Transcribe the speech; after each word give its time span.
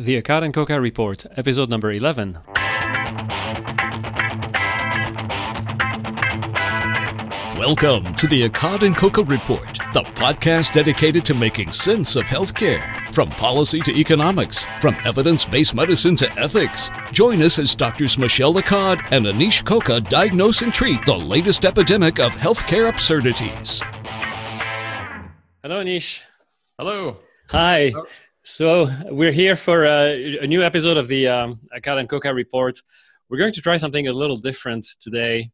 The 0.00 0.22
Accad 0.22 0.44
and 0.44 0.54
Koka 0.54 0.80
Report, 0.80 1.26
episode 1.36 1.68
number 1.68 1.92
11. 1.92 2.38
Welcome 7.58 8.14
to 8.14 8.26
the 8.26 8.48
Accad 8.48 8.80
and 8.80 8.96
Koka 8.96 9.28
Report, 9.28 9.78
the 9.92 10.02
podcast 10.14 10.72
dedicated 10.72 11.26
to 11.26 11.34
making 11.34 11.72
sense 11.72 12.16
of 12.16 12.24
healthcare, 12.24 13.12
from 13.12 13.28
policy 13.32 13.80
to 13.80 13.94
economics, 13.94 14.64
from 14.80 14.96
evidence-based 15.04 15.74
medicine 15.74 16.16
to 16.16 16.32
ethics. 16.38 16.90
Join 17.12 17.42
us 17.42 17.58
as 17.58 17.74
Drs. 17.74 18.16
Michel 18.16 18.54
Accad 18.54 19.06
and 19.10 19.26
Anish 19.26 19.62
Koka 19.62 20.08
diagnose 20.08 20.62
and 20.62 20.72
treat 20.72 21.04
the 21.04 21.14
latest 21.14 21.66
epidemic 21.66 22.18
of 22.18 22.32
healthcare 22.32 22.88
absurdities. 22.88 23.82
Hello, 25.62 25.84
Anish. 25.84 26.22
Hello. 26.78 27.18
Hi. 27.50 27.92
So 28.44 28.90
we're 29.10 29.32
here 29.32 29.54
for 29.54 29.84
a, 29.84 30.38
a 30.38 30.46
new 30.46 30.62
episode 30.62 30.96
of 30.96 31.08
the 31.08 31.28
um, 31.28 31.60
Accad 31.76 31.98
and 31.98 32.08
Koka 32.08 32.34
Report. 32.34 32.80
We're 33.28 33.36
going 33.36 33.52
to 33.52 33.60
try 33.60 33.76
something 33.76 34.08
a 34.08 34.12
little 34.14 34.36
different 34.36 34.86
today. 34.98 35.50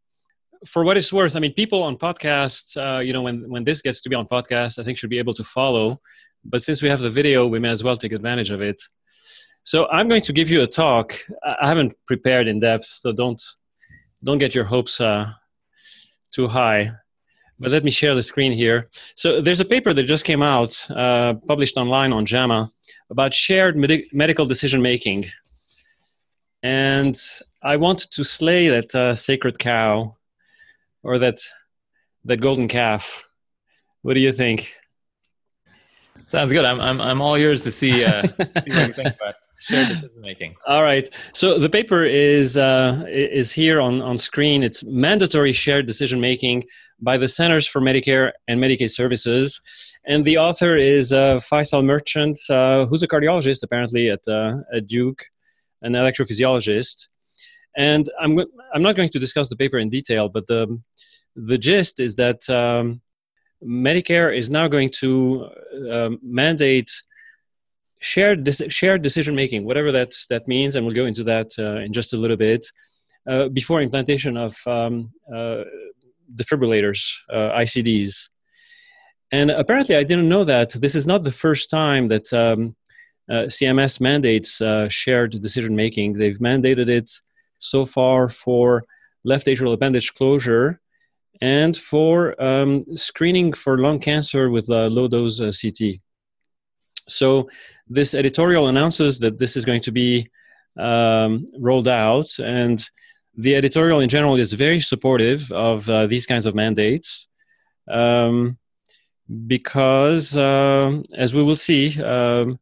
For 0.65 0.85
what 0.85 0.97
it's 0.97 1.13
worth, 1.13 1.35
I 1.35 1.41
mean, 1.41 1.53
people 1.53 1.83
on 1.83 1.97
podcasts, 1.97 2.77
uh, 2.77 3.01
you 3.01 3.13
know, 3.13 3.23
when 3.23 3.51
when 3.51 3.65
this 3.65 3.83
gets 3.83 4.01
to 4.03 4.09
be 4.09 4.15
on 4.15 4.27
podcast, 4.27 4.79
I 4.79 4.85
think 4.85 4.99
should 4.99 5.11
be 5.11 5.19
able 5.19 5.35
to 5.35 5.45
follow. 5.45 6.01
But 6.45 6.63
since 6.63 6.81
we 6.81 6.89
have 6.89 7.01
the 7.01 7.11
video, 7.11 7.49
we 7.49 7.59
may 7.59 7.71
as 7.71 7.83
well 7.83 7.97
take 7.97 8.13
advantage 8.13 8.51
of 8.51 8.63
it. 8.63 8.81
So 9.65 9.89
I'm 9.89 10.09
going 10.09 10.23
to 10.23 10.33
give 10.33 10.49
you 10.49 10.63
a 10.63 10.67
talk. 10.67 11.19
I 11.45 11.67
haven't 11.67 11.95
prepared 12.07 12.47
in 12.47 12.61
depth, 12.61 12.85
so 12.85 13.13
don't 13.13 13.43
don't 14.25 14.39
get 14.39 14.55
your 14.55 14.65
hopes 14.65 15.01
uh, 15.01 15.33
too 16.33 16.47
high. 16.47 16.93
But 17.59 17.71
let 17.71 17.85
me 17.85 17.91
share 17.91 18.15
the 18.15 18.23
screen 18.23 18.53
here. 18.53 18.89
So 19.15 19.41
there's 19.41 19.61
a 19.61 19.65
paper 19.65 19.95
that 19.95 20.03
just 20.03 20.25
came 20.25 20.43
out, 20.43 20.87
uh, 20.91 21.35
published 21.47 21.77
online 21.77 22.13
on 22.13 22.27
JAMA, 22.27 22.71
about 23.11 23.33
shared 23.33 23.77
med- 23.77 24.03
medical 24.13 24.47
decision 24.47 24.83
making. 24.83 25.27
And 26.63 27.17
I 27.63 27.77
want 27.77 28.11
to 28.11 28.25
slay 28.25 28.69
that 28.69 28.95
uh, 28.95 29.15
sacred 29.15 29.59
cow 29.59 30.17
or 31.03 31.19
that 31.19 31.39
that 32.25 32.41
golden 32.41 32.69
calf. 32.69 33.25
What 34.03 34.15
do 34.15 34.21
you 34.21 34.33
think? 34.33 34.75
Sounds 36.27 36.53
good. 36.53 36.65
I'm 36.65 36.81
I'm 36.81 37.01
I'm 37.01 37.21
all 37.21 37.39
yours 37.39 37.63
to 37.63 37.71
see, 37.71 38.05
uh, 38.05 38.23
see 38.23 38.33
what 38.39 38.67
you 38.67 38.93
think 38.93 39.15
about 39.15 39.35
shared 39.59 39.89
decision 39.89 40.21
making. 40.21 40.57
All 40.67 40.83
right. 40.83 41.09
So 41.33 41.59
the 41.59 41.69
paper 41.69 42.05
is 42.05 42.57
uh, 42.57 43.05
is 43.09 43.53
here 43.53 43.81
on 43.81 44.03
on 44.03 44.19
screen. 44.19 44.63
It's 44.63 44.83
mandatory 44.85 45.53
shared 45.53 45.87
decision 45.87 46.21
making 46.21 46.65
by 47.01 47.17
the 47.19 47.29
Centers 47.29 47.67
for 47.67 47.81
Medicare 47.81 48.33
and 48.49 48.61
Medicaid 48.61 48.91
Services, 48.91 49.61
and 50.05 50.25
the 50.25 50.39
author 50.39 50.77
is 50.77 51.13
uh, 51.13 51.37
Faisal 51.37 51.85
Merchant, 51.85 52.39
uh, 52.49 52.87
who's 52.87 53.03
a 53.03 53.09
cardiologist 53.09 53.63
apparently 53.63 54.11
at 54.11 54.27
uh, 54.29 54.59
at 54.75 54.87
Duke, 54.87 55.25
an 55.83 55.93
electrophysiologist. 55.93 57.09
And 57.77 58.09
I'm 58.21 58.39
I'm 58.75 58.83
not 58.83 58.97
going 58.97 59.11
to 59.11 59.19
discuss 59.19 59.49
the 59.49 59.57
paper 59.57 59.79
in 59.79 59.91
detail, 59.91 60.29
but 60.29 60.47
the 60.47 60.81
the 61.35 61.59
gist 61.59 62.01
is 62.01 62.15
that 62.17 62.49
um, 62.49 63.03
Medicare 63.63 64.37
is 64.37 64.49
now 64.49 64.69
going 64.69 64.91
to 65.01 65.49
uh, 65.91 66.11
mandate 66.23 66.91
shared 68.01 68.49
shared 68.73 69.03
decision 69.03 69.35
making, 69.35 69.65
whatever 69.65 69.93
that 69.93 70.15
that 70.31 70.49
means, 70.49 70.77
and 70.77 70.87
we'll 70.87 70.95
go 70.95 71.07
into 71.07 71.25
that 71.25 71.51
uh, 71.59 71.77
in 71.77 71.93
just 71.93 72.13
a 72.13 72.17
little 72.17 72.37
bit. 72.37 72.67
Uh, 73.29 73.49
before 73.49 73.83
implantation 73.83 74.37
of 74.37 74.57
um, 74.69 75.13
defibrillators, 76.35 77.01
uh, 77.33 77.51
ICDs, 77.59 78.29
and 79.33 79.51
apparently 79.51 79.97
I 79.97 80.05
didn't 80.05 80.29
know 80.29 80.45
that 80.45 80.71
this 80.71 80.95
is 80.95 81.07
not 81.07 81.25
the 81.25 81.33
first 81.33 81.71
time 81.71 82.09
that 82.09 82.33
um, 82.33 82.77
uh, 83.29 83.47
CMS 83.49 84.01
mandates 84.01 84.63
shared 84.93 85.41
decision 85.43 85.75
making. 85.75 86.13
They've 86.13 86.39
mandated 86.39 86.89
it 86.89 87.11
so 87.59 87.87
far 87.87 88.29
for 88.29 88.85
left 89.25 89.47
atrial 89.47 89.73
appendage 89.73 90.15
closure 90.15 90.81
and 91.41 91.77
for 91.77 92.41
um, 92.43 92.85
screening 92.97 93.53
for 93.53 93.79
lung 93.79 93.99
cancer 93.99 94.51
with 94.51 94.71
uh, 94.71 94.87
low 94.87 95.09
dose 95.09 95.41
uh, 95.41 95.53
CT. 95.61 96.01
So, 97.09 97.49
this 97.89 98.15
editorial 98.15 98.69
announces 98.69 99.19
that 99.21 99.39
this 99.39 99.57
is 99.57 99.65
going 99.65 99.83
to 99.83 99.93
be 99.93 100.29
um, 100.79 101.47
rolled 101.59 101.89
out, 101.89 102.37
and 102.39 102.85
the 103.37 103.55
editorial 103.55 104.01
in 104.01 104.09
general 104.09 104.37
is 104.37 104.53
very 104.53 104.81
supportive 104.81 105.53
of 105.53 105.89
uh, 105.89 106.07
these 106.07 106.27
kinds 106.27 106.47
of 106.47 106.55
mandates 106.55 107.29
um, 107.91 108.57
because, 109.47 110.37
uh, 110.37 111.03
as 111.15 111.35
we 111.35 111.43
will 111.43 111.57
see, 111.57 112.03
um, 112.03 112.59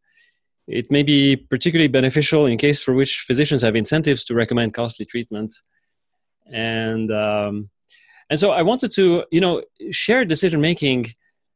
it 0.66 0.90
may 0.90 1.02
be 1.02 1.36
particularly 1.36 1.88
beneficial 1.88 2.46
in 2.46 2.58
case 2.58 2.82
for 2.82 2.94
which 2.94 3.20
physicians 3.20 3.62
have 3.62 3.76
incentives 3.76 4.24
to 4.24 4.34
recommend 4.34 4.74
costly 4.74 5.04
treatment. 5.04 5.54
And 6.50 7.10
um, 7.10 7.70
and 8.30 8.40
so 8.40 8.50
I 8.50 8.62
wanted 8.62 8.90
to, 8.92 9.24
you 9.30 9.40
know, 9.40 9.62
share 9.90 10.24
decision 10.24 10.60
making. 10.60 11.06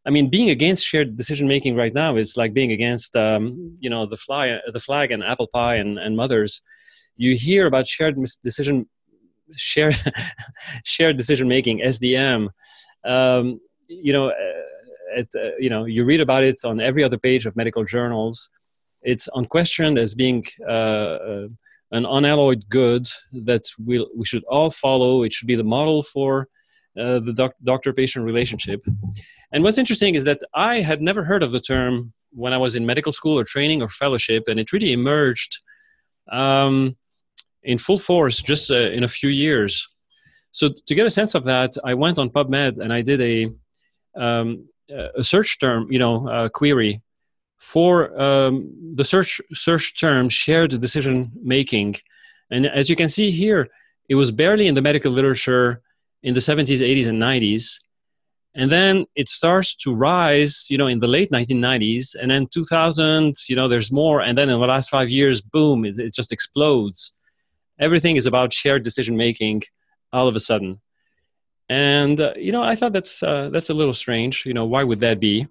I 0.07 0.11
mean, 0.11 0.31
being 0.31 0.51
against 0.51 0.87
shared 0.87 1.17
decision 1.17 1.49
making 1.49 1.77
right 1.77 1.93
now 1.93 2.17
is 2.17 2.37
like 2.37 2.55
being 2.55 2.73
against, 2.73 3.15
um, 3.17 3.77
you 3.81 3.91
know, 3.91 4.07
the 4.07 4.17
fly, 4.17 4.59
the 4.73 4.81
flag, 4.81 5.11
and 5.11 5.23
apple 5.23 5.49
pie 5.49 5.77
and, 5.77 5.99
and 5.99 6.17
mothers. 6.17 6.63
You 7.17 7.37
hear 7.37 7.67
about 7.67 7.87
shared 7.87 8.17
decision, 8.43 8.89
shared 9.57 9.97
shared 10.85 11.17
decision 11.17 11.49
making 11.49 11.81
(SDM). 11.81 12.49
Um, 13.05 13.61
you 13.89 14.13
know, 14.13 14.33
it, 15.17 15.29
uh, 15.35 15.57
you 15.59 15.71
know, 15.71 15.85
you 15.85 16.05
read 16.05 16.21
about 16.21 16.45
it 16.45 16.59
on 16.65 16.81
every 16.81 17.03
other 17.03 17.19
page 17.19 17.47
of 17.47 17.57
medical 17.57 17.85
journals 17.85 18.51
it's 19.03 19.29
unquestioned 19.35 19.99
as 19.99 20.15
being 20.15 20.45
uh, 20.67 20.73
uh, 20.73 21.49
an 21.93 22.05
unalloyed 22.05 22.65
good 22.69 23.07
that 23.33 23.65
we 23.83 24.07
we 24.17 24.25
should 24.25 24.45
all 24.45 24.71
follow. 24.71 25.23
It 25.23 25.33
should 25.33 25.49
be 25.49 25.57
the 25.57 25.65
model 25.65 26.03
for 26.03 26.49
uh, 26.99 27.21
the 27.21 27.33
doc- 27.33 27.55
doctor-patient 27.63 28.25
relationship. 28.25 28.85
And 29.53 29.63
what's 29.63 29.79
interesting 29.79 30.15
is 30.15 30.25
that 30.25 30.41
I 30.55 30.81
had 30.81 31.01
never 31.01 31.25
heard 31.25 31.43
of 31.43 31.53
the 31.53 31.61
term 31.61 32.13
when 32.33 32.53
I 32.53 32.59
was 32.59 32.77
in 32.77 32.85
medical 32.85 33.13
school 33.13 33.39
or 33.39 33.45
training 33.45 33.83
or 33.83 33.89
fellowship, 33.89 34.49
and 34.49 34.61
it 34.61 34.73
really 34.73 34.93
emerged 34.93 35.61
um, 36.31 36.97
in 37.63 37.79
full 37.79 37.99
force 37.99 38.41
just 38.43 38.71
uh, 38.71 38.91
in 38.91 39.05
a 39.05 39.09
few 39.09 39.31
years. 39.31 39.89
So 40.51 40.71
to 40.87 40.95
get 40.95 41.07
a 41.07 41.11
sense 41.11 41.35
of 41.35 41.45
that, 41.45 41.75
I 41.85 41.95
went 41.95 42.19
on 42.19 42.31
PubMed 42.31 42.79
and 42.79 42.93
I 42.93 43.03
did 43.03 43.21
a 43.21 43.53
um, 44.21 44.69
a 44.91 45.23
search 45.23 45.59
term, 45.61 45.93
you 45.93 45.99
know, 45.99 46.29
uh, 46.29 46.49
query 46.49 47.03
for 47.59 48.19
um, 48.21 48.95
the 48.95 49.05
search 49.05 49.41
search 49.53 49.99
term 50.01 50.29
shared 50.29 50.81
decision 50.81 51.31
making. 51.43 51.97
And 52.51 52.67
as 52.67 52.89
you 52.89 52.97
can 52.97 53.09
see 53.09 53.31
here 53.31 53.69
it 54.09 54.15
was 54.15 54.33
barely 54.33 54.67
in 54.67 54.75
the 54.75 54.83
medical 54.83 55.13
literature 55.13 55.83
in 56.23 56.35
the 56.35 56.41
70s 56.41 56.81
80s 56.81 57.07
and 57.07 57.21
90s 57.23 57.79
and 58.55 58.73
then 58.73 59.05
it 59.15 59.29
starts 59.29 59.75
to 59.75 59.95
rise 59.95 60.67
you 60.71 60.79
know 60.79 60.87
in 60.87 60.99
the 60.99 61.07
late 61.07 61.31
1990s 61.31 62.17
and 62.21 62.31
then 62.31 62.47
2000 62.47 63.35
you 63.49 63.57
know 63.57 63.69
there's 63.69 63.93
more. 63.93 64.21
And 64.21 64.37
then 64.37 64.49
in 64.49 64.59
the 64.59 64.67
last 64.67 64.91
five 64.91 65.11
years 65.11 65.41
boom 65.41 65.85
it, 65.85 65.99
it 65.99 66.15
just 66.15 66.33
explodes 66.33 67.13
everything 67.79 68.17
is 68.17 68.27
about 68.27 68.53
shared 68.53 68.83
decision 68.83 69.17
making 69.17 69.63
all 70.13 70.29
of 70.29 70.37
a 70.37 70.41
sudden 70.41 70.81
and 71.69 72.21
uh, 72.21 72.33
you 72.37 72.53
know 72.53 72.63
i 72.63 72.75
thought 72.75 72.93
that's 72.93 73.23
uh, 73.23 73.49
that's 73.53 73.71
a 73.71 73.75
little 73.75 73.95
strange 73.95 74.45
you 74.47 74.55
know 74.55 74.65
why 74.65 74.83
would 74.83 75.01
that 75.01 75.21
be 75.21 75.47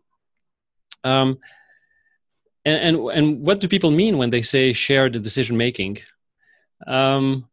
um, 1.03 1.39
and, 2.67 2.97
and, 2.97 3.09
and 3.17 3.41
what 3.41 3.61
do 3.61 3.67
people 3.67 3.91
mean 3.91 4.17
when 4.17 4.29
they 4.29 4.41
say 4.41 4.73
shared 4.73 5.13
decision 5.21 5.55
making? 5.55 5.99
Um, 6.85 7.47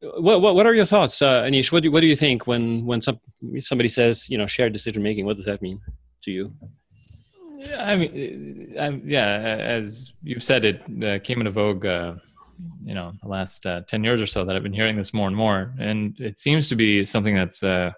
what, 0.00 0.40
what, 0.42 0.56
what 0.56 0.66
are 0.66 0.74
your 0.74 0.84
thoughts, 0.84 1.22
uh, 1.22 1.44
Anish? 1.44 1.70
What 1.70 1.84
do, 1.84 1.92
what 1.92 2.00
do 2.00 2.08
you 2.08 2.16
think 2.16 2.48
when, 2.48 2.84
when 2.84 3.00
some, 3.00 3.20
somebody 3.60 3.88
says, 3.88 4.28
you 4.28 4.36
know, 4.36 4.48
shared 4.48 4.72
decision 4.72 5.00
making? 5.00 5.26
What 5.26 5.36
does 5.36 5.46
that 5.46 5.62
mean 5.62 5.80
to 6.24 6.32
you? 6.32 6.52
I 7.78 7.94
mean, 7.94 8.74
I'm, 8.78 9.02
yeah, 9.04 9.28
as 9.28 10.12
you've 10.24 10.42
said, 10.42 10.64
it 10.64 11.04
uh, 11.04 11.20
came 11.20 11.38
into 11.38 11.52
vogue, 11.52 11.86
uh, 11.86 12.14
you 12.84 12.94
know, 12.94 13.12
the 13.22 13.28
last 13.28 13.66
uh, 13.66 13.82
10 13.88 14.04
years 14.04 14.20
or 14.20 14.26
so 14.26 14.44
that 14.44 14.56
I've 14.56 14.62
been 14.62 14.72
hearing 14.72 14.96
this 14.96 15.14
more 15.14 15.26
and 15.26 15.36
more. 15.36 15.74
And 15.78 16.18
it 16.18 16.38
seems 16.38 16.68
to 16.68 16.76
be 16.76 17.04
something 17.04 17.34
that's, 17.34 17.62
uh, 17.62 17.92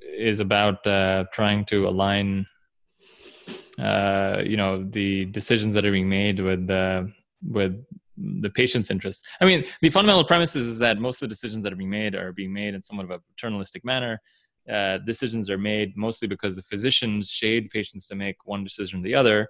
is 0.00 0.40
about 0.40 0.86
uh, 0.86 1.24
trying 1.32 1.64
to 1.66 1.88
align 1.88 2.46
uh, 3.78 4.42
you 4.44 4.56
know 4.56 4.82
the 4.82 5.26
decisions 5.26 5.72
that 5.74 5.84
are 5.84 5.92
being 5.92 6.08
made 6.08 6.40
with 6.40 6.68
uh, 6.68 7.04
with 7.48 7.84
the 8.16 8.50
patient's 8.50 8.90
interest. 8.90 9.28
I 9.40 9.44
mean, 9.44 9.64
the 9.80 9.90
fundamental 9.90 10.24
premise 10.24 10.56
is, 10.56 10.78
that 10.80 10.98
most 10.98 11.22
of 11.22 11.28
the 11.28 11.32
decisions 11.32 11.62
that 11.62 11.72
are 11.72 11.76
being 11.76 11.90
made 11.90 12.16
are 12.16 12.32
being 12.32 12.52
made 12.52 12.74
in 12.74 12.82
somewhat 12.82 13.04
of 13.04 13.10
a 13.10 13.20
paternalistic 13.20 13.84
manner. 13.84 14.20
Uh, 14.68 14.98
decisions 14.98 15.48
are 15.48 15.56
made 15.56 15.96
mostly 15.96 16.26
because 16.26 16.56
the 16.56 16.62
physicians 16.62 17.30
shade 17.30 17.70
patients 17.70 18.06
to 18.08 18.16
make 18.16 18.36
one 18.44 18.64
decision 18.64 18.98
or 18.98 19.02
the 19.02 19.14
other, 19.14 19.48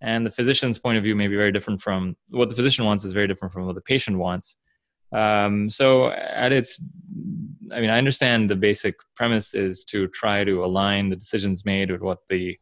and 0.00 0.24
the 0.24 0.30
physician's 0.30 0.78
point 0.78 0.98
of 0.98 1.04
view 1.04 1.14
may 1.14 1.26
be 1.26 1.36
very 1.36 1.52
different 1.52 1.80
from 1.80 2.16
what 2.28 2.48
the 2.48 2.54
physician 2.54 2.84
wants 2.84 3.04
is 3.04 3.12
very 3.12 3.28
different 3.28 3.52
from 3.52 3.66
what 3.66 3.74
the 3.74 3.80
patient 3.80 4.18
wants. 4.18 4.56
Um, 5.12 5.68
so, 5.68 6.10
at 6.10 6.52
its, 6.52 6.82
I 7.72 7.80
mean, 7.80 7.90
I 7.90 7.98
understand 7.98 8.48
the 8.48 8.56
basic 8.56 8.94
premise 9.16 9.54
is 9.54 9.84
to 9.86 10.06
try 10.08 10.44
to 10.44 10.64
align 10.64 11.10
the 11.10 11.16
decisions 11.16 11.64
made 11.64 11.90
with 11.90 12.00
what 12.00 12.18
the 12.28 12.58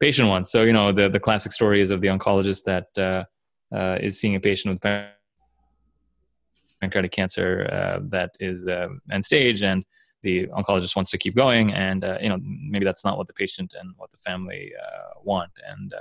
patient 0.00 0.28
wants. 0.28 0.50
So 0.50 0.62
you 0.62 0.72
know 0.72 0.90
the 0.90 1.08
the 1.08 1.20
classic 1.20 1.52
story 1.52 1.80
is 1.80 1.90
of 1.90 2.00
the 2.00 2.08
oncologist 2.08 2.64
that 2.64 2.88
uh, 2.98 3.24
uh, 3.74 3.98
is 4.00 4.18
seeing 4.18 4.34
a 4.34 4.40
patient 4.40 4.74
with 4.74 5.02
pancreatic 6.80 7.12
cancer 7.12 7.68
uh, 7.70 8.00
that 8.08 8.30
is 8.40 8.66
uh, 8.66 8.88
end 9.12 9.24
stage, 9.24 9.62
and 9.62 9.84
the 10.22 10.46
oncologist 10.48 10.96
wants 10.96 11.10
to 11.10 11.18
keep 11.18 11.36
going, 11.36 11.72
and 11.72 12.02
uh, 12.02 12.18
you 12.20 12.28
know 12.28 12.38
maybe 12.42 12.84
that's 12.84 13.04
not 13.04 13.18
what 13.18 13.26
the 13.26 13.34
patient 13.34 13.74
and 13.78 13.92
what 13.96 14.10
the 14.10 14.18
family 14.18 14.72
uh, 14.82 15.20
want, 15.22 15.52
and 15.68 15.94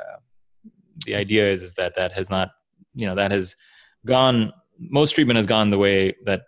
the 1.06 1.16
idea 1.16 1.52
is 1.52 1.64
is 1.64 1.74
that 1.76 1.94
that 1.96 2.12
has 2.12 2.30
not 2.30 2.50
you 2.96 3.06
know 3.06 3.16
that 3.16 3.32
has 3.32 3.56
gone 4.06 4.52
most 4.80 5.12
treatment 5.12 5.38
has 5.38 5.46
gone 5.46 5.70
the 5.70 5.78
way 5.78 6.16
that 6.26 6.44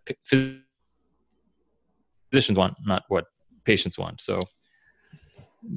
physicians 2.31 2.57
want, 2.57 2.75
not 2.86 3.03
what 3.09 3.25
patients 3.65 3.98
want. 3.98 4.21
So 4.21 4.39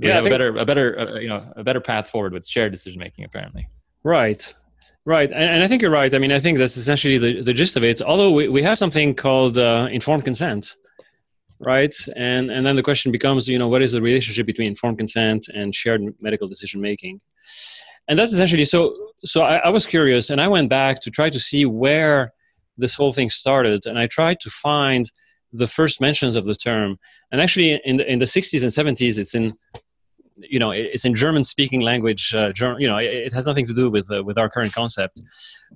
we 0.00 0.08
yeah, 0.08 0.14
have 0.14 0.26
a 0.26 0.30
better, 0.30 0.56
a 0.56 0.64
better, 0.64 0.98
uh, 0.98 1.18
you 1.18 1.28
know, 1.28 1.52
a 1.56 1.64
better 1.64 1.80
path 1.80 2.08
forward 2.08 2.32
with 2.32 2.46
shared 2.46 2.72
decision 2.72 2.98
making. 2.98 3.24
Apparently, 3.24 3.68
right, 4.02 4.54
right, 5.04 5.30
and, 5.30 5.50
and, 5.50 5.62
I 5.62 5.68
think 5.68 5.82
you're 5.82 5.90
right. 5.90 6.14
I 6.14 6.18
mean, 6.18 6.32
I 6.32 6.40
think 6.40 6.58
that's 6.58 6.76
essentially 6.76 7.18
the, 7.18 7.42
the 7.42 7.52
gist 7.52 7.76
of 7.76 7.84
it. 7.84 8.00
Although 8.00 8.30
we, 8.30 8.48
we 8.48 8.62
have 8.62 8.78
something 8.78 9.14
called 9.14 9.58
uh, 9.58 9.88
informed 9.90 10.24
consent, 10.24 10.74
right, 11.58 11.94
and 12.16 12.50
and 12.50 12.64
then 12.64 12.76
the 12.76 12.82
question 12.82 13.12
becomes, 13.12 13.46
you 13.46 13.58
know, 13.58 13.68
what 13.68 13.82
is 13.82 13.92
the 13.92 14.00
relationship 14.00 14.46
between 14.46 14.68
informed 14.68 14.98
consent 14.98 15.48
and 15.52 15.74
shared 15.74 16.02
medical 16.20 16.48
decision 16.48 16.80
making? 16.80 17.20
And 18.08 18.18
that's 18.18 18.32
essentially 18.32 18.64
so. 18.64 18.94
So 19.20 19.42
I, 19.42 19.56
I 19.56 19.68
was 19.70 19.86
curious, 19.86 20.28
and 20.28 20.40
I 20.40 20.48
went 20.48 20.68
back 20.68 21.00
to 21.02 21.10
try 21.10 21.30
to 21.30 21.40
see 21.40 21.64
where 21.64 22.32
this 22.76 22.94
whole 22.94 23.12
thing 23.12 23.30
started, 23.30 23.86
and 23.86 23.98
I 23.98 24.06
tried 24.06 24.40
to 24.40 24.50
find 24.50 25.10
the 25.52 25.66
first 25.66 26.00
mentions 26.00 26.36
of 26.36 26.46
the 26.46 26.54
term. 26.54 26.98
And 27.32 27.40
actually, 27.40 27.80
in 27.84 27.96
the, 27.98 28.12
in 28.12 28.18
the 28.18 28.24
60s 28.24 28.62
and 28.62 28.70
70s, 28.70 29.18
it's 29.18 29.34
in 29.34 29.54
you 30.36 30.58
know 30.58 30.72
it's 30.72 31.04
in 31.04 31.14
German 31.14 31.44
speaking 31.44 31.80
language. 31.80 32.34
Uh, 32.34 32.52
you 32.78 32.88
know, 32.88 32.98
it, 32.98 33.06
it, 33.06 33.32
has 33.32 33.46
nothing 33.46 33.66
to 33.66 33.74
do 33.74 33.88
with 33.88 34.10
uh, 34.10 34.22
with 34.22 34.36
our 34.36 34.50
current 34.50 34.72
concept. 34.72 35.22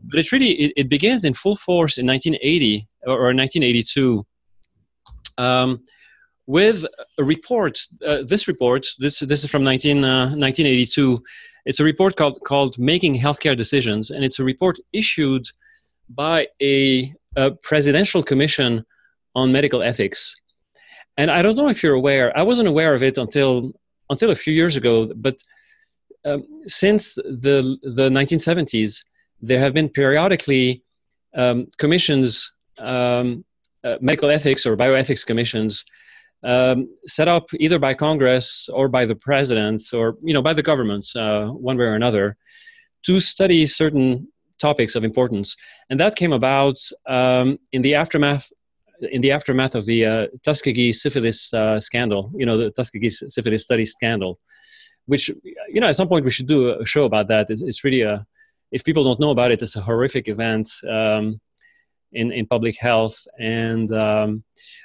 But 0.04 0.19
it 0.19 0.32
really 0.32 0.50
it, 0.50 0.72
it, 0.76 0.88
begins 0.88 1.24
in 1.24 1.32
full 1.32 1.56
force 1.56 1.96
in 1.96 2.06
1980 2.06 2.88
or, 3.06 3.12
or 3.12 3.34
1982. 3.34 4.26
Um, 5.38 5.84
with 6.48 6.86
a 7.18 7.24
report, 7.24 7.78
uh, 8.04 8.22
this 8.26 8.48
report, 8.48 8.86
this 8.98 9.20
this 9.20 9.44
is 9.44 9.50
from 9.50 9.62
19, 9.62 10.00
1982. 10.00 11.14
Uh, 11.14 11.18
it's 11.66 11.78
a 11.78 11.84
report 11.84 12.16
called 12.16 12.40
called 12.40 12.78
"Making 12.78 13.20
Healthcare 13.20 13.56
Decisions," 13.56 14.10
and 14.10 14.24
it's 14.24 14.38
a 14.38 14.44
report 14.44 14.78
issued 14.92 15.46
by 16.08 16.48
a, 16.62 17.14
a 17.36 17.50
presidential 17.50 18.22
commission 18.22 18.86
on 19.34 19.52
medical 19.52 19.82
ethics. 19.82 20.34
And 21.18 21.30
I 21.30 21.42
don't 21.42 21.56
know 21.56 21.68
if 21.68 21.82
you're 21.82 22.00
aware, 22.02 22.36
I 22.36 22.42
wasn't 22.42 22.68
aware 22.68 22.94
of 22.94 23.02
it 23.02 23.18
until, 23.18 23.72
until 24.08 24.30
a 24.30 24.34
few 24.34 24.54
years 24.54 24.76
ago, 24.76 25.12
but 25.16 25.36
um, 26.24 26.44
since 26.64 27.14
the, 27.14 27.76
the 27.82 28.08
1970s, 28.08 29.02
there 29.42 29.58
have 29.58 29.74
been 29.74 29.88
periodically 29.88 30.82
um, 31.34 31.66
commissions, 31.76 32.52
um, 32.78 33.44
uh, 33.84 33.96
medical 34.00 34.30
ethics 34.30 34.64
or 34.64 34.76
bioethics 34.76 35.26
commissions, 35.26 35.84
um, 36.44 36.88
set 37.05 37.29
up 37.29 37.50
either 37.58 37.79
by 37.79 37.94
Congress 37.94 38.69
or 38.73 38.88
by 38.88 39.05
the 39.05 39.17
president 39.17 39.82
or 39.93 40.17
you 40.23 40.35
know 40.35 40.43
by 40.43 40.52
the 40.52 40.62
governments, 40.62 41.17
uh, 41.17 41.46
one 41.49 41.76
way 41.76 41.85
or 41.85 41.94
another, 41.94 42.37
to 43.05 43.20
study 43.20 43.67
certain 43.67 44.29
topics 44.58 44.94
of 44.94 45.05
importance. 45.05 45.56
And 45.88 45.99
that 46.00 46.17
came 46.17 46.32
about 46.32 46.79
um, 47.06 47.58
in 47.73 47.82
the 47.82 47.94
aftermath 47.94 48.50
in 49.00 49.20
the 49.20 49.31
aftermath 49.31 49.75
of 49.75 49.87
the 49.87 50.05
uh, 50.05 50.26
Tuskegee 50.43 50.93
syphilis 50.93 51.55
uh, 51.55 51.79
scandal, 51.81 52.32
you 52.35 52.44
know, 52.44 52.56
the 52.56 52.70
Tuskegee 52.70 53.11
syphilis 53.11 53.62
study 53.62 53.84
scandal, 53.84 54.41
which, 55.06 55.31
you 55.69 55.81
know, 55.81 55.87
at 55.87 55.96
some 55.96 56.08
point 56.08 56.25
we 56.25 56.31
should 56.31 56.49
do 56.49 56.70
a 56.70 56.84
show 56.84 57.05
about 57.05 57.29
that. 57.29 57.46
It's, 57.49 57.84
really 57.84 58.02
a, 58.02 58.26
if 58.73 58.84
people 58.84 59.05
don't 59.05 59.20
know 59.20 59.31
about 59.31 59.52
it, 59.52 59.62
it's 59.62 59.76
a 59.76 59.81
horrific 59.81 60.29
event 60.29 60.69
um, 60.88 61.41
in, 62.12 62.32
in 62.32 62.46
public 62.46 62.76
health. 62.78 63.26
And, 63.38 63.90
um, 63.93 64.44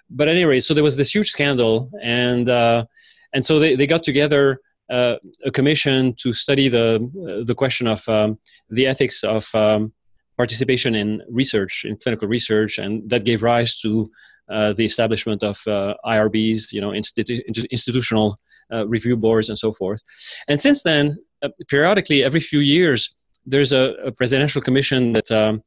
but 0.10 0.28
anyway, 0.28 0.60
so 0.60 0.74
there 0.74 0.84
was 0.84 0.96
this 0.96 1.14
huge 1.14 1.30
scandal 1.30 1.90
and, 2.02 2.50
uh, 2.50 2.86
and 3.34 3.46
so 3.46 3.60
they, 3.60 3.76
they 3.76 3.88
got 3.88 4.04
together 4.04 4.60
uh, 4.90 5.16
a 5.46 5.52
commission 5.52 6.14
to 6.22 6.34
study 6.34 6.70
the, 6.70 7.44
the 7.46 7.56
question 7.56 7.88
of 7.88 8.08
um, 8.08 8.38
the 8.70 8.86
ethics 8.86 9.24
of 9.24 9.54
um, 9.56 9.94
participation 10.38 10.96
in 10.96 11.22
research, 11.30 11.86
in 11.86 11.98
clinical 11.98 12.28
research, 12.28 12.78
and 12.78 13.10
that 13.10 13.24
gave 13.24 13.44
rise 13.44 13.78
to 13.78 14.10
uh, 14.50 14.74
the 14.74 14.86
establishment 14.86 15.44
of 15.44 15.62
uh, 15.68 15.94
IRBs, 16.06 16.72
you 16.72 16.82
know, 16.82 16.90
institu- 16.90 17.42
institutional 17.72 18.38
uh, 18.72 18.88
review 18.88 19.16
boards 19.16 19.50
and 19.50 19.58
so 19.58 19.72
forth. 19.72 20.02
And 20.48 20.60
since 20.60 20.84
then, 20.84 21.18
uh, 21.42 21.50
periodically, 21.70 22.24
every 22.24 22.40
few 22.40 22.60
years, 22.60 23.14
there's 23.46 23.74
a, 23.74 23.96
a 24.06 24.12
presidential 24.12 24.62
commission 24.62 25.14
that 25.14 25.30
um, 25.32 25.64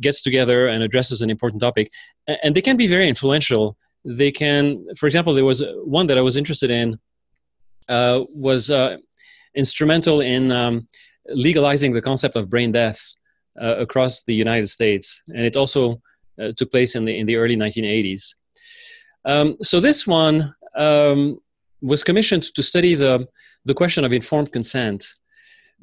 gets 0.00 0.22
together 0.22 0.66
and 0.66 0.82
addresses 0.82 1.22
an 1.22 1.30
important 1.30 1.60
topic, 1.60 1.92
and 2.26 2.54
they 2.54 2.62
can 2.62 2.76
be 2.76 2.86
very 2.86 3.08
influential. 3.08 3.76
They 4.04 4.30
can, 4.30 4.84
for 4.96 5.06
example, 5.06 5.34
there 5.34 5.44
was 5.44 5.62
one 5.84 6.06
that 6.08 6.18
I 6.18 6.20
was 6.20 6.36
interested 6.36 6.70
in 6.70 6.98
uh, 7.88 8.24
was 8.30 8.70
uh, 8.70 8.96
instrumental 9.54 10.20
in 10.20 10.50
um, 10.50 10.88
legalizing 11.28 11.92
the 11.92 12.02
concept 12.02 12.36
of 12.36 12.48
brain 12.48 12.72
death 12.72 13.14
uh, 13.60 13.76
across 13.78 14.24
the 14.24 14.34
United 14.34 14.68
States, 14.68 15.22
and 15.28 15.44
it 15.44 15.56
also 15.56 16.00
uh, 16.40 16.52
took 16.56 16.70
place 16.70 16.94
in 16.94 17.04
the 17.04 17.16
in 17.18 17.26
the 17.26 17.36
early 17.36 17.56
1980s. 17.56 18.34
Um, 19.24 19.56
so 19.62 19.80
this 19.80 20.06
one 20.06 20.54
um, 20.76 21.38
was 21.80 22.02
commissioned 22.02 22.42
to 22.54 22.62
study 22.62 22.94
the 22.94 23.26
the 23.64 23.74
question 23.74 24.04
of 24.04 24.12
informed 24.12 24.52
consent, 24.52 25.14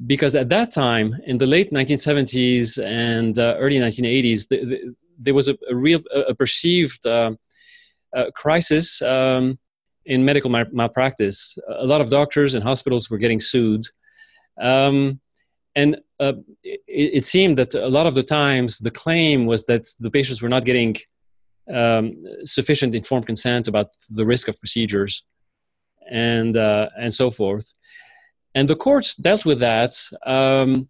because 0.06 0.34
at 0.34 0.48
that 0.48 0.70
time, 0.70 1.16
in 1.26 1.38
the 1.38 1.46
late 1.46 1.70
1970s 1.70 2.82
and 2.82 3.38
uh, 3.38 3.54
early 3.58 3.78
1980s, 3.78 4.48
the, 4.48 4.64
the, 4.64 4.94
there 5.18 5.34
was 5.34 5.48
a, 5.48 5.56
a 5.68 5.74
real 5.74 6.00
a 6.14 6.34
perceived 6.34 7.06
uh, 7.06 7.32
uh, 8.16 8.30
crisis. 8.34 9.02
Um, 9.02 9.58
in 10.04 10.24
medical 10.24 10.50
malpractice, 10.50 11.56
a 11.68 11.86
lot 11.86 12.00
of 12.00 12.10
doctors 12.10 12.54
and 12.54 12.64
hospitals 12.64 13.08
were 13.08 13.18
getting 13.18 13.38
sued, 13.38 13.84
um, 14.60 15.20
and 15.76 16.00
uh, 16.18 16.32
it, 16.64 16.80
it, 16.88 17.24
seemed 17.24 17.56
that 17.56 17.72
a 17.74 17.86
lot 17.86 18.08
of 18.08 18.14
the 18.14 18.22
times 18.24 18.78
the 18.78 18.90
claim 18.90 19.46
was 19.46 19.64
that 19.66 19.86
the 20.00 20.10
patients 20.10 20.42
were 20.42 20.48
not 20.48 20.64
getting 20.64 20.96
um, 21.72 22.20
sufficient 22.42 22.96
informed 22.96 23.26
consent 23.26 23.68
about 23.68 23.90
the 24.10 24.26
risk 24.26 24.48
of 24.48 24.58
procedures 24.58 25.22
and 26.10 26.56
uh, 26.56 26.88
and 26.98 27.14
so 27.14 27.30
forth 27.30 27.72
and 28.54 28.68
the 28.68 28.76
courts 28.76 29.14
dealt 29.14 29.44
with 29.44 29.60
that 29.60 30.00
um, 30.26 30.88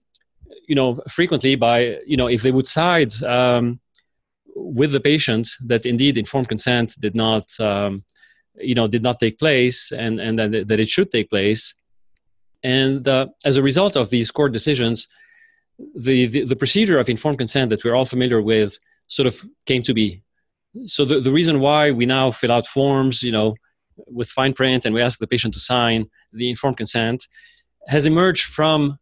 you 0.68 0.74
know 0.74 1.00
frequently 1.08 1.54
by 1.54 1.98
you 2.06 2.16
know 2.16 2.28
if 2.28 2.42
they 2.42 2.52
would 2.52 2.66
side 2.66 3.12
um, 3.22 3.81
with 4.54 4.92
the 4.92 5.00
patient 5.00 5.48
that 5.64 5.86
indeed 5.86 6.19
informed 6.19 6.48
consent 6.48 6.94
did 7.00 7.14
not 7.14 7.44
um, 7.60 8.04
you 8.56 8.74
know 8.74 8.86
did 8.86 9.02
not 9.02 9.19
take 9.19 9.38
place 9.38 9.92
and 9.92 10.20
and 10.20 10.38
that, 10.38 10.69
that 10.69 10.81
it 10.81 10.88
should 10.88 11.10
take 11.10 11.31
place 11.31 11.74
and 12.62 13.06
uh, 13.08 13.26
as 13.44 13.56
a 13.56 13.62
result 13.62 13.96
of 13.96 14.10
these 14.10 14.31
court 14.31 14.52
decisions, 14.52 15.08
the, 15.96 16.26
the, 16.26 16.44
the, 16.44 16.56
procedure 16.56 16.98
of 16.98 17.08
informed 17.08 17.38
consent 17.38 17.70
that 17.70 17.82
we're 17.82 17.94
all 17.94 18.04
familiar 18.04 18.40
with 18.40 18.78
sort 19.08 19.26
of 19.26 19.42
came 19.66 19.82
to 19.82 19.94
be. 19.94 20.22
So 20.86 21.04
the, 21.04 21.20
the 21.20 21.32
reason 21.32 21.60
why 21.60 21.90
we 21.90 22.06
now 22.06 22.31
fill 22.31 22.52
out 22.52 22.66
forms, 22.66 23.22
you 23.22 23.32
know, 23.32 23.56
with 24.06 24.29
fine 24.29 24.53
print 24.53 24.84
and 24.84 24.94
we 24.94 25.03
ask 25.03 25.19
the 25.19 25.27
patient 25.27 25.55
to 25.55 25.61
sign 25.61 26.06
the 26.32 26.51
informed 26.51 26.77
consent 26.77 27.27
has 27.89 28.06
emerged 28.06 28.44
from 28.44 28.99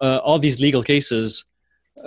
uh, 0.00 0.18
all 0.18 0.38
these 0.38 0.60
legal 0.60 0.82
cases 0.82 1.44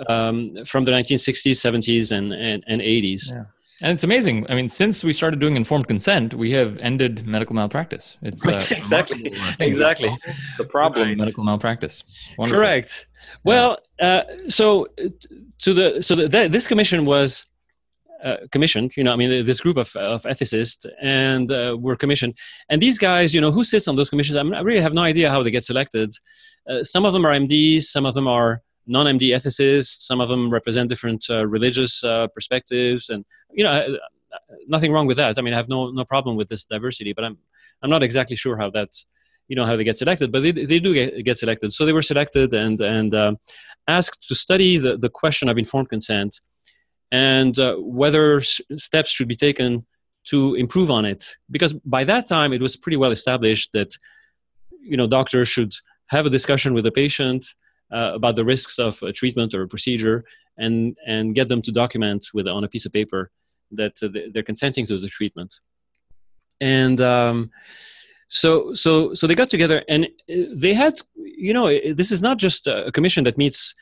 um, 0.08 0.64
from 0.64 0.84
the 0.84 0.92
1960s, 0.92 1.52
70s, 1.52 2.12
and, 2.12 2.32
and, 2.32 2.64
and 2.66 2.80
80s. 2.80 3.30
Yeah. 3.30 3.44
And 3.80 3.92
it's 3.92 4.02
amazing. 4.02 4.44
I 4.48 4.56
mean, 4.56 4.68
since 4.68 5.04
we 5.04 5.12
started 5.12 5.38
doing 5.38 5.56
informed 5.56 5.86
consent, 5.86 6.34
we 6.34 6.50
have 6.50 6.78
ended 6.78 7.26
medical 7.28 7.54
malpractice. 7.54 8.16
It's 8.22 8.44
uh, 8.44 8.50
exactly 8.76 9.32
exactly 9.60 10.18
the 10.56 10.64
problem. 10.64 11.08
Right. 11.08 11.16
Medical 11.16 11.44
malpractice. 11.44 12.02
Wonderful. 12.36 12.60
Correct. 12.60 13.06
Well, 13.44 13.78
uh, 14.00 14.22
so 14.48 14.88
to 15.58 15.74
the 15.74 16.02
so 16.02 16.16
the, 16.16 16.48
this 16.48 16.66
commission 16.66 17.04
was 17.04 17.46
uh, 18.24 18.36
commissioned. 18.50 18.96
You 18.96 19.04
know, 19.04 19.12
I 19.12 19.16
mean, 19.16 19.44
this 19.44 19.60
group 19.60 19.76
of, 19.76 19.94
of 19.96 20.22
ethicists 20.22 20.86
and 21.00 21.50
uh, 21.50 21.76
were 21.78 21.96
commissioned. 21.96 22.36
And 22.68 22.82
these 22.82 22.98
guys, 22.98 23.34
you 23.34 23.40
know, 23.40 23.50
who 23.50 23.64
sits 23.64 23.88
on 23.88 23.96
those 23.96 24.10
commissions? 24.10 24.36
I, 24.36 24.42
mean, 24.42 24.54
I 24.54 24.60
really 24.60 24.80
have 24.80 24.94
no 24.94 25.02
idea 25.02 25.30
how 25.30 25.42
they 25.42 25.50
get 25.50 25.64
selected. 25.64 26.12
Uh, 26.68 26.82
some 26.82 27.04
of 27.04 27.12
them 27.12 27.24
are 27.24 27.32
MDs. 27.32 27.84
Some 27.84 28.06
of 28.06 28.14
them 28.14 28.26
are 28.26 28.62
non-MD 28.86 29.34
ethicists. 29.34 30.02
Some 30.02 30.20
of 30.20 30.28
them 30.28 30.50
represent 30.50 30.88
different 30.88 31.26
uh, 31.30 31.46
religious 31.46 32.02
uh, 32.02 32.26
perspectives, 32.28 33.10
and 33.10 33.24
you 33.52 33.64
know, 33.64 33.98
nothing 34.66 34.92
wrong 34.92 35.06
with 35.06 35.16
that. 35.18 35.38
I 35.38 35.42
mean, 35.42 35.54
I 35.54 35.56
have 35.56 35.68
no 35.68 35.90
no 35.90 36.04
problem 36.04 36.36
with 36.36 36.48
this 36.48 36.64
diversity, 36.64 37.12
but 37.12 37.24
I'm 37.24 37.38
I'm 37.82 37.90
not 37.90 38.02
exactly 38.02 38.36
sure 38.36 38.56
how 38.56 38.70
that 38.70 38.90
you 39.48 39.56
know 39.56 39.64
how 39.64 39.76
they 39.76 39.84
get 39.84 39.96
selected, 39.96 40.32
but 40.32 40.42
they 40.42 40.52
they 40.52 40.80
do 40.80 40.94
get, 40.94 41.24
get 41.24 41.38
selected. 41.38 41.72
So 41.72 41.86
they 41.86 41.92
were 41.92 42.02
selected 42.02 42.52
and 42.52 42.80
and 42.80 43.14
uh, 43.14 43.34
asked 43.86 44.26
to 44.28 44.34
study 44.34 44.78
the 44.78 44.96
the 44.96 45.10
question 45.10 45.48
of 45.48 45.58
informed 45.58 45.90
consent 45.90 46.40
and 47.10 47.58
uh, 47.58 47.76
whether 47.76 48.40
steps 48.40 49.10
should 49.10 49.28
be 49.28 49.36
taken 49.36 49.86
to 50.24 50.54
improve 50.54 50.90
on 50.90 51.04
it. 51.04 51.36
Because 51.50 51.72
by 51.72 52.04
that 52.04 52.26
time, 52.26 52.52
it 52.52 52.60
was 52.60 52.76
pretty 52.76 52.96
well 52.96 53.12
established 53.12 53.70
that 53.72 53.96
you 54.80 54.96
know 54.96 55.06
doctors 55.06 55.48
should 55.48 55.72
have 56.08 56.26
a 56.26 56.30
discussion 56.30 56.74
with 56.74 56.84
the 56.84 56.90
patient 56.90 57.44
uh, 57.90 58.12
about 58.14 58.36
the 58.36 58.44
risks 58.44 58.78
of 58.78 59.02
a 59.02 59.12
treatment 59.12 59.54
or 59.54 59.62
a 59.62 59.68
procedure, 59.68 60.24
and 60.56 60.96
and 61.06 61.34
get 61.34 61.48
them 61.48 61.62
to 61.62 61.72
document 61.72 62.26
with 62.34 62.46
on 62.46 62.64
a 62.64 62.68
piece 62.68 62.86
of 62.86 62.92
paper 62.92 63.30
that 63.70 64.02
uh, 64.02 64.08
they're 64.32 64.42
consenting 64.42 64.86
to 64.86 64.98
the 64.98 65.08
treatment. 65.08 65.60
And 66.60 67.00
um, 67.00 67.50
so 68.28 68.74
so 68.74 69.14
so 69.14 69.26
they 69.26 69.34
got 69.34 69.48
together, 69.48 69.82
and 69.88 70.06
uh, 70.30 70.34
they 70.54 70.74
had 70.74 70.94
you 71.16 71.54
know 71.54 71.68
this 71.68 72.12
is 72.12 72.20
not 72.20 72.36
just 72.36 72.66
a 72.66 72.92
commission 72.92 73.24
that 73.24 73.38
meets 73.38 73.74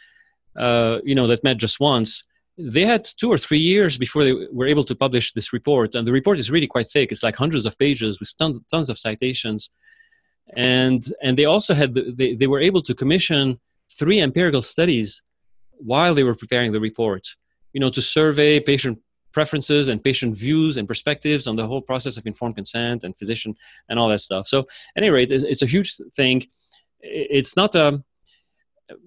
uh, 0.56 0.98
you 1.04 1.14
know 1.14 1.26
that 1.26 1.42
met 1.42 1.56
just 1.56 1.80
once 1.80 2.22
they 2.58 2.86
had 2.86 3.04
two 3.04 3.30
or 3.30 3.38
three 3.38 3.58
years 3.58 3.98
before 3.98 4.24
they 4.24 4.32
were 4.52 4.66
able 4.66 4.84
to 4.84 4.94
publish 4.94 5.32
this 5.32 5.52
report 5.52 5.94
and 5.94 6.06
the 6.06 6.12
report 6.12 6.38
is 6.38 6.50
really 6.50 6.66
quite 6.66 6.90
thick. 6.90 7.12
It's 7.12 7.22
like 7.22 7.36
hundreds 7.36 7.66
of 7.66 7.78
pages 7.78 8.18
with 8.18 8.36
tons, 8.38 8.60
tons 8.70 8.88
of 8.88 8.98
citations. 8.98 9.70
And 10.56 11.04
and 11.22 11.36
they 11.36 11.44
also 11.44 11.74
had 11.74 11.94
the, 11.94 12.12
they, 12.16 12.34
they 12.34 12.46
were 12.46 12.60
able 12.60 12.80
to 12.82 12.94
commission 12.94 13.58
three 13.92 14.20
empirical 14.20 14.62
studies 14.62 15.22
while 15.78 16.14
they 16.14 16.22
were 16.22 16.34
preparing 16.34 16.72
the 16.72 16.80
report 16.80 17.26
you 17.72 17.80
know 17.80 17.90
to 17.90 18.00
survey 18.00 18.58
patient 18.60 18.98
preferences 19.32 19.88
and 19.88 20.02
patient 20.02 20.34
views 20.34 20.78
and 20.78 20.88
perspectives 20.88 21.46
on 21.46 21.56
the 21.56 21.66
whole 21.66 21.82
process 21.82 22.16
of 22.16 22.26
informed 22.26 22.54
consent 22.54 23.04
and 23.04 23.18
physician 23.18 23.54
and 23.88 23.98
all 23.98 24.08
that 24.08 24.20
stuff. 24.20 24.46
So 24.46 24.60
at 24.60 25.02
any 25.02 25.10
rate 25.10 25.30
it's, 25.30 25.44
it's 25.44 25.62
a 25.62 25.66
huge 25.66 25.96
thing. 26.14 26.46
It's 27.00 27.54
not 27.54 27.74
a 27.74 28.02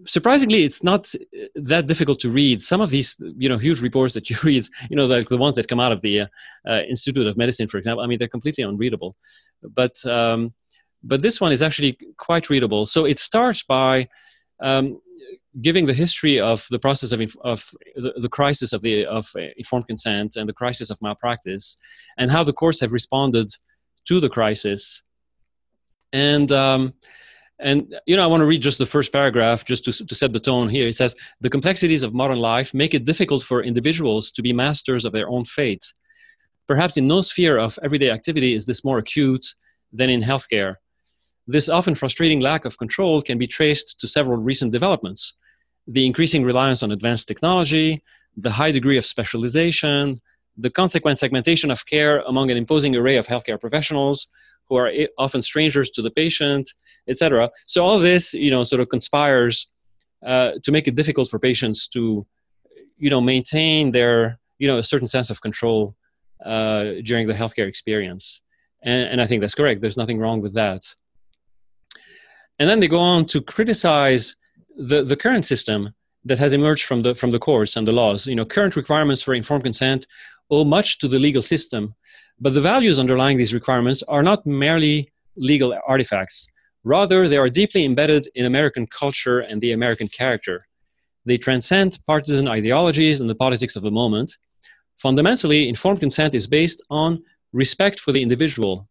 surprisingly 0.06 0.64
it's 0.64 0.84
not 0.84 1.14
that 1.56 1.88
difficult 1.88 2.20
to 2.20 2.30
read. 2.30 2.62
Some 2.62 2.82
of 2.82 2.90
these 2.90 3.16
you 3.38 3.50
know 3.50 3.58
huge 3.58 3.82
reports 3.82 4.14
that 4.14 4.30
you 4.30 4.38
read 4.44 4.66
you 4.90 4.96
know 4.96 5.06
like 5.06 5.30
the 5.30 5.38
ones 5.38 5.56
that 5.56 5.68
come 5.68 5.80
out 5.80 5.92
of 5.92 6.02
the 6.02 6.22
uh, 6.22 6.28
uh, 6.68 6.82
institute 6.90 7.26
of 7.26 7.38
medicine 7.38 7.68
for 7.68 7.78
example 7.78 8.04
i 8.04 8.08
mean 8.08 8.20
they're 8.20 8.28
completely 8.28 8.64
unreadable. 8.64 9.16
But 9.64 10.04
um, 10.06 10.54
but 11.04 11.22
this 11.22 11.40
one 11.40 11.52
is 11.52 11.62
actually 11.62 11.98
quite 12.18 12.50
readable. 12.50 12.86
So 12.86 13.06
it 13.06 13.20
starts 13.20 13.64
by 13.64 14.10
um, 14.60 15.00
giving 15.62 15.86
the 15.86 15.94
history 15.94 16.40
of 16.40 16.66
the 16.70 16.80
process 16.80 17.12
of, 17.12 17.22
of 17.42 17.72
the, 17.96 18.14
the, 18.18 18.30
crisis 18.30 18.74
of 18.74 18.82
the 18.82 19.06
of 19.06 19.32
informed 19.58 19.88
consent 19.88 20.36
and 20.36 20.48
the 20.48 20.54
crisis 20.54 20.90
of 20.90 21.02
malpractice 21.02 21.78
and 22.18 22.32
how 22.32 22.44
the 22.44 22.54
courts 22.54 22.82
have 22.82 22.92
responded 22.92 23.50
to 24.06 24.20
the 24.20 24.30
crisis. 24.30 25.02
And 26.12 26.52
um, 26.52 26.94
and 27.60 27.94
you 28.06 28.16
know, 28.16 28.24
I 28.24 28.28
want 28.28 28.42
to 28.42 28.46
read 28.46 28.62
just 28.62 28.78
the 28.78 28.86
first 28.86 29.12
paragraph 29.12 29.66
just 29.66 29.84
to, 29.86 29.92
to 30.06 30.16
set 30.16 30.32
the 30.34 30.40
tone 30.40 30.70
here. 30.70 30.88
It 30.88 30.96
says, 30.96 31.16
"The 31.42 31.50
complexities 31.50 32.04
of 32.04 32.14
modern 32.14 32.40
life 32.40 32.74
make 32.74 32.94
it 32.94 33.06
difficult 33.06 33.44
for 33.44 33.62
individuals 33.62 34.32
to 34.32 34.42
be 34.42 34.54
masters 34.54 35.06
of 35.06 35.14
their 35.14 35.30
own 35.30 35.46
fate. 35.46 35.94
Perhaps 36.68 36.98
in 36.98 37.08
no 37.08 37.22
sphere 37.22 37.58
of 37.58 37.78
everyday 37.84 38.12
activity 38.12 38.54
is 38.54 38.66
this 38.66 38.84
more 38.84 38.98
acute 38.98 39.46
than 39.92 40.10
in 40.10 40.22
healthcare. 40.22 40.76
This 41.48 41.68
often 41.68 41.96
frustrating 41.96 42.40
lack 42.40 42.64
of 42.66 42.78
control 42.78 43.22
can 43.22 43.38
be 43.38 43.48
traced 43.48 44.00
to 44.00 44.08
several 44.08 44.38
recent 44.38 44.72
developments: 44.72 45.34
the 45.88 46.06
increasing 46.06 46.44
reliance 46.46 46.82
on 46.84 46.92
advanced 46.92 47.28
technology, 47.28 48.04
the 48.38 48.52
high 48.52 48.72
degree 48.72 48.98
of 48.98 49.06
specialization, 49.06 50.22
the 50.60 50.70
consequent 50.70 51.18
segmentation 51.20 51.72
of 51.72 51.86
care 51.86 52.20
among 52.28 52.52
an 52.52 52.58
imposing 52.58 52.96
array 52.96 53.18
of 53.18 53.28
healthcare 53.28 53.60
professionals." 53.60 54.28
who 54.70 54.76
are 54.76 54.92
often 55.18 55.42
strangers 55.42 55.90
to 55.90 56.02
the 56.02 56.12
patient, 56.12 56.74
etc. 57.08 57.50
So 57.66 57.84
all 57.84 58.00
this, 58.00 58.34
you 58.34 58.52
know, 58.52 58.64
sort 58.64 58.82
of 58.82 58.90
conspires 58.90 59.68
uh, 60.26 60.52
to 60.64 60.72
make 60.72 60.88
it 60.88 60.96
difficult 60.96 61.28
for 61.28 61.40
patients 61.40 61.88
to, 61.90 62.26
you 62.98 63.10
know, 63.10 63.20
maintain 63.20 63.92
their, 63.92 64.40
you 64.60 64.68
know, 64.68 64.78
a 64.78 64.84
certain 64.84 65.08
sense 65.08 65.30
of 65.30 65.42
control 65.42 65.96
uh, 66.46 66.94
during 67.04 67.28
the 67.28 67.34
healthcare 67.34 67.68
experience. 67.68 68.42
And, 68.84 69.10
and 69.10 69.22
I 69.22 69.26
think 69.26 69.42
that's 69.42 69.56
correct. 69.56 69.82
There's 69.82 69.98
nothing 69.98 70.20
wrong 70.20 70.42
with 70.42 70.54
that. 70.54 70.82
And 72.60 72.70
then 72.70 72.80
they 72.80 72.88
go 72.88 73.00
on 73.00 73.26
to 73.28 73.42
criticize 73.42 74.36
the, 74.76 75.04
the 75.04 75.16
current 75.16 75.46
system 75.46 75.96
that 76.30 76.40
has 76.40 76.54
emerged 76.54 76.86
from 76.86 77.02
the 77.02 77.14
from 77.14 77.32
the 77.32 77.40
courts 77.40 77.76
and 77.76 77.86
the 77.88 77.92
laws. 77.92 78.26
You 78.26 78.36
know, 78.36 78.46
current 78.46 78.76
requirements 78.76 79.22
for 79.22 79.34
informed 79.34 79.66
consent 79.66 80.08
owe 80.50 80.64
much 80.64 81.00
to 81.00 81.08
the 81.08 81.20
legal 81.20 81.42
system, 81.42 81.96
but 82.40 82.54
the 82.54 82.62
values 82.62 82.98
underlying 83.00 83.38
these 83.38 83.54
requirements 83.54 84.02
are 84.04 84.24
not 84.24 84.46
merely 84.46 85.12
legal 85.36 85.78
artifacts. 85.88 86.48
Rather, 86.84 87.28
they 87.28 87.38
are 87.38 87.50
deeply 87.50 87.84
embedded 87.84 88.24
in 88.36 88.46
American 88.46 88.88
culture 88.88 89.40
and 89.40 89.60
the 89.60 89.74
American 89.74 90.08
character. 90.08 90.66
They 91.26 91.38
transcend 91.38 92.00
partisan 92.08 92.48
ideologies 92.48 93.20
and 93.20 93.30
the 93.30 93.42
politics 93.44 93.76
of 93.76 93.84
the 93.84 93.92
moment. 93.92 94.38
Fundamentally, 94.98 95.68
informed 95.68 96.00
consent 96.00 96.34
is 96.34 96.48
based 96.48 96.82
on 96.90 97.24
respect 97.52 98.00
for 98.00 98.12
the 98.12 98.22
individual, 98.22 98.88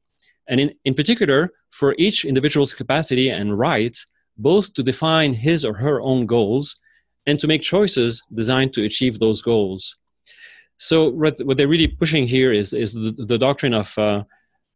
and 0.49 0.61
in, 0.61 0.75
in 0.85 0.95
particular, 0.95 1.50
for 1.71 1.95
each 1.99 2.25
individual's 2.25 2.75
capacity 2.75 3.28
and 3.30 3.59
right 3.59 3.97
both 4.37 4.73
to 4.75 4.83
define 4.83 5.35
his 5.35 5.64
or 5.64 5.75
her 5.75 6.00
own 6.00 6.25
goals 6.25 6.76
and 7.28 7.38
to 7.38 7.47
make 7.52 7.62
choices 7.75 8.11
designed 8.40 8.73
to 8.75 8.82
achieve 8.90 9.14
those 9.18 9.40
goals. 9.42 9.82
So 10.78 10.97
what, 11.23 11.35
they're 11.56 11.75
really 11.76 11.90
pushing 12.02 12.25
here 12.37 12.52
is, 12.61 12.73
is 12.85 12.90
the, 12.94 13.12
the 13.32 13.40
doctrine 13.47 13.75
of 13.82 13.88
uh, 13.99 14.23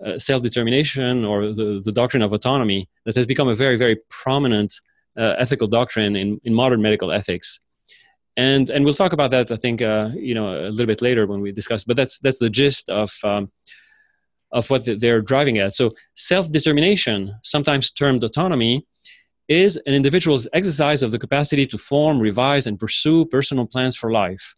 uh, 0.04 0.18
self-determination 0.18 1.25
or 1.30 1.37
the, 1.59 1.68
the 1.87 1.94
doctrine 2.00 2.25
of 2.25 2.32
autonomy 2.32 2.80
that 3.04 3.14
has 3.18 3.26
become 3.32 3.49
a 3.49 3.54
very, 3.64 3.76
very 3.85 3.97
prominent 4.23 4.71
uh, 5.23 5.35
ethical 5.44 5.68
doctrine 5.78 6.14
in, 6.23 6.28
in 6.47 6.52
modern 6.62 6.82
medical 6.88 7.11
ethics. 7.18 7.49
And, 8.37 8.64
and 8.71 8.85
we'll 8.85 9.00
talk 9.02 9.12
about 9.12 9.30
that, 9.30 9.47
I 9.56 9.56
think, 9.56 9.80
uh, 9.80 10.11
you 10.14 10.35
know, 10.35 10.47
a 10.68 10.73
little 10.75 10.92
bit 10.94 11.02
later 11.02 11.26
when 11.26 11.40
we 11.40 11.52
discuss, 11.52 11.85
but 11.85 11.97
that's, 11.97 12.18
that's 12.18 12.38
the 12.38 12.50
gist 12.50 12.85
of, 12.90 13.11
um, 13.25 13.52
of 14.50 14.68
what 14.71 14.82
they're 15.02 15.23
driving 15.23 15.59
at. 15.59 15.75
So 15.75 15.94
self-determination, 16.16 17.16
sometimes 17.54 17.90
termed 17.90 18.25
autonomy, 18.25 18.75
is 19.52 19.76
an 19.87 19.94
individual's 19.94 20.49
exercise 20.52 21.02
of 21.02 21.11
the 21.11 21.18
capacity 21.18 21.66
to 21.66 21.78
form, 21.78 22.18
revise, 22.18 22.66
and 22.66 22.78
pursue 22.78 23.26
personal 23.26 23.66
plans 23.66 23.97
for 23.97 24.11
life. 24.11 24.56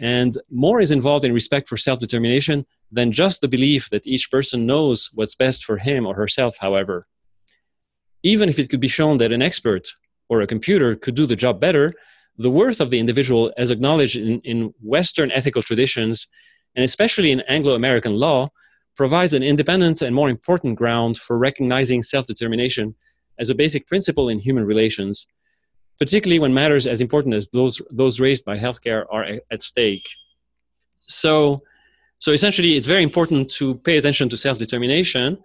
And 0.00 0.32
more 0.50 0.80
is 0.80 0.92
involved 0.92 1.24
in 1.24 1.32
respect 1.32 1.68
for 1.68 1.76
self 1.76 1.98
determination 1.98 2.64
than 2.90 3.12
just 3.12 3.40
the 3.40 3.48
belief 3.48 3.90
that 3.90 4.06
each 4.06 4.30
person 4.30 4.66
knows 4.66 5.10
what's 5.12 5.34
best 5.34 5.64
for 5.64 5.78
him 5.78 6.06
or 6.06 6.14
herself, 6.14 6.58
however. 6.60 7.06
Even 8.22 8.48
if 8.48 8.58
it 8.58 8.70
could 8.70 8.80
be 8.80 8.88
shown 8.88 9.18
that 9.18 9.32
an 9.32 9.42
expert 9.42 9.88
or 10.28 10.40
a 10.40 10.46
computer 10.46 10.94
could 10.94 11.16
do 11.16 11.26
the 11.26 11.36
job 11.44 11.60
better, 11.60 11.92
the 12.36 12.50
worth 12.50 12.80
of 12.80 12.90
the 12.90 13.00
individual, 13.00 13.52
as 13.56 13.70
acknowledged 13.70 14.16
in, 14.16 14.40
in 14.40 14.72
Western 14.80 15.32
ethical 15.32 15.62
traditions, 15.62 16.28
and 16.76 16.84
especially 16.84 17.32
in 17.32 17.40
Anglo 17.42 17.74
American 17.74 18.14
law, 18.14 18.50
provides 18.96 19.34
an 19.34 19.42
independent 19.42 20.00
and 20.02 20.14
more 20.14 20.28
important 20.28 20.76
ground 20.76 21.18
for 21.18 21.36
recognizing 21.36 22.02
self 22.02 22.26
determination 22.26 22.94
as 23.38 23.50
a 23.50 23.54
basic 23.54 23.86
principle 23.86 24.28
in 24.28 24.38
human 24.38 24.64
relations 24.64 25.26
particularly 25.98 26.38
when 26.38 26.54
matters 26.54 26.86
as 26.86 27.00
important 27.00 27.34
as 27.34 27.48
those 27.48 27.82
those 27.90 28.20
raised 28.20 28.44
by 28.44 28.56
healthcare 28.56 29.04
are 29.10 29.24
at 29.50 29.62
stake. 29.62 30.08
So, 31.00 31.62
so 32.18 32.32
essentially, 32.32 32.76
it's 32.76 32.86
very 32.86 33.02
important 33.02 33.50
to 33.52 33.74
pay 33.76 33.96
attention 33.96 34.28
to 34.28 34.36
self-determination. 34.36 35.38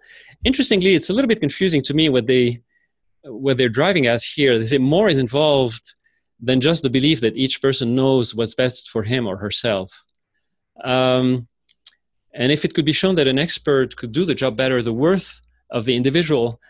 Interestingly, 0.44 0.94
it's 0.94 1.10
a 1.10 1.12
little 1.12 1.28
bit 1.28 1.40
confusing 1.40 1.82
to 1.82 1.94
me 1.94 2.08
what 2.08 2.26
they 2.26 2.62
what 3.24 3.58
they're 3.58 3.68
driving 3.80 4.06
at 4.06 4.22
here. 4.22 4.58
They 4.58 4.66
say 4.66 4.78
more 4.78 5.08
is 5.08 5.18
involved 5.18 5.94
than 6.40 6.60
just 6.60 6.82
the 6.82 6.90
belief 6.90 7.20
that 7.20 7.36
each 7.36 7.60
person 7.60 7.94
knows 7.94 8.34
what's 8.34 8.54
best 8.54 8.90
for 8.90 9.02
him 9.02 9.26
or 9.26 9.38
herself. 9.38 10.04
Um, 10.82 11.48
and 12.34 12.52
if 12.52 12.64
it 12.64 12.74
could 12.74 12.84
be 12.84 12.92
shown 12.92 13.14
that 13.14 13.28
an 13.28 13.38
expert 13.38 13.96
could 13.96 14.12
do 14.12 14.24
the 14.24 14.34
job 14.34 14.56
better, 14.56 14.82
the 14.82 14.92
worth 14.92 15.40
of 15.70 15.84
the 15.84 15.96
individual, 15.96 16.60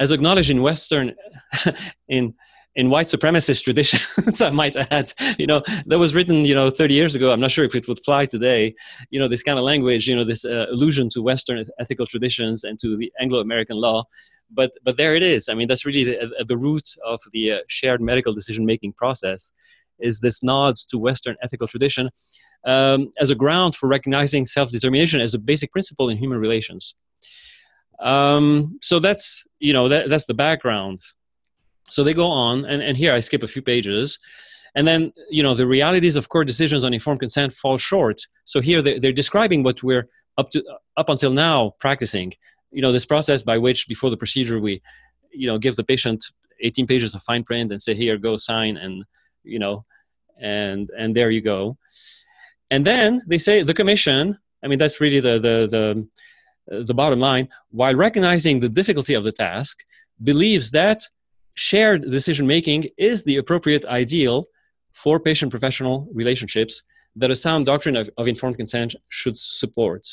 as 0.00 0.10
acknowledged 0.10 0.50
in 0.50 0.62
Western, 0.62 1.14
in 2.08 2.34
in 2.76 2.88
white 2.88 3.06
supremacist 3.06 3.64
traditions, 3.64 4.40
I 4.40 4.50
might 4.50 4.76
add, 4.92 5.12
you 5.38 5.46
know, 5.46 5.60
that 5.86 5.98
was 5.98 6.14
written, 6.14 6.44
you 6.44 6.54
know, 6.54 6.70
30 6.70 6.94
years 6.94 7.16
ago. 7.16 7.32
I'm 7.32 7.40
not 7.40 7.50
sure 7.50 7.64
if 7.64 7.74
it 7.74 7.88
would 7.88 7.98
fly 8.04 8.26
today. 8.26 8.76
You 9.10 9.18
know, 9.18 9.26
this 9.26 9.42
kind 9.42 9.58
of 9.58 9.64
language, 9.64 10.06
you 10.06 10.14
know, 10.14 10.24
this 10.24 10.44
uh, 10.44 10.66
allusion 10.70 11.08
to 11.10 11.20
Western 11.20 11.64
ethical 11.80 12.06
traditions 12.06 12.62
and 12.62 12.78
to 12.78 12.96
the 12.96 13.12
Anglo-American 13.20 13.76
law. 13.76 14.04
But 14.50 14.70
but 14.84 14.96
there 14.96 15.14
it 15.16 15.22
is. 15.22 15.48
I 15.48 15.54
mean, 15.54 15.68
that's 15.68 15.84
really 15.84 16.04
the, 16.04 16.32
at 16.38 16.48
the 16.48 16.56
root 16.56 16.86
of 17.04 17.20
the 17.32 17.52
uh, 17.52 17.58
shared 17.68 18.00
medical 18.00 18.32
decision-making 18.32 18.92
process. 18.94 19.52
Is 19.98 20.20
this 20.20 20.42
nod 20.42 20.76
to 20.90 20.96
Western 20.96 21.36
ethical 21.42 21.66
tradition 21.66 22.10
um, 22.64 23.10
as 23.20 23.30
a 23.30 23.34
ground 23.34 23.76
for 23.76 23.88
recognizing 23.88 24.46
self-determination 24.46 25.20
as 25.20 25.34
a 25.34 25.38
basic 25.38 25.72
principle 25.72 26.08
in 26.08 26.16
human 26.16 26.38
relations? 26.38 26.94
Um, 28.00 28.78
so 28.80 28.98
that's 28.98 29.44
you 29.58 29.72
know 29.72 29.88
that, 29.88 30.08
that's 30.08 30.24
the 30.24 30.34
background 30.34 31.00
so 31.90 32.04
they 32.04 32.14
go 32.14 32.28
on, 32.28 32.64
and, 32.64 32.82
and 32.82 32.96
here 32.96 33.12
I 33.12 33.20
skip 33.20 33.42
a 33.42 33.48
few 33.48 33.62
pages. 33.62 34.18
And 34.76 34.86
then, 34.86 35.12
you 35.28 35.42
know, 35.42 35.54
the 35.54 35.66
realities 35.66 36.14
of 36.14 36.28
court 36.28 36.46
decisions 36.46 36.84
on 36.84 36.94
informed 36.94 37.20
consent 37.20 37.52
fall 37.52 37.76
short. 37.76 38.22
So 38.44 38.60
here 38.60 38.80
they're, 38.80 39.00
they're 39.00 39.12
describing 39.12 39.64
what 39.64 39.82
we're 39.82 40.08
up 40.38 40.50
to 40.50 40.64
up 40.96 41.08
until 41.08 41.32
now 41.32 41.74
practicing. 41.80 42.32
You 42.70 42.82
know, 42.82 42.92
this 42.92 43.04
process 43.04 43.42
by 43.42 43.58
which 43.58 43.88
before 43.88 44.10
the 44.10 44.16
procedure 44.16 44.60
we, 44.60 44.80
you 45.32 45.48
know, 45.48 45.58
give 45.58 45.74
the 45.74 45.82
patient 45.82 46.24
18 46.60 46.86
pages 46.86 47.16
of 47.16 47.22
fine 47.22 47.42
print 47.42 47.72
and 47.72 47.82
say, 47.82 47.94
here, 47.94 48.16
go 48.16 48.36
sign, 48.36 48.76
and 48.76 49.04
you 49.42 49.58
know, 49.58 49.84
and 50.40 50.88
and 50.96 51.16
there 51.16 51.30
you 51.30 51.40
go. 51.40 51.76
And 52.70 52.86
then 52.86 53.22
they 53.26 53.38
say 53.38 53.64
the 53.64 53.74
commission. 53.74 54.38
I 54.62 54.68
mean, 54.68 54.78
that's 54.78 55.00
really 55.00 55.18
the 55.18 55.40
the 55.40 55.66
the 55.68 56.06
Uh, 56.70 56.82
the 56.82 56.94
bottom 56.94 57.20
line. 57.20 57.48
While 57.70 57.94
recognizing 57.94 58.60
the 58.60 58.68
difficulty 58.68 59.14
of 59.14 59.24
the 59.24 59.32
task, 59.32 59.84
believes 60.22 60.70
that 60.70 61.02
shared 61.56 62.02
decision 62.02 62.46
making 62.46 62.88
is 62.96 63.24
the 63.24 63.36
appropriate 63.36 63.84
ideal 63.86 64.46
for 64.92 65.18
patient 65.18 65.50
professional 65.50 66.08
relationships 66.12 66.82
that 67.16 67.30
a 67.30 67.36
sound 67.36 67.66
doctrine 67.66 67.96
of, 67.96 68.08
of 68.16 68.28
informed 68.28 68.56
consent 68.56 68.94
should 69.08 69.36
support. 69.36 70.06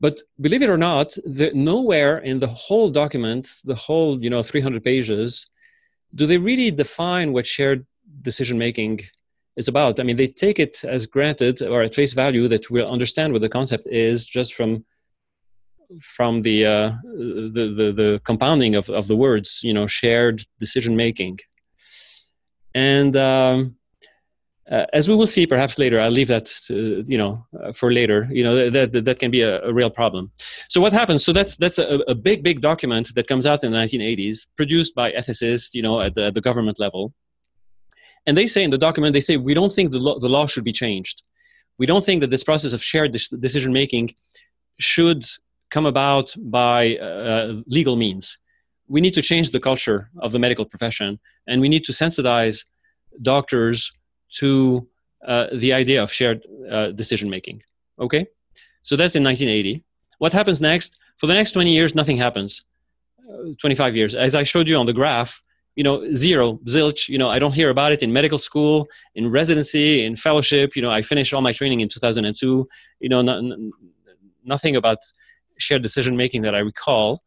But 0.00 0.20
believe 0.40 0.62
it 0.62 0.70
or 0.70 0.78
not, 0.78 1.08
the, 1.24 1.50
nowhere 1.54 2.18
in 2.18 2.38
the 2.38 2.48
whole 2.48 2.90
document, 2.90 3.48
the 3.64 3.74
whole 3.74 4.22
you 4.22 4.30
know 4.30 4.42
300 4.42 4.82
pages, 4.84 5.46
do 6.14 6.26
they 6.26 6.38
really 6.38 6.70
define 6.70 7.32
what 7.32 7.46
shared 7.46 7.86
decision 8.20 8.58
making 8.58 9.00
is 9.56 9.68
about. 9.68 10.00
I 10.00 10.02
mean, 10.02 10.16
they 10.16 10.26
take 10.26 10.58
it 10.58 10.84
as 10.84 11.06
granted 11.06 11.62
or 11.62 11.82
at 11.82 11.94
face 11.94 12.12
value 12.12 12.48
that 12.48 12.70
we'll 12.70 12.90
understand 12.90 13.32
what 13.32 13.42
the 13.42 13.48
concept 13.48 13.86
is 13.88 14.24
just 14.24 14.54
from 14.54 14.84
from 16.00 16.42
the 16.42 16.64
uh, 16.64 16.92
the, 17.04 17.72
the, 17.76 17.92
the 17.92 18.20
compounding 18.24 18.74
of 18.74 18.88
of 18.88 19.08
the 19.08 19.16
words, 19.16 19.60
you 19.62 19.74
know, 19.74 19.86
shared 19.86 20.42
decision 20.58 20.96
making, 20.96 21.38
and. 22.74 23.16
Um, 23.16 23.76
uh, 24.70 24.86
as 24.92 25.08
we 25.08 25.14
will 25.14 25.26
see 25.26 25.44
perhaps 25.44 25.76
later 25.76 26.00
i'll 26.00 26.10
leave 26.10 26.28
that 26.28 26.46
to, 26.46 27.02
you 27.06 27.18
know 27.18 27.44
uh, 27.60 27.72
for 27.72 27.92
later 27.92 28.28
you 28.30 28.44
know 28.44 28.70
that, 28.70 28.92
that, 28.92 29.04
that 29.04 29.18
can 29.18 29.30
be 29.30 29.42
a, 29.42 29.60
a, 29.64 29.72
real 29.72 29.90
problem 29.90 30.30
so 30.68 30.80
what 30.80 30.92
happens 30.92 31.24
so 31.24 31.32
that's 31.32 31.56
that's 31.56 31.78
a, 31.78 31.98
a, 32.06 32.14
big 32.14 32.44
big 32.44 32.60
document 32.60 33.12
that 33.16 33.26
comes 33.26 33.44
out 33.44 33.64
in 33.64 33.72
the 33.72 33.76
1980s 33.76 34.46
produced 34.56 34.94
by 34.94 35.10
ethicists 35.12 35.70
you 35.74 35.82
know 35.82 36.00
at 36.00 36.14
the, 36.14 36.26
at 36.26 36.34
the 36.34 36.40
government 36.40 36.78
level 36.78 37.12
and 38.26 38.36
they 38.36 38.46
say 38.46 38.62
in 38.62 38.70
the 38.70 38.78
document 38.78 39.12
they 39.12 39.20
say 39.20 39.36
we 39.36 39.54
don't 39.54 39.72
think 39.72 39.90
the 39.90 39.98
law, 39.98 40.18
the 40.18 40.28
law 40.28 40.46
should 40.46 40.64
be 40.64 40.72
changed 40.72 41.22
we 41.78 41.86
don't 41.86 42.04
think 42.04 42.20
that 42.20 42.30
this 42.30 42.44
process 42.44 42.72
of 42.72 42.82
shared 42.82 43.12
decision 43.12 43.72
making 43.72 44.14
should 44.78 45.24
come 45.70 45.86
about 45.86 46.34
by 46.38 46.96
uh, 46.96 47.62
legal 47.66 47.96
means 47.96 48.38
we 48.92 49.00
need 49.00 49.14
to 49.14 49.22
change 49.22 49.50
the 49.50 49.60
culture 49.60 50.10
of 50.20 50.32
the 50.32 50.38
medical 50.38 50.66
profession 50.66 51.18
and 51.46 51.60
we 51.62 51.68
need 51.68 51.84
to 51.84 51.92
sensitize 51.92 52.64
doctors 53.22 53.90
to 54.38 54.86
uh, 55.26 55.46
the 55.54 55.72
idea 55.72 56.02
of 56.02 56.12
shared 56.12 56.42
uh, 56.70 56.88
decision 56.88 57.30
making. 57.30 57.62
Okay? 57.98 58.26
So 58.82 58.96
that's 58.96 59.16
in 59.16 59.24
1980. 59.24 59.82
What 60.18 60.32
happens 60.34 60.60
next? 60.60 60.98
For 61.16 61.26
the 61.26 61.34
next 61.34 61.52
20 61.52 61.72
years, 61.72 61.94
nothing 61.94 62.18
happens. 62.18 62.64
Uh, 63.26 63.54
25 63.58 63.96
years. 63.96 64.14
As 64.14 64.34
I 64.34 64.42
showed 64.42 64.68
you 64.68 64.76
on 64.76 64.86
the 64.86 64.92
graph, 64.92 65.42
you 65.74 65.84
know, 65.84 66.14
zero, 66.14 66.58
zilch. 66.66 67.08
You 67.08 67.18
know, 67.18 67.28
I 67.28 67.38
don't 67.38 67.54
hear 67.54 67.70
about 67.70 67.92
it 67.92 68.02
in 68.02 68.12
medical 68.12 68.38
school, 68.38 68.88
in 69.14 69.30
residency, 69.30 70.04
in 70.04 70.16
fellowship. 70.16 70.76
You 70.76 70.82
know, 70.82 70.90
I 70.90 71.02
finished 71.02 71.32
all 71.32 71.42
my 71.42 71.52
training 71.52 71.80
in 71.80 71.88
2002. 71.88 72.68
You 73.00 73.08
know, 73.08 73.22
nothing 74.44 74.76
about 74.76 74.98
shared 75.58 75.82
decision 75.82 76.16
making 76.16 76.42
that 76.42 76.54
I 76.54 76.58
recall. 76.58 77.22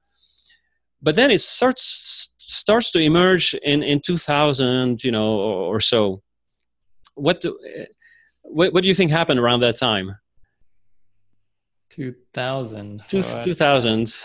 But 1.02 1.16
then 1.16 1.32
it 1.32 1.42
starts 1.42 2.30
starts 2.38 2.92
to 2.92 3.00
emerge 3.00 3.54
in 3.64 3.84
in 3.84 4.02
2000, 4.02 5.04
you 5.04 5.12
know, 5.12 5.38
or, 5.38 5.76
or 5.76 5.80
so 5.80 6.22
what 7.16 7.42
do 7.42 7.58
eh, 7.76 7.86
what, 8.44 8.74
what 8.74 8.84
do 8.84 8.88
you 8.88 8.96
think 8.96 9.10
happened 9.10 9.40
around 9.40 9.62
that 9.62 9.76
time 9.76 10.16
2000 11.90 13.04
Two, 13.08 13.22
2000 13.22 14.16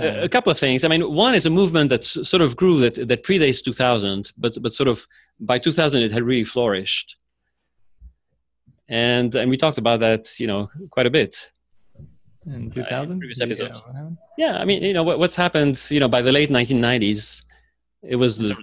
a, 0.00 0.22
a 0.24 0.28
couple 0.28 0.50
of 0.50 0.58
things. 0.58 0.84
I 0.84 0.88
mean 0.88 1.12
one 1.12 1.34
is 1.34 1.46
a 1.46 1.50
movement 1.50 1.90
that 1.90 2.04
sort 2.04 2.42
of 2.42 2.56
grew 2.56 2.78
that 2.80 3.08
that 3.08 3.22
predates 3.24 3.62
2000 3.62 4.32
but 4.36 4.60
but 4.62 4.72
sort 4.72 4.88
of 4.88 5.06
by 5.40 5.58
2000 5.58 6.02
it 6.02 6.12
had 6.12 6.22
really 6.22 6.44
flourished. 6.44 7.16
And 8.88 9.34
and 9.34 9.50
we 9.50 9.56
talked 9.56 9.78
about 9.78 10.00
that 10.00 10.38
you 10.40 10.46
know 10.46 10.70
quite 10.90 11.06
a 11.06 11.10
bit. 11.10 11.50
In 12.46 12.70
2000 12.70 13.16
uh, 13.16 13.18
previous 13.18 13.40
episodes. 13.40 13.82
Yeah, 13.94 14.10
yeah 14.38 14.58
i 14.58 14.64
mean 14.64 14.82
you 14.82 14.94
know 14.94 15.02
what, 15.02 15.18
what's 15.18 15.36
happened 15.36 15.78
you 15.90 16.00
know 16.00 16.08
by 16.08 16.22
the 16.22 16.32
late 16.32 16.48
1990s 16.50 17.42
it 18.02 18.16
was 18.16 18.38
the 18.38 18.56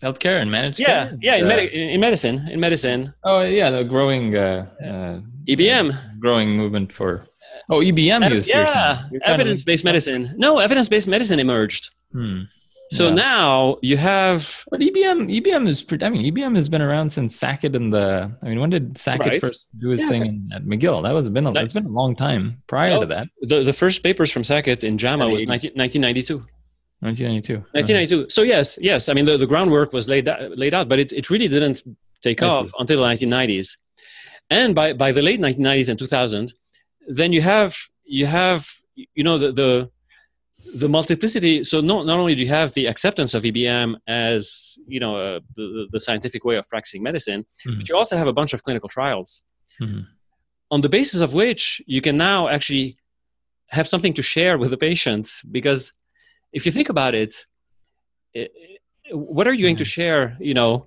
healthcare 0.00 0.40
and 0.40 0.50
managed 0.50 0.78
yeah 0.78 1.08
care? 1.08 1.18
yeah 1.20 1.36
in, 1.36 1.48
med- 1.48 1.70
in 1.70 2.00
medicine 2.00 2.46
in 2.48 2.60
medicine. 2.60 3.12
Oh 3.24 3.40
yeah 3.42 3.70
the 3.70 3.82
growing 3.82 4.36
uh, 4.36 4.66
uh, 4.80 5.20
ebm 5.48 5.96
growing 6.20 6.50
movement 6.50 6.92
for 6.92 7.26
oh 7.70 7.80
ebm 7.80 8.28
use 8.30 8.48
yeah 8.48 9.04
evidence-based 9.22 9.84
medicine 9.84 10.34
no 10.36 10.58
evidence-based 10.58 11.06
medicine 11.06 11.38
emerged 11.38 11.90
hmm. 12.12 12.42
so 12.90 13.08
yeah. 13.08 13.14
now 13.14 13.76
you 13.82 13.96
have 13.96 14.64
but 14.70 14.80
ebm 14.80 15.28
ebm 15.30 15.68
is 15.68 15.84
i 16.02 16.08
mean 16.08 16.32
ebm 16.32 16.54
has 16.54 16.68
been 16.68 16.82
around 16.82 17.10
since 17.10 17.36
sackett 17.36 17.74
and 17.76 17.92
the 17.92 18.30
i 18.42 18.48
mean 18.48 18.60
when 18.60 18.70
did 18.70 18.96
sackett 18.96 19.26
right. 19.26 19.40
first 19.40 19.68
do 19.78 19.88
his 19.88 20.02
yeah. 20.02 20.08
thing 20.08 20.48
at 20.52 20.64
mcgill 20.64 21.02
that 21.02 21.12
was 21.12 21.28
been 21.28 21.46
a, 21.46 21.52
it's 21.54 21.72
been 21.72 21.86
a 21.86 21.88
long 21.88 22.14
time 22.14 22.62
prior 22.66 23.00
to 23.00 23.06
that 23.06 23.28
the, 23.42 23.62
the 23.62 23.72
first 23.72 24.02
papers 24.02 24.30
from 24.30 24.44
sackett 24.44 24.84
in 24.84 24.98
jama 24.98 25.28
was 25.28 25.44
19, 25.46 25.72
1992 25.74 26.46
1992. 27.02 27.54
1992. 27.72 28.30
So 28.30 28.42
yes, 28.42 28.78
yes. 28.80 29.08
I 29.08 29.12
mean, 29.12 29.24
the, 29.24 29.36
the 29.36 29.46
groundwork 29.46 29.92
was 29.92 30.08
laid 30.08 30.30
laid 30.54 30.72
out, 30.72 30.88
but 30.88 31.00
it, 31.00 31.12
it 31.12 31.30
really 31.30 31.48
didn't 31.48 31.82
take 32.22 32.40
I 32.42 32.46
off 32.46 32.66
see. 32.66 32.72
until 32.78 33.00
the 33.00 33.06
1990s. 33.08 33.76
And 34.50 34.74
by, 34.74 34.92
by 34.92 35.12
the 35.12 35.22
late 35.22 35.40
1990s 35.40 35.88
and 35.88 35.98
2000, 35.98 36.52
then 37.08 37.32
you 37.32 37.42
have 37.42 37.76
you 38.04 38.26
have 38.26 38.68
you 38.94 39.24
know 39.24 39.38
the 39.38 39.52
the, 39.52 39.90
the 40.74 40.88
multiplicity. 40.88 41.64
So 41.64 41.80
not 41.80 42.06
not 42.06 42.18
only 42.18 42.34
do 42.34 42.42
you 42.42 42.48
have 42.48 42.72
the 42.74 42.86
acceptance 42.86 43.34
of 43.34 43.42
EBM 43.42 43.96
as 44.06 44.78
you 44.86 45.00
know 45.00 45.16
uh, 45.16 45.40
the 45.56 45.86
the 45.90 46.00
scientific 46.00 46.44
way 46.44 46.56
of 46.56 46.68
practicing 46.68 47.02
medicine, 47.02 47.44
mm-hmm. 47.66 47.78
but 47.78 47.88
you 47.88 47.96
also 47.96 48.16
have 48.16 48.28
a 48.28 48.32
bunch 48.32 48.52
of 48.52 48.62
clinical 48.62 48.88
trials. 48.88 49.42
Mm-hmm. 49.80 50.00
On 50.70 50.80
the 50.80 50.88
basis 50.88 51.20
of 51.20 51.34
which 51.34 51.82
you 51.86 52.00
can 52.00 52.16
now 52.16 52.48
actually 52.48 52.96
have 53.68 53.88
something 53.88 54.14
to 54.14 54.22
share 54.22 54.58
with 54.58 54.70
the 54.70 54.76
patient 54.76 55.30
because 55.50 55.92
if 56.52 56.66
you 56.66 56.72
think 56.72 56.88
about 56.88 57.14
it, 57.14 57.46
it 58.34 58.52
what 59.10 59.46
are 59.46 59.52
you 59.52 59.62
going 59.62 59.76
to 59.76 59.84
mm-hmm. 59.84 59.88
share 59.88 60.36
you 60.40 60.54
know 60.54 60.86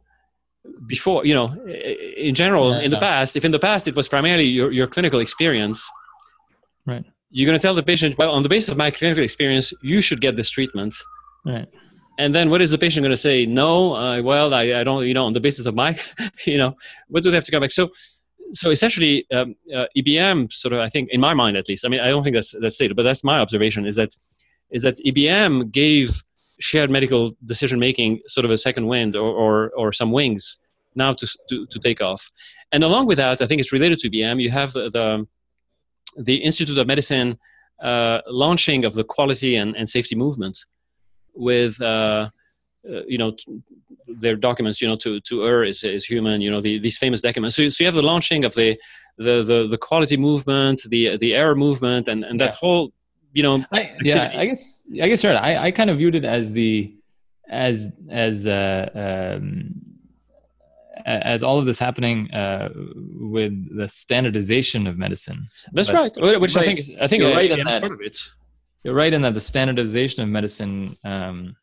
before 0.88 1.26
you 1.26 1.34
know 1.34 1.56
in 2.18 2.34
general 2.34 2.74
in 2.74 2.90
the 2.90 2.98
past 2.98 3.36
if 3.36 3.46
in 3.46 3.52
the 3.52 3.60
past 3.60 3.88
it 3.88 3.96
was 3.96 4.08
primarily 4.08 4.46
your, 4.46 4.72
your 4.72 4.88
clinical 4.88 5.20
experience 5.20 5.88
right. 6.86 7.06
You're 7.32 7.48
going 7.48 7.58
to 7.58 7.62
tell 7.62 7.76
the 7.76 7.84
patient 7.84 8.18
well 8.18 8.32
on 8.32 8.44
the 8.44 8.50
basis 8.50 8.70
of 8.70 8.78
my 8.78 8.92
clinical 8.92 9.24
experience 9.24 9.74
you 9.82 10.02
should 10.02 10.22
get 10.22 10.36
this 10.36 10.50
treatment. 10.50 10.94
Right. 11.46 11.68
And 12.18 12.34
then 12.34 12.50
what 12.50 12.62
is 12.62 12.72
the 12.72 12.78
patient 12.78 13.04
going 13.04 13.12
to 13.12 13.18
say? 13.18 13.46
No 13.46 13.96
uh, 13.96 14.22
well 14.22 14.54
I, 14.54 14.80
I 14.80 14.84
don't 14.84 15.06
you 15.06 15.14
know 15.14 15.26
on 15.26 15.34
the 15.34 15.42
basis 15.42 15.66
of 15.66 15.76
my 15.76 15.98
you 16.46 16.58
know 16.58 16.76
what 17.08 17.24
do 17.24 17.30
they 17.30 17.36
have 17.36 17.44
to 17.46 17.52
come 17.52 17.62
back? 17.62 17.72
So 17.72 17.92
so 18.52 18.70
essentially 18.70 19.26
um, 19.34 19.56
uh, 19.76 19.88
ebm 19.98 20.54
sort 20.54 20.72
of 20.72 20.80
i 20.80 20.88
think 20.88 21.10
in 21.10 21.20
my 21.20 21.34
mind 21.34 21.58
at 21.58 21.68
least 21.68 21.84
i 21.84 21.90
mean 21.90 22.00
i 22.00 22.10
don't 22.10 22.22
think 22.22 22.36
that's 22.36 22.54
that's 22.62 22.76
stated 22.76 22.96
but 22.96 23.02
that's 23.02 23.24
my 23.24 23.40
observation 23.40 23.88
is 23.88 23.96
that 23.96 24.16
is 24.72 24.82
that 24.84 24.98
EBM 25.06 25.72
gave 25.72 26.24
shared 26.60 26.90
medical 26.90 27.34
decision 27.46 27.80
making 27.80 28.22
sort 28.28 28.46
of 28.46 28.52
a 28.52 28.58
second 28.58 28.88
wind 28.88 29.16
or, 29.16 29.30
or, 29.30 29.72
or 29.76 29.92
some 29.92 30.12
wings 30.12 30.58
now 30.96 31.14
to, 31.14 31.28
to, 31.50 31.66
to, 31.68 31.80
take 31.80 32.02
off. 32.02 32.32
And 32.72 32.84
along 32.84 33.08
with 33.08 33.18
that, 33.18 33.42
I 33.42 33.48
think 33.48 33.60
it's 33.60 33.74
related 33.74 34.00
to 34.00 34.10
EBM, 34.10 34.42
you 34.42 34.50
have 34.52 34.72
the, 34.72 34.90
the, 34.90 35.28
the 36.18 36.36
Institute 36.38 36.78
of 36.78 36.88
Medicine 36.88 37.38
uh, 37.82 38.22
launching 38.28 38.86
of 38.86 38.94
the 38.94 39.04
quality 39.04 39.56
and, 39.56 39.76
and 39.76 39.90
safety 39.90 40.16
movement 40.16 40.66
with, 41.34 41.82
uh, 41.82 42.30
uh, 42.90 43.02
you 43.08 43.18
know, 43.18 43.32
t- 43.32 43.62
their 44.08 44.36
documents, 44.36 44.82
you 44.82 44.88
know, 44.88 44.96
to, 44.96 45.20
to 45.22 45.44
err 45.46 45.64
is, 45.64 45.84
is 45.84 46.06
human, 46.06 46.40
you 46.42 46.50
know, 46.50 46.62
the, 46.62 46.80
these 46.80 46.98
famous 46.98 47.22
documents. 47.22 47.56
So, 47.56 47.68
so 47.70 47.84
you 47.84 47.88
have 47.88 47.96
the 47.96 48.02
launching 48.02 48.46
of 48.46 48.54
the, 48.54 48.80
the, 49.18 49.44
the, 49.44 49.68
the 49.68 49.78
quality 49.78 50.18
movement, 50.18 50.84
the, 50.88 51.18
the 51.18 51.34
error 51.34 51.56
movement, 51.56 52.08
and, 52.08 52.24
and 52.24 52.40
that 52.40 52.52
yeah. 52.52 52.56
whole 52.56 52.94
you 53.36 53.44
know 53.44 53.64
I, 53.72 53.92
yeah 54.02 54.32
i 54.34 54.46
guess 54.46 54.86
i 55.02 55.08
guess 55.10 55.24
right 55.24 55.36
I, 55.36 55.68
I 55.68 55.72
kind 55.72 55.90
of 55.90 55.98
viewed 55.98 56.16
it 56.16 56.24
as 56.24 56.54
the 56.54 56.96
as 57.50 57.90
as 58.10 58.48
uh 58.48 58.90
um 59.38 59.74
as 61.06 61.44
all 61.44 61.60
of 61.60 61.66
this 61.66 61.80
happening 61.80 62.32
uh, 62.32 62.70
with 62.76 63.78
the 63.78 63.88
standardization 63.88 64.88
of 64.88 64.98
medicine. 64.98 65.48
That's 65.72 65.92
but, 65.92 66.18
right. 66.18 66.42
Which 66.42 66.56
right. 66.56 66.64
I 66.64 66.66
think 66.66 66.80
is, 66.80 66.92
I 67.00 67.08
think 67.08 67.24
you're 67.24 67.34
right 67.34 67.52
in 67.52 67.64
that. 67.66 67.82
Part 67.82 67.94
of 67.94 68.02
it. 68.02 68.18
You're 68.84 68.96
right 68.96 69.14
in 69.14 69.22
that 69.22 69.34
the 69.34 69.42
standardization 69.42 70.24
of 70.24 70.30
medicine 70.30 70.96
um, 71.04 71.56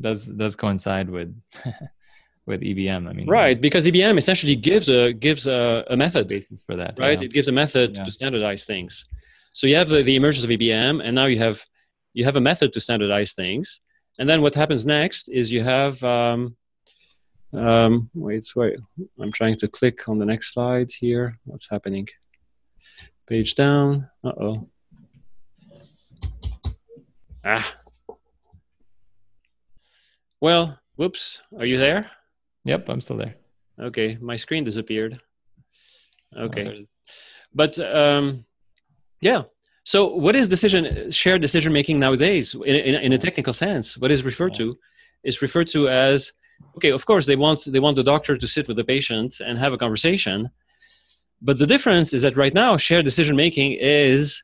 does 0.00 0.26
does 0.26 0.56
coincide 0.56 1.08
with 1.08 1.34
with 2.46 2.60
EBM. 2.62 3.08
I 3.08 3.12
mean, 3.12 3.28
right, 3.28 3.60
because 3.60 3.86
EBM 3.86 4.18
essentially 4.18 4.56
gives 4.56 4.88
a 4.88 5.12
gives 5.12 5.46
a, 5.46 5.84
a 5.88 5.96
method 5.96 6.28
basis 6.28 6.62
for 6.62 6.76
that. 6.76 6.98
Right, 6.98 7.20
yeah. 7.20 7.26
it 7.26 7.32
gives 7.32 7.48
a 7.48 7.52
method 7.52 7.96
yeah. 7.96 8.04
to 8.04 8.10
standardize 8.10 8.64
things. 8.64 9.04
So 9.52 9.66
you 9.66 9.76
have 9.76 9.88
the, 9.88 10.02
the 10.02 10.16
emergence 10.16 10.44
of 10.44 10.50
EBM, 10.50 11.00
and 11.04 11.14
now 11.14 11.26
you 11.26 11.38
have 11.38 11.64
you 12.12 12.24
have 12.24 12.36
a 12.36 12.40
method 12.40 12.72
to 12.72 12.80
standardize 12.80 13.32
things. 13.34 13.80
And 14.18 14.28
then 14.28 14.42
what 14.42 14.54
happens 14.54 14.84
next 14.84 15.28
is 15.28 15.50
you 15.50 15.62
have 15.62 16.02
um, 16.04 16.56
um, 17.52 18.10
wait, 18.14 18.46
wait. 18.54 18.78
I'm 19.20 19.32
trying 19.32 19.56
to 19.56 19.68
click 19.68 20.08
on 20.08 20.18
the 20.18 20.26
next 20.26 20.52
slide 20.52 20.90
here. 20.90 21.38
What's 21.44 21.68
happening? 21.68 22.08
Page 23.26 23.54
down. 23.54 24.08
Uh 24.24 24.32
oh. 24.40 24.68
Ah. 27.44 27.76
Well, 30.40 30.78
whoops. 30.96 31.42
Are 31.58 31.66
you 31.66 31.78
there? 31.78 32.10
Yep, 32.64 32.88
I'm 32.88 33.00
still 33.00 33.16
there. 33.16 33.36
Okay, 33.78 34.18
my 34.20 34.36
screen 34.36 34.64
disappeared. 34.64 35.20
Okay, 36.36 36.86
but 37.54 37.78
um, 37.78 38.44
yeah. 39.20 39.42
So, 39.84 40.14
what 40.14 40.36
is 40.36 40.48
decision 40.48 41.10
shared 41.10 41.40
decision 41.40 41.72
making 41.72 41.98
nowadays 41.98 42.54
in, 42.54 42.76
in, 42.76 42.94
in, 42.96 43.12
a 43.12 43.18
technical 43.18 43.52
sense? 43.52 43.96
What 43.96 44.10
is 44.10 44.22
referred 44.22 44.54
to 44.56 44.78
is 45.24 45.42
referred 45.42 45.68
to 45.68 45.88
as 45.88 46.32
okay. 46.76 46.90
Of 46.90 47.06
course, 47.06 47.26
they 47.26 47.36
want 47.36 47.66
they 47.66 47.80
want 47.80 47.96
the 47.96 48.02
doctor 48.02 48.36
to 48.36 48.46
sit 48.46 48.68
with 48.68 48.76
the 48.76 48.84
patient 48.84 49.40
and 49.40 49.58
have 49.58 49.72
a 49.72 49.78
conversation, 49.78 50.50
but 51.42 51.58
the 51.58 51.66
difference 51.66 52.12
is 52.12 52.22
that 52.22 52.36
right 52.36 52.54
now, 52.54 52.76
shared 52.76 53.04
decision 53.04 53.36
making 53.36 53.76
is, 53.80 54.42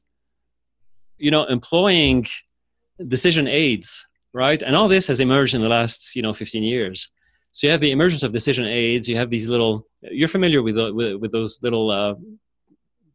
you 1.18 1.30
know, 1.30 1.44
employing 1.44 2.26
decision 3.06 3.46
aids, 3.46 4.08
right? 4.32 4.62
And 4.62 4.74
all 4.74 4.88
this 4.88 5.06
has 5.08 5.20
emerged 5.20 5.54
in 5.54 5.60
the 5.60 5.68
last 5.68 6.16
you 6.16 6.22
know 6.22 6.32
15 6.32 6.62
years. 6.62 7.10
So 7.52 7.66
you 7.66 7.70
have 7.70 7.80
the 7.80 7.90
emergence 7.90 8.22
of 8.22 8.32
decision 8.32 8.66
aids. 8.66 9.08
You 9.08 9.16
have 9.16 9.30
these 9.30 9.48
little. 9.48 9.86
You're 10.02 10.28
familiar 10.28 10.62
with 10.62 10.76
with, 10.76 11.16
with 11.16 11.32
those 11.32 11.62
little, 11.62 11.90
uh, 11.90 12.14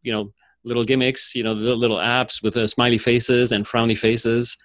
you 0.01 0.11
know 0.11 0.33
little 0.63 0.83
gimmicks, 0.83 1.35
you 1.35 1.43
know, 1.43 1.53
little, 1.53 1.77
little 1.77 1.97
apps 1.97 2.43
with 2.43 2.55
uh, 2.55 2.67
smiley 2.67 2.97
faces 2.97 3.51
and 3.51 3.65
frowny 3.65 3.97
faces. 3.97 4.57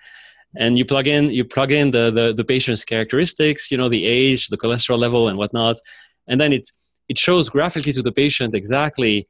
And 0.58 0.78
you 0.78 0.84
plug 0.84 1.06
in, 1.06 1.30
you 1.30 1.44
plug 1.44 1.70
in 1.70 1.90
the, 1.90 2.10
the, 2.10 2.32
the 2.32 2.44
patient's 2.44 2.84
characteristics, 2.84 3.70
you 3.70 3.76
know, 3.76 3.88
the 3.88 4.06
age, 4.06 4.48
the 4.48 4.56
cholesterol 4.56 4.98
level, 4.98 5.28
and 5.28 5.36
whatnot, 5.36 5.76
and 6.28 6.40
then 6.40 6.52
it 6.52 6.70
it 7.08 7.18
shows 7.18 7.48
graphically 7.48 7.92
to 7.92 8.02
the 8.02 8.12
patient 8.12 8.54
exactly 8.54 9.28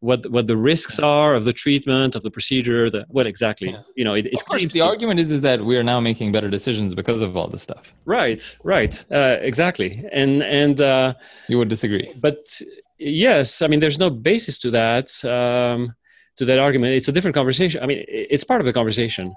what 0.00 0.26
what 0.30 0.46
the 0.46 0.56
risks 0.56 0.98
are 0.98 1.34
of 1.34 1.44
the 1.44 1.52
treatment 1.52 2.14
of 2.16 2.22
the 2.22 2.30
procedure 2.30 2.88
the 2.88 3.04
what 3.08 3.26
exactly 3.26 3.70
yeah. 3.70 3.82
you 3.96 4.04
know 4.04 4.14
it, 4.14 4.26
of 4.32 4.44
course 4.46 4.64
the 4.66 4.80
argument 4.80 5.20
is 5.20 5.30
is 5.30 5.42
that 5.42 5.62
we 5.62 5.76
are 5.76 5.82
now 5.82 6.00
making 6.00 6.32
better 6.32 6.48
decisions 6.48 6.94
because 6.94 7.20
of 7.20 7.36
all 7.36 7.48
this 7.48 7.62
stuff. 7.62 7.94
Right 8.06 8.42
right 8.64 9.04
uh, 9.12 9.36
exactly. 9.40 10.04
And 10.12 10.42
and 10.42 10.80
uh, 10.80 11.14
you 11.48 11.58
would 11.58 11.68
disagree. 11.68 12.12
but 12.18 12.60
yes 12.98 13.62
i 13.62 13.66
mean 13.66 13.80
there's 13.80 13.98
no 13.98 14.10
basis 14.10 14.58
to 14.58 14.70
that 14.70 15.06
um, 15.24 15.94
to 16.36 16.44
that 16.46 16.58
argument. 16.58 16.94
It's 16.94 17.08
a 17.08 17.12
different 17.12 17.34
conversation. 17.34 17.82
I 17.82 17.86
mean 17.86 18.02
it's 18.08 18.44
part 18.44 18.60
of 18.60 18.66
the 18.66 18.72
conversation 18.72 19.34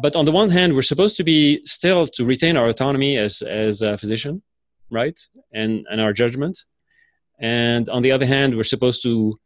but 0.00 0.16
on 0.16 0.24
the 0.24 0.32
one 0.32 0.50
hand 0.50 0.74
we're 0.74 0.82
supposed 0.82 1.16
to 1.16 1.24
be 1.24 1.60
still 1.64 2.06
to 2.06 2.24
retain 2.24 2.56
our 2.56 2.68
autonomy 2.68 3.18
as 3.18 3.42
as 3.42 3.82
a 3.82 3.96
physician 3.98 4.42
right? 4.92 5.18
And 5.52 5.86
and 5.90 6.00
our 6.00 6.12
judgment. 6.12 6.58
And 7.40 7.88
on 7.88 8.02
the 8.02 8.12
other 8.12 8.26
hand 8.26 8.54
we're 8.54 8.72
supposed 8.76 9.02
to 9.02 9.40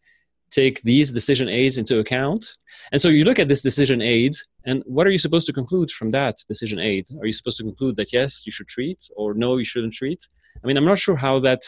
take 0.50 0.82
these 0.82 1.10
decision 1.10 1.48
aids 1.48 1.78
into 1.78 1.98
account. 1.98 2.56
And 2.92 3.00
so 3.00 3.08
you 3.08 3.24
look 3.24 3.38
at 3.38 3.48
this 3.48 3.62
decision 3.62 4.00
aid 4.02 4.34
and 4.64 4.82
what 4.86 5.06
are 5.06 5.10
you 5.10 5.18
supposed 5.18 5.46
to 5.46 5.52
conclude 5.52 5.90
from 5.90 6.10
that 6.10 6.36
decision 6.48 6.78
aid? 6.78 7.06
Are 7.20 7.26
you 7.26 7.32
supposed 7.32 7.56
to 7.58 7.62
conclude 7.62 7.96
that 7.96 8.12
yes 8.12 8.44
you 8.44 8.52
should 8.52 8.68
treat 8.68 9.08
or 9.16 9.34
no 9.34 9.56
you 9.56 9.64
shouldn't 9.64 9.94
treat? 9.94 10.28
I 10.62 10.66
mean 10.66 10.76
i'm 10.76 10.84
not 10.84 10.98
sure 10.98 11.16
how 11.16 11.38
that 11.40 11.62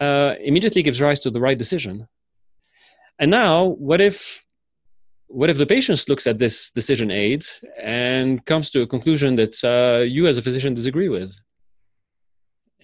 uh, 0.00 0.34
immediately 0.40 0.82
gives 0.82 1.00
rise 1.00 1.20
to 1.20 1.30
the 1.30 1.40
right 1.40 1.58
decision. 1.58 2.08
And 3.20 3.30
now, 3.30 3.66
what 3.66 4.00
if 4.00 4.44
what 5.32 5.48
if 5.50 5.58
the 5.58 5.66
patient 5.66 6.08
looks 6.08 6.26
at 6.26 6.38
this 6.38 6.70
decision 6.70 7.10
aid 7.10 7.44
and 7.82 8.44
comes 8.44 8.70
to 8.70 8.82
a 8.82 8.86
conclusion 8.86 9.36
that 9.36 9.54
uh, 9.64 10.02
you 10.02 10.26
as 10.26 10.38
a 10.38 10.42
physician 10.42 10.74
disagree 10.74 11.08
with? 11.08 11.32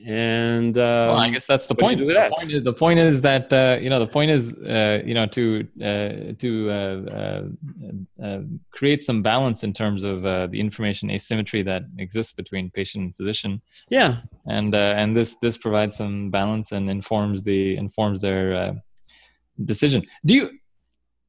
and 0.07 0.77
um, 0.79 0.83
well, 0.83 1.19
I 1.19 1.31
guess 1.31 1.47
that's 1.47 1.67
the 1.67 1.75
point. 1.75 1.99
The 1.99 2.31
point, 2.37 2.53
is, 2.53 2.63
the 2.63 2.73
point 2.73 2.99
is 3.01 3.21
that 3.23 3.53
uh, 3.53 3.79
you 3.81 3.91
know 3.91 3.99
the 3.99 4.07
point 4.07 4.31
is 4.31 4.55
uh, 4.55 5.03
you 5.05 5.15
know 5.15 5.27
to 5.27 5.67
uh, 5.83 6.35
to 6.39 6.71
uh, 6.71 7.11
uh, 7.11 8.25
uh, 8.25 8.41
create 8.71 9.03
some 9.03 9.23
balance 9.23 9.65
in 9.65 9.73
terms 9.73 10.05
of 10.05 10.23
the 10.23 10.61
information 10.61 11.11
asymmetry 11.11 11.63
that 11.63 11.83
exists 11.99 12.33
between 12.33 12.71
patient 12.71 13.05
and 13.05 13.17
physician. 13.17 13.61
Yeah, 13.91 14.19
and 14.47 14.75
and 14.75 15.17
this 15.17 15.37
this 15.43 15.59
provides 15.59 15.97
some 15.97 16.31
balance 16.31 16.73
and 16.73 16.89
informs 16.89 17.43
the 17.43 17.77
informs 17.77 18.21
their 18.21 18.81
decision. 19.65 20.03
Do 20.25 20.35
you? 20.35 20.51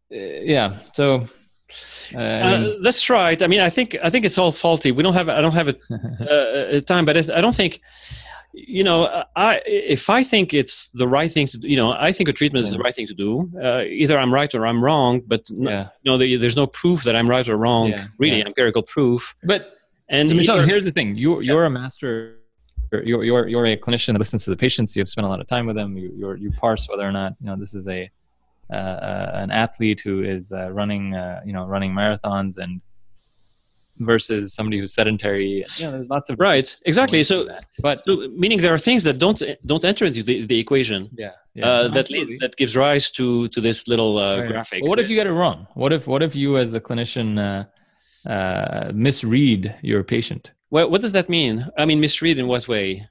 Yeah. 0.10 0.80
So. 0.94 1.28
I 2.18 2.58
mean, 2.58 2.82
that's 2.82 3.12
right. 3.12 3.40
I 3.44 3.46
mean, 3.46 3.60
I 3.60 3.70
think 3.70 3.96
I 4.04 4.10
think 4.10 4.26
it's 4.26 4.40
all 4.40 4.52
faulty. 4.52 4.92
We 4.92 5.04
don't 5.04 5.14
have 5.14 5.30
I 5.30 5.40
don't 5.40 5.54
have 5.54 5.68
a, 5.68 6.82
time, 6.88 7.06
but 7.06 7.30
I 7.30 7.42
don't 7.42 7.56
think 7.56 7.80
you 8.54 8.84
know, 8.84 9.24
I 9.36 9.62
if 9.66 10.10
I 10.10 10.24
think 10.24 10.54
it's 10.54 10.90
the 10.90 11.08
right 11.08 11.32
thing 11.32 11.48
to 11.48 11.58
do, 11.58 11.68
you 11.68 11.78
know, 11.78 11.92
I 11.92 12.12
think 12.12 12.30
a 12.30 12.34
treatment 12.34 12.64
yeah. 12.64 12.68
is 12.68 12.72
the 12.74 12.80
right 12.80 12.96
thing 12.96 13.08
to 13.08 13.14
do. 13.14 13.52
Uh, 13.62 13.82
either 13.82 14.18
I'm 14.18 14.34
right 14.34 14.54
or 14.54 14.66
I'm 14.66 14.84
wrong, 14.84 15.22
but 15.26 15.50
yeah. 15.50 15.90
no, 16.06 16.18
you 16.20 16.38
know, 16.38 16.42
there's 16.42 16.56
no 16.56 16.68
proof 16.68 17.04
that 17.04 17.16
I'm 17.16 17.30
right 17.30 17.48
or 17.48 17.58
wrong. 17.58 17.90
Yeah. 17.90 18.06
Really, 18.18 18.44
empirical 18.44 18.84
proof. 18.84 19.36
But 19.44 19.78
and 20.10 20.30
so 20.30 20.36
Michel, 20.36 20.62
here's 20.62 20.86
the 20.86 20.92
thing: 20.92 21.16
you 21.16 21.42
you're 21.42 21.66
a 21.66 21.70
master. 21.70 22.38
You're, 22.92 23.24
you're 23.24 23.48
you're 23.48 23.66
a 23.68 23.78
clinician 23.78 24.14
that 24.14 24.18
listens 24.18 24.46
to 24.46 24.50
the 24.50 24.58
patients. 24.58 24.96
You've 24.96 25.10
spent 25.10 25.26
a 25.26 25.30
lot 25.30 25.40
of 25.40 25.48
time 25.48 25.68
with 25.68 25.76
them. 25.76 25.96
You 25.96 26.12
you 26.16 26.34
you 26.36 26.52
parse 26.52 26.90
whether 26.90 27.08
or 27.08 27.12
not 27.12 27.36
you 27.40 27.48
know 27.48 27.56
this 27.56 27.76
is 27.76 27.88
a 27.88 28.02
uh, 28.02 28.06
uh, 28.06 28.08
an 28.70 29.52
athlete 29.52 30.02
who 30.02 30.24
is 30.24 30.52
uh, 30.52 30.70
running 30.72 31.16
uh, 31.16 31.42
you 31.46 31.54
know 31.54 31.66
running 31.66 31.94
marathons 31.94 32.58
and 32.58 32.82
versus 34.00 34.54
somebody 34.54 34.80
who's 34.80 34.94
sedentary. 34.94 35.66
You 35.78 35.86
know, 35.86 35.92
there's 35.92 36.10
lots 36.10 36.30
of 36.30 36.40
right, 36.40 36.76
exactly. 36.86 37.24
So, 37.24 37.48
but 37.80 38.04
so, 38.06 38.30
meaning 38.36 38.60
there 38.60 38.74
are 38.74 38.78
things 38.78 39.04
that 39.04 39.20
don't 39.20 39.42
don't 39.66 39.86
enter 39.86 40.06
into 40.06 40.24
the, 40.24 40.46
the 40.46 40.60
equation. 40.60 41.10
Yeah, 41.16 41.32
yeah 41.54 41.66
uh, 41.66 41.88
that 41.90 42.10
leads, 42.10 42.40
that 42.40 42.56
gives 42.56 42.76
rise 42.76 43.12
to 43.12 43.48
to 43.50 43.62
this 43.62 43.88
little 43.88 44.18
uh, 44.18 44.40
right. 44.40 44.48
graphic. 44.48 44.82
Well, 44.82 44.90
what 44.90 45.00
if 45.00 45.10
you 45.10 45.16
get 45.16 45.28
it 45.28 45.34
wrong? 45.34 45.68
What 45.74 45.94
if 45.94 46.08
what 46.08 46.24
if 46.24 46.36
you 46.36 46.58
as 46.58 46.72
the 46.72 46.82
clinician 46.82 47.38
uh, 47.38 48.30
uh, 48.30 48.92
misread 48.94 49.76
your 49.82 50.04
patient? 50.04 50.52
Well, 50.72 50.90
what 50.90 51.02
does 51.02 51.14
that 51.14 51.30
mean? 51.30 51.68
I 51.78 51.86
mean, 51.86 52.00
misread 52.00 52.38
in 52.38 52.48
what 52.48 52.68
way? 52.68 53.08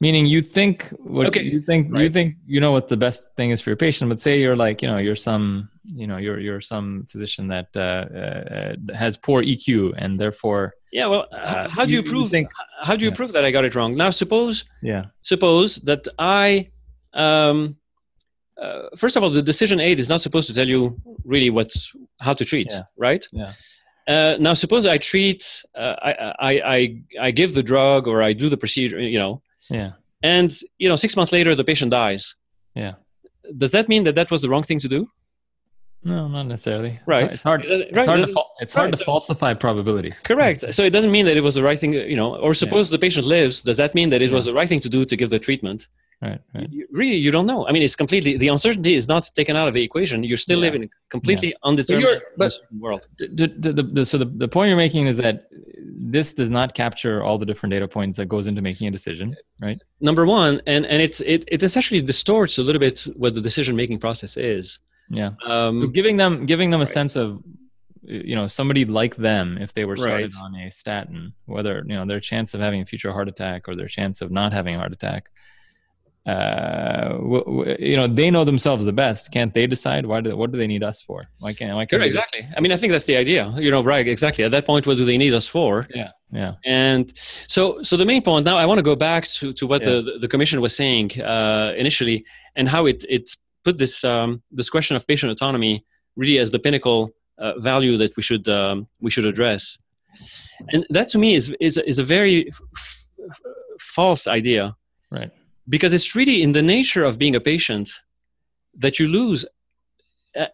Meaning 0.00 0.26
you 0.26 0.42
think 0.42 0.88
what 0.98 1.26
okay. 1.26 1.42
you 1.42 1.60
think 1.60 1.92
right. 1.92 2.02
you 2.02 2.10
think 2.10 2.36
you 2.46 2.60
know 2.60 2.72
what 2.72 2.88
the 2.88 2.96
best 2.96 3.28
thing 3.36 3.50
is 3.50 3.60
for 3.60 3.70
your 3.70 3.76
patient 3.76 4.08
but 4.08 4.20
say 4.20 4.40
you're 4.40 4.56
like 4.56 4.82
you 4.82 4.88
know 4.88 4.98
you're 4.98 5.16
some 5.16 5.68
you 5.84 6.06
know 6.06 6.16
you're 6.16 6.40
you're 6.40 6.60
some 6.60 7.04
physician 7.10 7.48
that 7.48 7.68
uh, 7.76 7.80
uh, 7.80 8.94
has 8.94 9.16
poor 9.16 9.42
eq 9.42 9.92
and 9.96 10.18
therefore 10.18 10.74
yeah 10.92 11.06
well 11.06 11.26
uh, 11.32 11.68
how 11.68 11.84
do 11.84 11.92
you, 11.92 12.02
you 12.02 12.10
prove 12.10 12.30
think, 12.30 12.48
how 12.82 12.96
do 12.96 13.04
you 13.04 13.10
yeah. 13.10 13.16
prove 13.16 13.32
that 13.32 13.44
i 13.44 13.50
got 13.50 13.64
it 13.64 13.74
wrong 13.74 13.94
now 13.94 14.10
suppose 14.10 14.64
yeah 14.82 15.04
suppose 15.22 15.76
that 15.76 16.06
i 16.18 16.68
um 17.14 17.76
uh, 18.60 18.88
first 18.96 19.16
of 19.16 19.22
all 19.22 19.30
the 19.30 19.42
decision 19.42 19.80
aid 19.80 19.98
is 20.00 20.08
not 20.08 20.20
supposed 20.20 20.46
to 20.48 20.54
tell 20.54 20.68
you 20.68 20.96
really 21.24 21.50
what 21.50 21.72
how 22.20 22.32
to 22.32 22.44
treat 22.44 22.68
yeah. 22.70 22.82
right 22.96 23.26
yeah 23.32 23.52
uh, 24.08 24.36
now 24.38 24.54
suppose 24.54 24.86
i 24.86 24.98
treat 24.98 25.62
uh, 25.74 25.96
I, 26.02 26.12
I 26.38 26.52
i 26.76 27.02
i 27.26 27.30
give 27.30 27.54
the 27.54 27.62
drug 27.62 28.06
or 28.06 28.22
i 28.22 28.32
do 28.32 28.48
the 28.48 28.56
procedure 28.56 29.00
you 29.00 29.18
know 29.18 29.42
yeah. 29.70 29.92
And 30.22 30.52
you 30.78 30.88
know, 30.88 30.96
six 30.96 31.16
months 31.16 31.32
later, 31.32 31.54
the 31.54 31.64
patient 31.64 31.90
dies. 31.90 32.34
Yeah. 32.74 32.94
Does 33.56 33.72
that 33.72 33.88
mean 33.88 34.04
that 34.04 34.14
that 34.14 34.30
was 34.30 34.42
the 34.42 34.48
wrong 34.48 34.62
thing 34.62 34.80
to 34.80 34.88
do? 34.88 35.08
No, 36.02 36.28
not 36.28 36.44
necessarily. 36.44 37.00
Right. 37.06 37.24
It's, 37.24 37.42
hard. 37.42 37.64
It's 37.64 37.94
right. 37.94 38.06
hard, 38.06 38.26
to, 38.26 38.42
it's 38.60 38.74
hard 38.74 38.90
right. 38.92 38.98
to 38.98 39.04
falsify 39.04 39.54
probabilities. 39.54 40.20
Correct. 40.20 40.74
So 40.74 40.82
it 40.82 40.90
doesn't 40.90 41.10
mean 41.10 41.24
that 41.26 41.36
it 41.36 41.42
was 41.42 41.54
the 41.54 41.62
right 41.62 41.78
thing. 41.78 41.94
You 41.94 42.16
know, 42.16 42.36
or 42.36 42.52
suppose 42.52 42.90
yeah. 42.90 42.96
the 42.96 43.00
patient 43.00 43.26
lives. 43.26 43.62
Does 43.62 43.78
that 43.78 43.94
mean 43.94 44.10
that 44.10 44.20
it 44.20 44.28
yeah. 44.28 44.34
was 44.34 44.44
the 44.44 44.54
right 44.54 44.68
thing 44.68 44.80
to 44.80 44.88
do 44.88 45.04
to 45.04 45.16
give 45.16 45.30
the 45.30 45.38
treatment? 45.38 45.88
Right, 46.24 46.40
right. 46.54 46.68
You, 46.70 46.86
really, 46.90 47.16
you 47.16 47.30
don't 47.30 47.44
know. 47.44 47.68
I 47.68 47.72
mean, 47.72 47.82
it's 47.82 47.96
completely 47.96 48.38
the 48.38 48.48
uncertainty 48.48 48.94
is 48.94 49.08
not 49.08 49.28
taken 49.34 49.56
out 49.56 49.68
of 49.68 49.74
the 49.74 49.82
equation. 49.82 50.24
You're 50.24 50.38
still 50.38 50.58
yeah. 50.58 50.66
living 50.66 50.82
in 50.84 50.88
a 50.88 51.10
completely 51.10 51.48
yeah. 51.48 51.68
undetermined 51.68 52.22
but 52.38 52.58
world. 52.78 53.06
The, 53.18 53.52
the, 53.58 53.82
the, 53.82 54.06
so 54.06 54.16
the, 54.16 54.24
the 54.24 54.48
point 54.48 54.68
you're 54.68 54.78
making 54.78 55.06
is 55.06 55.18
that 55.18 55.48
this 56.14 56.32
does 56.32 56.50
not 56.50 56.74
capture 56.74 57.22
all 57.22 57.36
the 57.36 57.44
different 57.44 57.74
data 57.74 57.86
points 57.86 58.16
that 58.16 58.26
goes 58.26 58.46
into 58.46 58.62
making 58.62 58.88
a 58.88 58.90
decision, 58.90 59.36
right? 59.60 59.78
Number 60.00 60.24
one, 60.24 60.62
and 60.66 60.86
and 60.86 61.02
it's 61.02 61.20
it 61.20 61.44
it 61.48 61.62
essentially 61.62 62.00
distorts 62.00 62.56
a 62.56 62.62
little 62.62 62.80
bit 62.80 63.00
what 63.16 63.34
the 63.34 63.42
decision 63.42 63.76
making 63.76 63.98
process 63.98 64.38
is. 64.38 64.78
Yeah. 65.10 65.32
Um, 65.44 65.80
so 65.80 65.86
giving 65.88 66.16
them 66.16 66.46
giving 66.46 66.70
them 66.70 66.80
a 66.80 66.84
right. 66.84 66.92
sense 66.92 67.16
of 67.16 67.42
you 68.02 68.34
know 68.34 68.48
somebody 68.48 68.86
like 68.86 69.16
them 69.16 69.58
if 69.58 69.74
they 69.74 69.84
were 69.84 69.96
started 69.96 70.32
right. 70.34 70.42
on 70.42 70.54
a 70.56 70.70
statin 70.70 71.32
whether 71.46 71.84
you 71.86 71.94
know 71.94 72.04
their 72.04 72.20
chance 72.20 72.52
of 72.52 72.60
having 72.60 72.82
a 72.82 72.86
future 72.86 73.12
heart 73.12 73.28
attack 73.28 73.66
or 73.66 73.74
their 73.74 73.88
chance 73.88 74.20
of 74.20 74.30
not 74.30 74.52
having 74.52 74.74
a 74.74 74.78
heart 74.78 74.92
attack 74.92 75.30
uh, 76.26 77.08
w- 77.08 77.44
w- 77.44 77.76
you 77.78 77.96
know, 77.96 78.06
they 78.06 78.30
know 78.30 78.44
themselves 78.44 78.84
the 78.86 78.92
best. 78.92 79.30
Can't 79.30 79.52
they 79.52 79.66
decide? 79.66 80.06
Why 80.06 80.22
do 80.22 80.34
what 80.36 80.52
do 80.52 80.58
they 80.58 80.66
need 80.66 80.82
us 80.82 81.02
for? 81.02 81.26
Why 81.38 81.52
can't? 81.52 81.76
Why 81.76 81.84
can't 81.84 82.02
exactly. 82.02 82.48
I 82.56 82.60
mean, 82.60 82.72
I 82.72 82.78
think 82.78 82.92
that's 82.92 83.04
the 83.04 83.16
idea. 83.16 83.52
You 83.58 83.70
know, 83.70 83.82
right? 83.84 84.06
Exactly. 84.08 84.42
At 84.42 84.50
that 84.52 84.64
point, 84.64 84.86
what 84.86 84.96
do 84.96 85.04
they 85.04 85.18
need 85.18 85.34
us 85.34 85.46
for? 85.46 85.86
Yeah, 85.94 86.10
yeah. 86.32 86.54
And 86.64 87.12
so, 87.46 87.82
so 87.82 87.98
the 87.98 88.06
main 88.06 88.22
point. 88.22 88.46
Now, 88.46 88.56
I 88.56 88.64
want 88.64 88.78
to 88.78 88.82
go 88.82 88.96
back 88.96 89.24
to 89.38 89.52
to 89.52 89.66
what 89.66 89.82
yeah. 89.82 90.00
the 90.00 90.18
the 90.22 90.28
commission 90.28 90.62
was 90.62 90.74
saying 90.74 91.20
uh, 91.20 91.74
initially, 91.76 92.24
and 92.56 92.70
how 92.70 92.86
it 92.86 93.04
it 93.08 93.28
put 93.62 93.76
this 93.76 94.02
um, 94.02 94.42
this 94.50 94.70
question 94.70 94.96
of 94.96 95.06
patient 95.06 95.30
autonomy 95.30 95.84
really 96.16 96.38
as 96.38 96.50
the 96.52 96.58
pinnacle 96.58 97.10
uh, 97.36 97.58
value 97.58 97.98
that 97.98 98.16
we 98.16 98.22
should 98.22 98.48
um, 98.48 98.88
we 98.98 99.10
should 99.10 99.26
address. 99.26 99.76
And 100.72 100.86
that 100.88 101.10
to 101.10 101.18
me 101.18 101.34
is 101.34 101.54
is 101.60 101.76
is 101.76 101.98
a 101.98 102.04
very 102.04 102.48
f- 102.48 102.62
f- 103.28 103.40
false 103.78 104.26
idea. 104.26 104.74
Right 105.10 105.30
because 105.68 105.92
it's 105.94 106.14
really 106.14 106.42
in 106.42 106.52
the 106.52 106.62
nature 106.62 107.04
of 107.04 107.18
being 107.18 107.34
a 107.34 107.40
patient 107.40 107.90
that 108.76 108.98
you 108.98 109.06
lose 109.08 109.44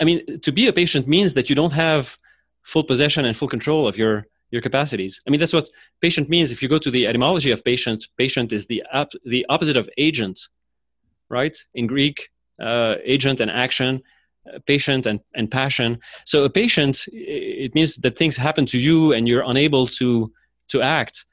i 0.00 0.04
mean 0.04 0.40
to 0.40 0.52
be 0.52 0.66
a 0.66 0.72
patient 0.72 1.08
means 1.08 1.34
that 1.34 1.48
you 1.48 1.56
don't 1.56 1.72
have 1.72 2.18
full 2.62 2.84
possession 2.84 3.24
and 3.24 3.36
full 3.36 3.48
control 3.48 3.86
of 3.86 3.96
your 3.96 4.26
your 4.50 4.60
capacities. 4.60 5.20
I 5.26 5.30
mean 5.30 5.38
that's 5.40 5.52
what 5.52 5.70
patient 6.00 6.28
means. 6.28 6.50
If 6.50 6.60
you 6.62 6.68
go 6.68 6.78
to 6.78 6.90
the 6.90 7.06
etymology 7.06 7.50
of 7.50 7.64
patient 7.64 8.08
patient 8.18 8.52
is 8.52 8.66
the 8.66 8.82
op- 8.92 9.20
the 9.24 9.46
opposite 9.48 9.76
of 9.76 9.88
agent 9.96 10.48
right? 11.28 11.56
In 11.74 11.86
greek 11.86 12.30
uh, 12.60 12.96
agent 13.04 13.40
and 13.40 13.50
action 13.50 14.02
uh, 14.52 14.58
patient 14.66 15.06
and, 15.06 15.20
and 15.34 15.50
passion. 15.50 15.98
So 16.24 16.44
a 16.44 16.50
patient, 16.50 17.04
it 17.12 17.74
means 17.74 17.96
that 17.96 18.18
things 18.18 18.36
happen 18.36 18.66
to 18.66 18.78
you 18.78 19.12
and 19.12 19.28
you're 19.28 19.44
unable 19.46 19.86
to 19.98 20.32
to 20.68 20.82
act, 20.82 21.26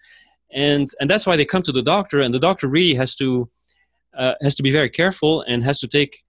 and 0.52 0.88
and 1.00 1.10
that's 1.10 1.28
why 1.28 1.36
they 1.36 1.46
come 1.46 1.62
to 1.64 1.72
the 1.72 1.84
doctor, 1.84 2.22
and 2.22 2.34
the 2.34 2.40
doctor 2.40 2.68
really 2.68 2.96
has 2.96 3.16
to 3.16 3.50
uh, 4.18 4.34
has 4.42 4.56
to 4.56 4.64
be 4.64 4.72
very 4.72 4.90
careful 4.90 5.42
and 5.42 5.64
has 5.64 5.80
to 5.80 5.88
take 5.88 6.24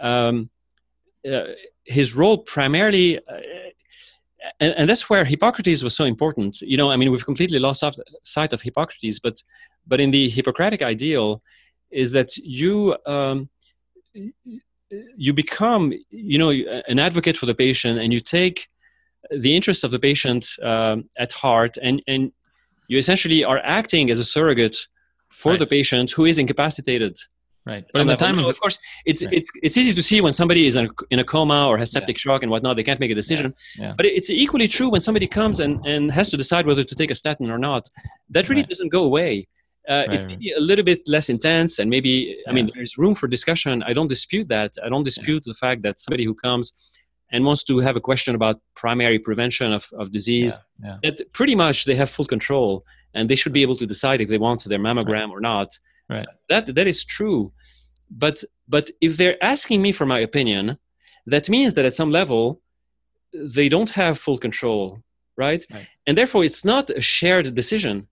um, 0.00 0.50
uh, 1.30 1.44
his 1.84 2.14
role 2.14 2.38
primarily. 2.38 3.18
Uh, 3.18 3.40
and, 4.58 4.74
and, 4.76 4.90
that's 4.90 5.08
where 5.08 5.24
Hippocrates 5.24 5.82
was 5.82 5.94
so 5.94 6.04
important. 6.04 6.60
You 6.60 6.76
know, 6.76 6.90
I 6.90 6.96
mean, 6.96 7.10
we've 7.10 7.24
completely 7.24 7.58
lost 7.58 7.84
sight 8.22 8.52
of 8.52 8.62
Hippocrates, 8.62 9.20
but 9.20 9.42
but 9.86 10.00
in 10.00 10.10
the 10.10 10.28
Hippocratic 10.28 10.82
ideal, 10.82 11.42
is 11.90 12.12
that 12.12 12.36
you 12.36 12.96
um, 13.06 13.48
you 15.16 15.32
become 15.32 15.92
you 16.10 16.38
know 16.38 16.50
an 16.50 16.98
advocate 16.98 17.36
for 17.36 17.46
the 17.46 17.54
patient 17.54 17.98
and 17.98 18.12
you 18.12 18.20
take 18.20 18.68
the 19.30 19.54
interest 19.54 19.84
of 19.84 19.90
the 19.90 19.98
patient 19.98 20.48
um, 20.62 21.08
at 21.18 21.32
heart 21.32 21.76
and 21.82 22.02
and 22.08 22.32
you 22.88 22.98
essentially 22.98 23.44
are 23.44 23.60
acting 23.62 24.10
as 24.10 24.18
a 24.18 24.24
surrogate 24.24 24.88
for 25.30 25.52
right. 25.52 25.58
the 25.58 25.66
patient 25.66 26.10
who 26.10 26.24
is 26.24 26.38
incapacitated 26.38 27.16
right 27.66 27.84
but 27.92 28.00
in 28.00 28.06
the 28.06 28.16
time 28.16 28.38
of, 28.38 28.46
of 28.46 28.60
course 28.60 28.78
it's 29.04 29.22
right. 29.24 29.34
it's 29.34 29.50
it's 29.62 29.76
easy 29.76 29.92
to 29.92 30.02
see 30.02 30.20
when 30.20 30.32
somebody 30.32 30.66
is 30.66 30.76
in 30.76 30.86
a, 30.86 30.88
in 31.10 31.18
a 31.18 31.24
coma 31.24 31.68
or 31.68 31.76
has 31.78 31.92
septic 31.92 32.16
yeah. 32.16 32.20
shock 32.20 32.42
and 32.42 32.50
whatnot 32.50 32.76
they 32.76 32.82
can't 32.82 33.00
make 33.00 33.10
a 33.10 33.14
decision 33.14 33.54
yeah. 33.76 33.88
Yeah. 33.88 33.94
but 33.96 34.06
it's 34.06 34.30
equally 34.30 34.68
true 34.68 34.88
when 34.88 35.00
somebody 35.00 35.26
comes 35.26 35.60
and 35.60 35.84
and 35.86 36.10
has 36.10 36.28
to 36.30 36.36
decide 36.36 36.66
whether 36.66 36.84
to 36.84 36.94
take 36.94 37.10
a 37.10 37.14
statin 37.14 37.50
or 37.50 37.58
not 37.58 37.88
that 38.30 38.48
really 38.48 38.62
right. 38.62 38.68
doesn't 38.68 38.90
go 38.90 39.04
away 39.04 39.46
uh, 39.88 40.04
it 40.10 40.26
may 40.26 40.36
be 40.36 40.52
a 40.52 40.60
little 40.60 40.84
bit 40.84 41.00
less 41.06 41.28
intense 41.28 41.78
and 41.78 41.90
maybe 41.90 42.36
i 42.48 42.52
mean 42.52 42.70
there's 42.74 42.96
room 42.96 43.14
for 43.14 43.26
discussion 43.28 43.82
i 43.82 43.92
don't 43.92 44.08
dispute 44.08 44.48
that 44.48 44.72
i 44.84 44.88
don't 44.88 45.04
dispute 45.04 45.42
the 45.44 45.54
fact 45.54 45.82
that 45.82 45.98
somebody 45.98 46.24
who 46.24 46.34
comes 46.34 46.72
and 47.32 47.44
wants 47.44 47.62
to 47.64 47.78
have 47.78 47.96
a 47.96 48.00
question 48.00 48.34
about 48.34 48.60
primary 48.74 49.18
prevention 49.18 49.72
of, 49.72 49.88
of 49.92 50.10
disease 50.10 50.58
that 51.02 51.16
pretty 51.32 51.54
much 51.54 51.84
they 51.84 51.94
have 51.94 52.10
full 52.10 52.24
control 52.24 52.84
and 53.14 53.28
they 53.28 53.34
should 53.34 53.52
be 53.52 53.62
able 53.62 53.76
to 53.76 53.86
decide 53.86 54.20
if 54.20 54.28
they 54.28 54.38
want 54.38 54.64
their 54.64 54.78
mammogram 54.78 55.28
right. 55.28 55.30
or 55.30 55.40
not. 55.40 55.68
Right. 56.08 56.26
That 56.48 56.74
that 56.74 56.86
is 56.86 57.04
true. 57.04 57.52
But 58.10 58.42
but 58.68 58.90
if 59.00 59.16
they're 59.16 59.42
asking 59.42 59.82
me 59.82 59.92
for 59.92 60.06
my 60.06 60.18
opinion 60.18 60.78
that 61.26 61.48
means 61.48 61.74
that 61.74 61.84
at 61.84 61.94
some 61.94 62.10
level 62.10 62.60
they 63.32 63.68
don't 63.68 63.90
have 63.90 64.18
full 64.18 64.38
control 64.38 65.00
right, 65.36 65.64
right. 65.72 65.88
and 66.06 66.18
therefore 66.18 66.44
it's 66.44 66.64
not 66.64 66.90
a 66.90 67.00
shared 67.00 67.54
decision. 67.54 68.08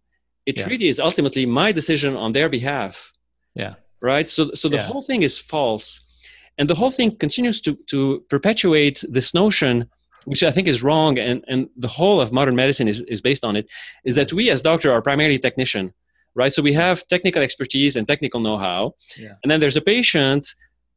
It 0.46 0.58
yeah. 0.58 0.66
really 0.66 0.88
is 0.88 1.00
ultimately 1.00 1.44
my 1.44 1.72
decision 1.72 2.16
on 2.16 2.32
their 2.32 2.48
behalf. 2.48 3.12
Yeah. 3.54 3.74
Right? 4.00 4.28
So 4.28 4.52
so 4.54 4.68
the 4.68 4.76
yeah. 4.76 4.84
whole 4.84 5.02
thing 5.02 5.22
is 5.22 5.38
false. 5.38 6.02
And 6.56 6.68
the 6.68 6.74
whole 6.74 6.90
thing 6.90 7.16
continues 7.16 7.60
to 7.62 7.76
to 7.90 8.24
perpetuate 8.28 9.04
this 9.08 9.34
notion 9.34 9.90
which 10.28 10.42
i 10.42 10.50
think 10.50 10.66
is 10.68 10.82
wrong 10.82 11.18
and 11.18 11.44
and 11.48 11.68
the 11.76 11.88
whole 11.88 12.20
of 12.20 12.32
modern 12.32 12.56
medicine 12.56 12.88
is, 12.88 13.00
is 13.14 13.20
based 13.20 13.44
on 13.44 13.56
it 13.56 13.66
is 14.04 14.14
that 14.14 14.32
we 14.32 14.50
as 14.50 14.62
doctor 14.62 14.92
are 14.92 15.02
primarily 15.02 15.38
technician 15.38 15.92
right? 16.38 16.52
So 16.52 16.62
we 16.62 16.72
have 16.74 17.06
technical 17.08 17.42
expertise 17.42 17.96
and 17.96 18.06
technical 18.06 18.40
know-how. 18.40 18.94
Yeah. 19.16 19.34
and 19.42 19.50
then 19.50 19.60
there's 19.60 19.76
a 19.76 19.86
patient 19.96 20.46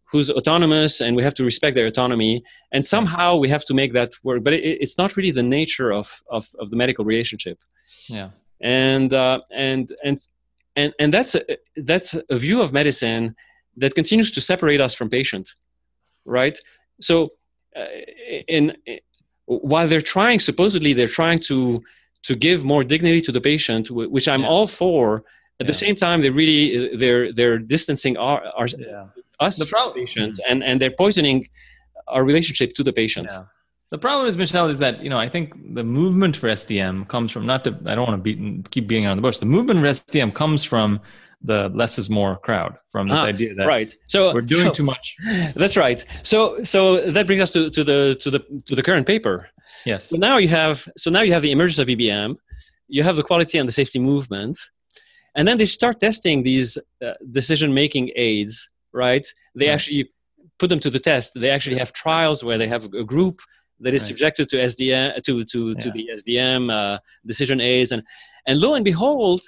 who's 0.09 0.29
autonomous 0.29 1.01
and 1.01 1.15
we 1.15 1.23
have 1.23 1.33
to 1.39 1.43
respect 1.43 1.73
their 1.75 1.87
autonomy 1.87 2.43
and 2.73 2.85
somehow 2.85 3.37
we 3.37 3.49
have 3.49 3.65
to 3.65 3.73
make 3.73 3.93
that 3.93 4.11
work 4.23 4.43
but 4.43 4.53
it, 4.53 4.63
it's 4.83 4.97
not 4.97 5.15
really 5.17 5.31
the 5.31 5.47
nature 5.59 5.91
of, 5.91 6.21
of, 6.29 6.43
of 6.59 6.69
the 6.69 6.75
medical 6.75 7.03
relationship. 7.05 7.57
Yeah. 8.07 8.29
And 8.61 9.11
uh, 9.13 9.39
and 9.69 9.91
and 10.03 10.19
and 10.75 10.93
and 10.99 11.11
that's 11.11 11.33
a, 11.33 11.43
that's 11.77 12.09
a 12.29 12.37
view 12.37 12.61
of 12.61 12.71
medicine 12.71 13.35
that 13.77 13.95
continues 13.95 14.29
to 14.33 14.41
separate 14.41 14.79
us 14.85 14.93
from 14.93 15.09
patient 15.09 15.55
right? 16.25 16.57
So 16.99 17.29
uh, 17.75 17.85
in, 18.47 18.73
in 18.85 18.99
while 19.45 19.87
they're 19.87 20.01
trying 20.01 20.39
supposedly 20.39 20.93
they're 20.93 21.07
trying 21.07 21.39
to 21.39 21.83
to 22.23 22.35
give 22.35 22.63
more 22.63 22.83
dignity 22.83 23.21
to 23.21 23.31
the 23.31 23.41
patient 23.41 23.89
which 23.91 24.27
i'm 24.27 24.41
yeah. 24.41 24.47
all 24.47 24.67
for 24.67 25.17
at 25.17 25.23
yeah. 25.65 25.67
the 25.67 25.73
same 25.73 25.95
time 25.95 26.21
they 26.21 26.29
really 26.29 26.95
they're 26.95 27.31
they're 27.33 27.57
distancing 27.57 28.17
our, 28.17 28.41
our 28.55 28.67
yeah. 28.67 29.05
us 29.39 29.57
the 29.57 29.65
problem, 29.65 29.95
patient 29.95 30.33
mm-hmm. 30.33 30.51
and 30.51 30.63
and 30.63 30.81
they're 30.81 30.91
poisoning 30.91 31.47
our 32.07 32.23
relationship 32.23 32.73
to 32.73 32.83
the 32.83 32.93
patients 32.93 33.37
the 33.91 33.97
problem 33.97 34.25
is 34.27 34.37
michel 34.37 34.69
is 34.69 34.79
that 34.79 35.03
you 35.03 35.09
know 35.09 35.17
I 35.17 35.27
think 35.27 35.53
the 35.75 35.83
movement 35.83 36.37
for 36.37 36.47
SDM 36.47 37.07
comes 37.09 37.29
from 37.31 37.45
not 37.45 37.65
to 37.65 37.77
I 37.85 37.93
don't 37.93 38.07
want 38.07 38.23
to 38.23 38.23
beat, 38.23 38.71
keep 38.71 38.87
beating 38.87 39.05
on 39.05 39.17
the 39.17 39.21
bush. 39.21 39.39
The 39.39 39.45
movement 39.45 39.81
for 39.81 39.87
SDM 39.87 40.33
comes 40.33 40.63
from 40.63 41.01
the 41.43 41.69
less 41.73 41.97
is 41.97 42.09
more 42.09 42.37
crowd 42.37 42.77
from 42.89 43.07
this 43.07 43.19
ah, 43.19 43.25
idea 43.25 43.55
that 43.55 43.65
right. 43.65 43.95
So 44.07 44.33
we're 44.33 44.41
doing 44.41 44.67
so, 44.67 44.73
too 44.73 44.83
much. 44.83 45.15
that's 45.55 45.77
right. 45.77 46.05
So 46.23 46.63
so 46.63 47.11
that 47.11 47.25
brings 47.27 47.41
us 47.41 47.51
to, 47.53 47.69
to 47.69 47.83
the 47.83 48.17
to 48.21 48.31
the 48.31 48.39
to 48.65 48.75
the 48.75 48.83
current 48.83 49.07
paper. 49.07 49.49
Yes. 49.85 50.09
So 50.09 50.17
now 50.17 50.37
you 50.37 50.49
have 50.49 50.87
so 50.97 51.09
now 51.09 51.21
you 51.21 51.33
have 51.33 51.41
the 51.41 51.51
emergence 51.51 51.79
of 51.79 51.87
ebm 51.87 52.35
you 52.87 53.03
have 53.03 53.15
the 53.15 53.23
quality 53.23 53.57
and 53.57 53.67
the 53.67 53.71
safety 53.71 53.99
movement 53.99 54.59
and 55.33 55.47
then 55.47 55.57
they 55.57 55.65
start 55.65 56.01
testing 56.01 56.43
these 56.43 56.77
uh, 56.77 57.13
decision 57.31 57.73
making 57.73 58.11
aids 58.17 58.69
right? 58.93 59.25
They 59.55 59.67
right. 59.67 59.73
actually 59.73 60.11
put 60.59 60.69
them 60.69 60.79
to 60.79 60.89
the 60.89 60.99
test. 60.99 61.33
They 61.35 61.49
actually 61.49 61.77
have 61.77 61.93
trials 61.93 62.43
where 62.43 62.57
they 62.57 62.67
have 62.67 62.85
a 62.93 63.03
group 63.03 63.39
that 63.79 63.93
is 63.93 64.03
right. 64.03 64.07
subjected 64.07 64.49
to 64.49 64.57
SDM 64.57 65.23
to 65.23 65.45
to 65.45 65.69
yeah. 65.69 65.79
to 65.79 65.91
the 65.91 66.09
SDM 66.15 66.71
uh, 66.71 66.99
decision 67.25 67.59
aids, 67.59 67.91
and 67.91 68.03
and 68.45 68.59
lo 68.59 68.75
and 68.75 68.85
behold, 68.85 69.41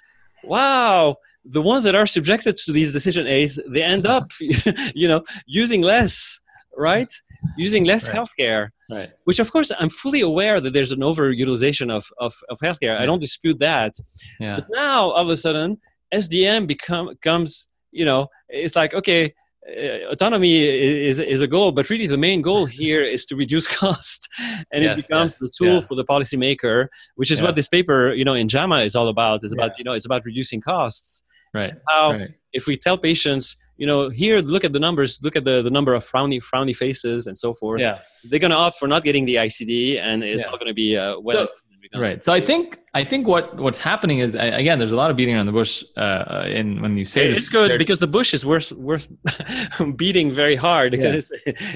wow, 0.43 1.15
the 1.45 1.61
ones 1.61 1.83
that 1.83 1.95
are 1.95 2.05
subjected 2.05 2.57
to 2.57 2.71
these 2.71 2.91
decision 2.91 3.27
aids, 3.27 3.59
they 3.67 3.83
end 3.83 4.05
up, 4.05 4.31
you 4.39 5.07
know, 5.07 5.23
using 5.45 5.81
less, 5.81 6.39
right? 6.77 7.11
Using 7.57 7.83
less 7.83 8.07
right. 8.07 8.17
healthcare, 8.17 8.69
right. 8.89 9.11
which 9.25 9.39
of 9.39 9.51
course 9.51 9.71
I'm 9.77 9.89
fully 9.89 10.21
aware 10.21 10.61
that 10.61 10.71
there's 10.71 10.91
an 10.91 10.99
overutilization 10.99 11.91
of 11.91 12.05
of, 12.17 12.33
of 12.49 12.59
healthcare. 12.59 12.97
I 12.97 13.05
don't 13.05 13.19
dispute 13.19 13.59
that. 13.59 13.93
Yeah. 14.39 14.55
But 14.55 14.67
now 14.69 15.09
all 15.11 15.23
of 15.23 15.29
a 15.29 15.35
sudden, 15.35 15.79
SDM 16.13 16.67
become 16.67 17.13
comes, 17.21 17.67
you 17.91 18.05
know, 18.05 18.27
it's 18.47 18.77
like 18.77 18.93
okay, 18.93 19.33
uh, 19.67 20.11
autonomy 20.11 20.63
is, 20.63 21.19
is 21.19 21.41
a 21.41 21.47
goal, 21.47 21.71
but 21.71 21.89
really 21.89 22.07
the 22.07 22.17
main 22.17 22.41
goal 22.41 22.65
here 22.81 23.01
is 23.01 23.25
to 23.25 23.35
reduce 23.35 23.67
cost, 23.67 24.27
and 24.71 24.83
yes, 24.83 24.97
it 24.97 25.07
becomes 25.07 25.33
yes, 25.33 25.39
the 25.39 25.51
tool 25.57 25.75
yeah. 25.75 25.81
for 25.81 25.95
the 25.95 26.05
policymaker, 26.05 26.87
which 27.15 27.31
is 27.31 27.39
yeah. 27.39 27.45
what 27.45 27.55
this 27.55 27.67
paper, 27.67 28.13
you 28.13 28.25
know, 28.25 28.33
in 28.33 28.47
JAMA 28.47 28.79
is 28.79 28.95
all 28.95 29.07
about. 29.07 29.43
It's 29.43 29.53
about 29.53 29.71
yeah. 29.71 29.75
you 29.79 29.83
know, 29.83 29.93
it's 29.93 30.05
about 30.05 30.25
reducing 30.25 30.61
costs. 30.61 31.23
Right. 31.53 31.73
How 31.87 32.11
right. 32.13 32.31
if 32.51 32.67
we 32.67 32.75
tell 32.77 32.97
patients, 32.97 33.55
you 33.77 33.87
know, 33.87 34.09
here 34.09 34.39
look 34.39 34.63
at 34.63 34.73
the 34.73 34.79
numbers, 34.79 35.19
look 35.21 35.35
at 35.35 35.45
the, 35.45 35.61
the 35.61 35.69
number 35.69 35.93
of 35.93 36.03
frowny 36.03 36.41
frowny 36.41 36.75
faces 36.75 37.27
and 37.27 37.37
so 37.37 37.53
forth. 37.53 37.81
Yeah. 37.81 37.99
They're 38.29 38.39
going 38.39 38.51
to 38.51 38.57
opt 38.57 38.77
for 38.79 38.87
not 38.87 39.03
getting 39.03 39.25
the 39.25 39.35
ICD, 39.35 39.99
and 39.99 40.23
it's 40.23 40.45
all 40.45 40.57
going 40.57 40.67
to 40.67 40.73
be 40.73 40.97
uh, 40.97 41.19
well. 41.19 41.47
So, 41.47 41.53
right 41.95 42.23
so 42.23 42.33
i 42.33 42.39
think 42.39 42.79
i 42.93 43.03
think 43.03 43.27
what 43.27 43.55
what's 43.57 43.77
happening 43.77 44.19
is 44.19 44.35
again 44.35 44.79
there's 44.79 44.91
a 44.91 44.95
lot 44.95 45.11
of 45.11 45.17
beating 45.17 45.35
around 45.35 45.45
the 45.45 45.51
bush 45.51 45.83
uh 45.97 46.43
in 46.47 46.81
when 46.81 46.97
you 46.97 47.05
say 47.05 47.29
it's 47.29 47.41
this, 47.41 47.49
good 47.49 47.77
because 47.77 47.99
the 47.99 48.07
bush 48.07 48.33
is 48.33 48.45
worth 48.45 48.71
worth 48.71 49.07
beating 49.95 50.31
very 50.31 50.55
hard 50.55 50.93
yeah. 50.93 51.13
it's, 51.13 51.31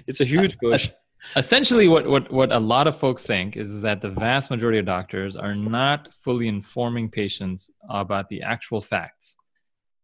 it's 0.08 0.22
a 0.22 0.26
huge 0.26 0.58
bush 0.58 0.90
essentially 1.36 1.88
what, 1.88 2.08
what 2.08 2.32
what 2.32 2.52
a 2.52 2.60
lot 2.60 2.88
of 2.88 2.98
folks 2.98 3.26
think 3.26 3.58
is 3.58 3.82
that 3.82 4.02
the 4.02 4.10
vast 4.10 4.50
majority 4.50 4.80
of 4.80 4.86
doctors 4.86 5.36
are 5.36 5.56
not 5.56 6.10
fully 6.22 6.48
informing 6.48 7.10
patients 7.10 7.70
about 7.90 8.30
the 8.30 8.42
actual 8.42 8.82
facts 8.82 9.37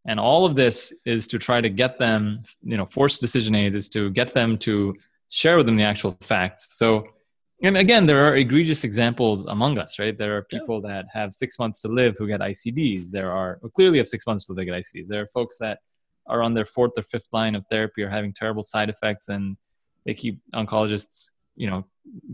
and 0.06 0.20
all 0.20 0.46
of 0.46 0.56
this 0.56 0.94
is 1.06 1.28
to 1.28 1.40
try 1.40 1.62
to 1.62 1.70
get 1.70 1.98
them 2.00 2.44
you 2.64 2.78
know 2.78 2.86
force 2.86 3.20
decision 3.20 3.56
aids 3.56 3.76
is 3.76 3.90
to 3.90 4.10
get 4.12 4.34
them 4.34 4.58
to 4.58 4.96
share 5.30 5.58
with 5.58 5.66
them 5.66 5.78
the 5.78 5.84
actual 5.84 6.16
facts 6.22 6.78
so 6.78 7.06
and 7.64 7.78
again, 7.78 8.06
there 8.06 8.26
are 8.26 8.36
egregious 8.36 8.84
examples 8.84 9.46
among 9.46 9.78
us, 9.78 9.98
right? 9.98 10.18
There 10.18 10.36
are 10.36 10.42
people 10.44 10.82
that 10.82 11.06
have 11.14 11.34
six 11.34 11.58
months 11.58 11.82
to 11.84 11.88
live 11.88 12.18
who 12.18 12.28
get 12.28 12.42
ICDs. 12.42 13.10
There 13.10 13.32
are 13.32 13.58
well, 13.62 13.72
clearly 13.72 14.00
have 14.00 14.10
six 14.10 14.28
months 14.28 14.46
to 14.48 14.54
live 14.54 14.66
get 14.66 14.76
ICDs. 14.76 15.08
There 15.08 15.22
are 15.22 15.28
folks 15.28 15.58
that 15.60 15.80
are 16.28 16.42
on 16.42 16.54
their 16.54 16.66
fourth 16.66 16.92
or 16.98 17.04
fifth 17.04 17.30
line 17.32 17.56
of 17.56 17.66
therapy 17.72 18.04
are 18.04 18.10
having 18.10 18.34
terrible 18.34 18.64
side 18.64 18.90
effects, 18.90 19.30
and 19.30 19.56
they 20.06 20.14
keep 20.14 20.42
oncologists, 20.54 21.30
you 21.56 21.70
know, 21.70 21.86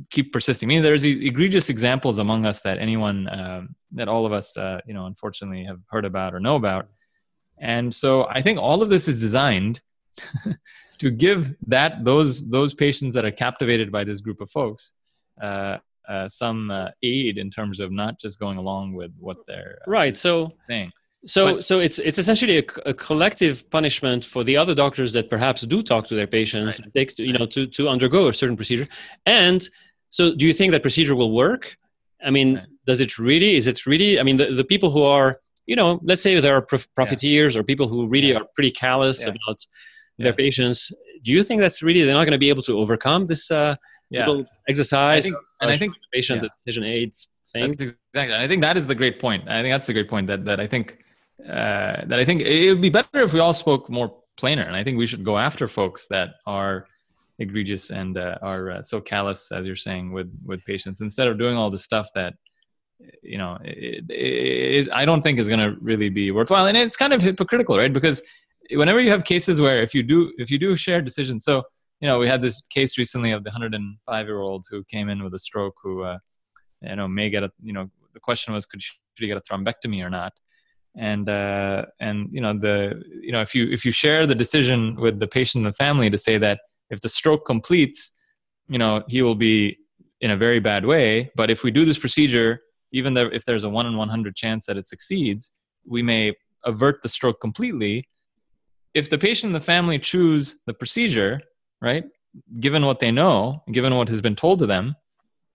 keep 0.10 0.34
persisting. 0.34 0.67
I 0.67 0.69
mean, 0.69 0.82
there's 0.82 1.03
egregious 1.03 1.69
examples 1.69 2.17
among 2.17 2.47
us 2.47 2.62
that 2.62 2.79
anyone, 2.79 3.29
um, 3.29 3.75
that 3.91 4.08
all 4.08 4.25
of 4.25 4.34
us, 4.34 4.58
uh, 4.58 4.79
you 4.88 4.95
know, 4.95 5.05
unfortunately 5.05 5.63
have 5.63 5.79
heard 5.89 6.05
about 6.05 6.34
or 6.34 6.39
know 6.39 6.55
about. 6.55 6.88
And 7.59 7.93
so 7.93 8.25
I 8.29 8.41
think 8.41 8.59
all 8.59 8.81
of 8.81 8.89
this 8.89 9.07
is 9.07 9.19
designed 9.19 9.81
to 10.99 11.11
give 11.11 11.55
that 11.67 12.03
those 12.03 12.47
those 12.49 12.73
patients 12.73 13.13
that 13.15 13.25
are 13.25 13.31
captivated 13.31 13.91
by 13.91 14.03
this 14.03 14.21
group 14.21 14.41
of 14.41 14.49
folks 14.51 14.93
uh, 15.41 15.77
uh, 16.07 16.27
some 16.27 16.71
uh, 16.71 16.89
aid 17.03 17.37
in 17.37 17.51
terms 17.51 17.79
of 17.79 17.91
not 17.91 18.19
just 18.19 18.39
going 18.39 18.57
along 18.57 18.93
with 18.93 19.11
what 19.19 19.37
they're 19.47 19.77
right. 19.85 20.17
So 20.17 20.53
thing. 20.67 20.91
So, 21.25 21.55
but, 21.55 21.65
so 21.65 21.79
it's 21.79 21.99
it's 21.99 22.17
essentially 22.17 22.59
a, 22.59 22.63
a, 22.85 22.93
collective 22.93 23.69
punishment 23.69 24.23
for 24.23 24.43
the 24.43 24.55
other 24.55 24.73
doctors 24.73 25.11
that 25.13 25.29
perhaps 25.29 25.61
do 25.61 25.83
talk 25.83 26.07
to 26.07 26.15
their 26.15 26.27
patients, 26.27 26.79
right. 26.79 26.93
take 26.93 27.19
you 27.19 27.33
know 27.33 27.45
to 27.47 27.67
to 27.67 27.89
undergo 27.89 28.29
a 28.29 28.33
certain 28.33 28.55
procedure. 28.55 28.87
And 29.25 29.67
so, 30.11 30.33
do 30.33 30.47
you 30.47 30.53
think 30.53 30.71
that 30.71 30.81
procedure 30.81 31.15
will 31.15 31.31
work? 31.31 31.77
I 32.23 32.31
mean, 32.31 32.55
right. 32.55 32.65
does 32.85 33.01
it 33.01 33.19
really? 33.19 33.55
Is 33.55 33.67
it 33.67 33.85
really? 33.85 34.19
I 34.19 34.23
mean, 34.23 34.37
the, 34.37 34.51
the 34.51 34.63
people 34.63 34.91
who 34.91 35.03
are 35.03 35.41
you 35.69 35.75
know, 35.75 35.99
let's 36.10 36.23
say 36.25 36.32
there 36.39 36.55
are 36.60 36.65
prof- 36.71 36.91
profiteers 36.99 37.51
yeah. 37.53 37.60
or 37.60 37.63
people 37.71 37.88
who 37.88 37.99
really 38.15 38.32
yeah. 38.32 38.39
are 38.39 38.45
pretty 38.55 38.71
callous 38.71 39.17
yeah. 39.21 39.34
about 39.36 39.60
their 40.17 40.34
patients. 40.45 40.79
do 41.25 41.29
you 41.36 41.41
think 41.47 41.58
that's 41.62 41.79
really 41.88 42.01
they're 42.03 42.19
not 42.21 42.27
going 42.29 42.39
to 42.39 42.45
be 42.47 42.51
able 42.55 42.65
to 42.69 42.73
overcome 42.84 43.21
this 43.32 43.43
uh, 43.51 43.75
Yeah. 44.10 44.27
little 44.27 44.45
exercise? 44.71 45.23
I 45.23 45.25
think- 45.25 45.38
and 45.62 45.69
I 45.73 45.77
think- 45.79 45.93
the 45.93 46.10
patient 46.17 46.39
decision 46.58 46.84
aids 46.95 47.17
thing. 47.53 47.71
That's 47.71 47.93
exactly. 48.13 48.36
I 48.43 48.47
think 48.49 48.62
that 48.67 48.75
is 48.77 48.86
the 48.91 48.97
great 49.01 49.17
point. 49.25 49.41
I 49.58 49.62
think 49.62 49.71
that's 49.75 49.88
the 49.91 49.95
great 49.97 50.10
point 50.13 50.25
that 50.32 50.41
that 50.49 50.60
I 50.65 50.67
think 50.73 50.86
uh, 51.58 51.97
that 52.10 52.19
I 52.23 52.25
think 52.27 52.41
it 52.41 52.69
would 52.71 52.86
be 52.89 52.93
better 52.99 53.19
if 53.27 53.32
we 53.36 53.39
all 53.45 53.58
spoke 53.65 53.84
more 53.89 54.10
plainer, 54.41 54.65
and 54.69 54.75
I 54.79 54.84
think 54.84 54.97
we 55.03 55.08
should 55.12 55.23
go 55.32 55.36
after 55.47 55.65
folks 55.67 56.01
that 56.08 56.29
are 56.45 56.75
egregious 57.45 57.84
and 57.99 58.17
uh, 58.17 58.38
are 58.51 58.63
uh, 58.71 58.82
so 58.91 58.97
callous, 59.13 59.41
as 59.58 59.65
you're 59.67 59.84
saying, 59.88 60.05
with 60.17 60.29
with 60.49 60.60
patients, 60.65 61.01
instead 61.08 61.27
of 61.29 61.38
doing 61.43 61.55
all 61.60 61.69
the 61.69 61.84
stuff 61.89 62.08
that 62.19 62.34
you 63.21 63.38
know 63.38 63.57
is. 63.63 64.89
I 64.93 65.05
don't 65.05 65.21
think 65.21 65.39
is 65.39 65.47
going 65.47 65.59
to 65.59 65.79
really 65.81 66.09
be 66.09 66.31
worthwhile, 66.31 66.67
and 66.67 66.77
it's 66.77 66.97
kind 66.97 67.13
of 67.13 67.21
hypocritical, 67.21 67.77
right? 67.77 67.93
Because 67.93 68.21
whenever 68.71 68.99
you 68.99 69.09
have 69.09 69.23
cases 69.23 69.62
where 69.62 69.81
if 69.81 69.93
you 69.93 70.03
do 70.03 70.31
if 70.38 70.51
you 70.51 70.57
do 70.57 70.75
share 70.75 71.01
decisions, 71.01 71.43
so 71.45 71.63
you 71.99 72.07
know 72.07 72.19
we 72.19 72.27
had 72.27 72.41
this 72.41 72.59
case 72.67 72.97
recently 72.97 73.31
of 73.31 73.43
the 73.43 73.49
105 73.49 74.25
year 74.25 74.39
old 74.39 74.65
who 74.69 74.83
came 74.85 75.09
in 75.09 75.23
with 75.23 75.33
a 75.33 75.39
stroke 75.39 75.75
who. 75.83 76.03
Uh, 76.03 76.19
you 76.81 76.95
know 76.95 77.07
may 77.07 77.29
get 77.29 77.43
a 77.43 77.51
you 77.62 77.73
know 77.73 77.89
the 78.13 78.19
question 78.19 78.53
was 78.53 78.65
could 78.65 78.81
she, 78.81 78.93
should 79.15 79.23
he 79.23 79.27
get 79.27 79.38
a 79.38 79.41
thrombectomy 79.41 80.03
or 80.03 80.09
not 80.09 80.33
and 80.97 81.29
uh 81.29 81.85
and 81.99 82.27
you 82.31 82.41
know 82.41 82.57
the 82.57 83.01
you 83.21 83.31
know 83.31 83.41
if 83.41 83.53
you 83.53 83.69
if 83.69 83.85
you 83.85 83.91
share 83.91 84.25
the 84.25 84.35
decision 84.35 84.95
with 84.95 85.19
the 85.19 85.27
patient 85.27 85.65
and 85.65 85.73
the 85.73 85.77
family 85.77 86.09
to 86.09 86.17
say 86.17 86.38
that 86.38 86.62
if 86.89 86.99
the 87.01 87.09
stroke 87.09 87.45
completes 87.45 88.12
you 88.67 88.77
know 88.77 89.03
he 89.07 89.21
will 89.21 89.35
be 89.35 89.77
in 90.21 90.31
a 90.31 90.38
very 90.38 90.59
bad 90.59 90.85
way 90.85 91.31
but 91.35 91.49
if 91.49 91.63
we 91.63 91.71
do 91.71 91.85
this 91.85 91.97
procedure 91.97 92.62
even 92.91 93.13
though 93.13 93.28
if 93.28 93.45
there's 93.45 93.63
a 93.63 93.69
1 93.69 93.86
in 93.86 93.97
100 93.97 94.36
chance 94.36 94.65
that 94.65 94.78
it 94.78 94.88
succeeds 94.88 95.52
we 95.86 96.02
may 96.02 96.34
avert 96.65 97.02
the 97.02 97.10
stroke 97.10 97.39
completely 97.39 98.08
if 98.93 99.10
the 99.10 99.17
patient 99.17 99.49
and 99.49 99.56
the 99.56 99.65
family 99.65 99.99
choose 99.99 100.58
the 100.65 100.73
procedure 100.73 101.39
right 101.82 102.04
given 102.60 102.86
what 102.86 102.99
they 102.99 103.12
know 103.12 103.63
given 103.71 103.95
what 103.95 104.10
has 104.10 104.21
been 104.21 104.36
told 104.36 104.60
to 104.60 104.65
them 104.65 104.95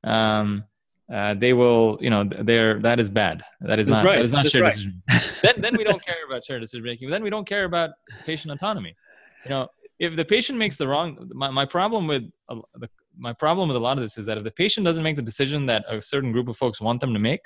um, 0.04 0.64
uh, 1.12 1.34
they 1.34 1.52
will, 1.52 1.98
you 2.00 2.08
know, 2.08 2.24
they're 2.24 2.80
that 2.80 2.98
is 2.98 3.10
bad. 3.10 3.44
That 3.60 3.78
is 3.78 3.86
That's 3.86 3.98
not 3.98 4.06
right. 4.06 4.16
that 4.16 4.24
is 4.24 4.32
not 4.32 4.44
That's 4.44 4.52
shared 4.52 4.64
right. 4.64 4.74
decision. 4.74 5.02
then 5.42 5.54
then 5.58 5.76
we 5.76 5.84
don't 5.84 6.04
care 6.04 6.16
about 6.26 6.44
shared 6.44 6.62
decision 6.62 6.84
making. 6.84 7.10
Then 7.10 7.22
we 7.22 7.30
don't 7.30 7.46
care 7.46 7.64
about 7.64 7.90
patient 8.24 8.52
autonomy. 8.52 8.94
You 9.44 9.50
know, 9.50 9.68
if 9.98 10.16
the 10.16 10.24
patient 10.24 10.58
makes 10.58 10.76
the 10.76 10.88
wrong, 10.88 11.30
my, 11.34 11.50
my 11.50 11.66
problem 11.66 12.06
with 12.06 12.22
the, 12.48 12.88
my 13.16 13.32
problem 13.32 13.68
with 13.68 13.76
a 13.76 13.80
lot 13.80 13.96
of 13.96 14.02
this 14.02 14.18
is 14.18 14.26
that 14.26 14.38
if 14.38 14.44
the 14.44 14.50
patient 14.50 14.84
doesn't 14.84 15.02
make 15.02 15.16
the 15.16 15.22
decision 15.22 15.66
that 15.66 15.84
a 15.88 16.00
certain 16.00 16.32
group 16.32 16.48
of 16.48 16.56
folks 16.56 16.80
want 16.80 17.00
them 17.00 17.12
to 17.12 17.18
make, 17.18 17.42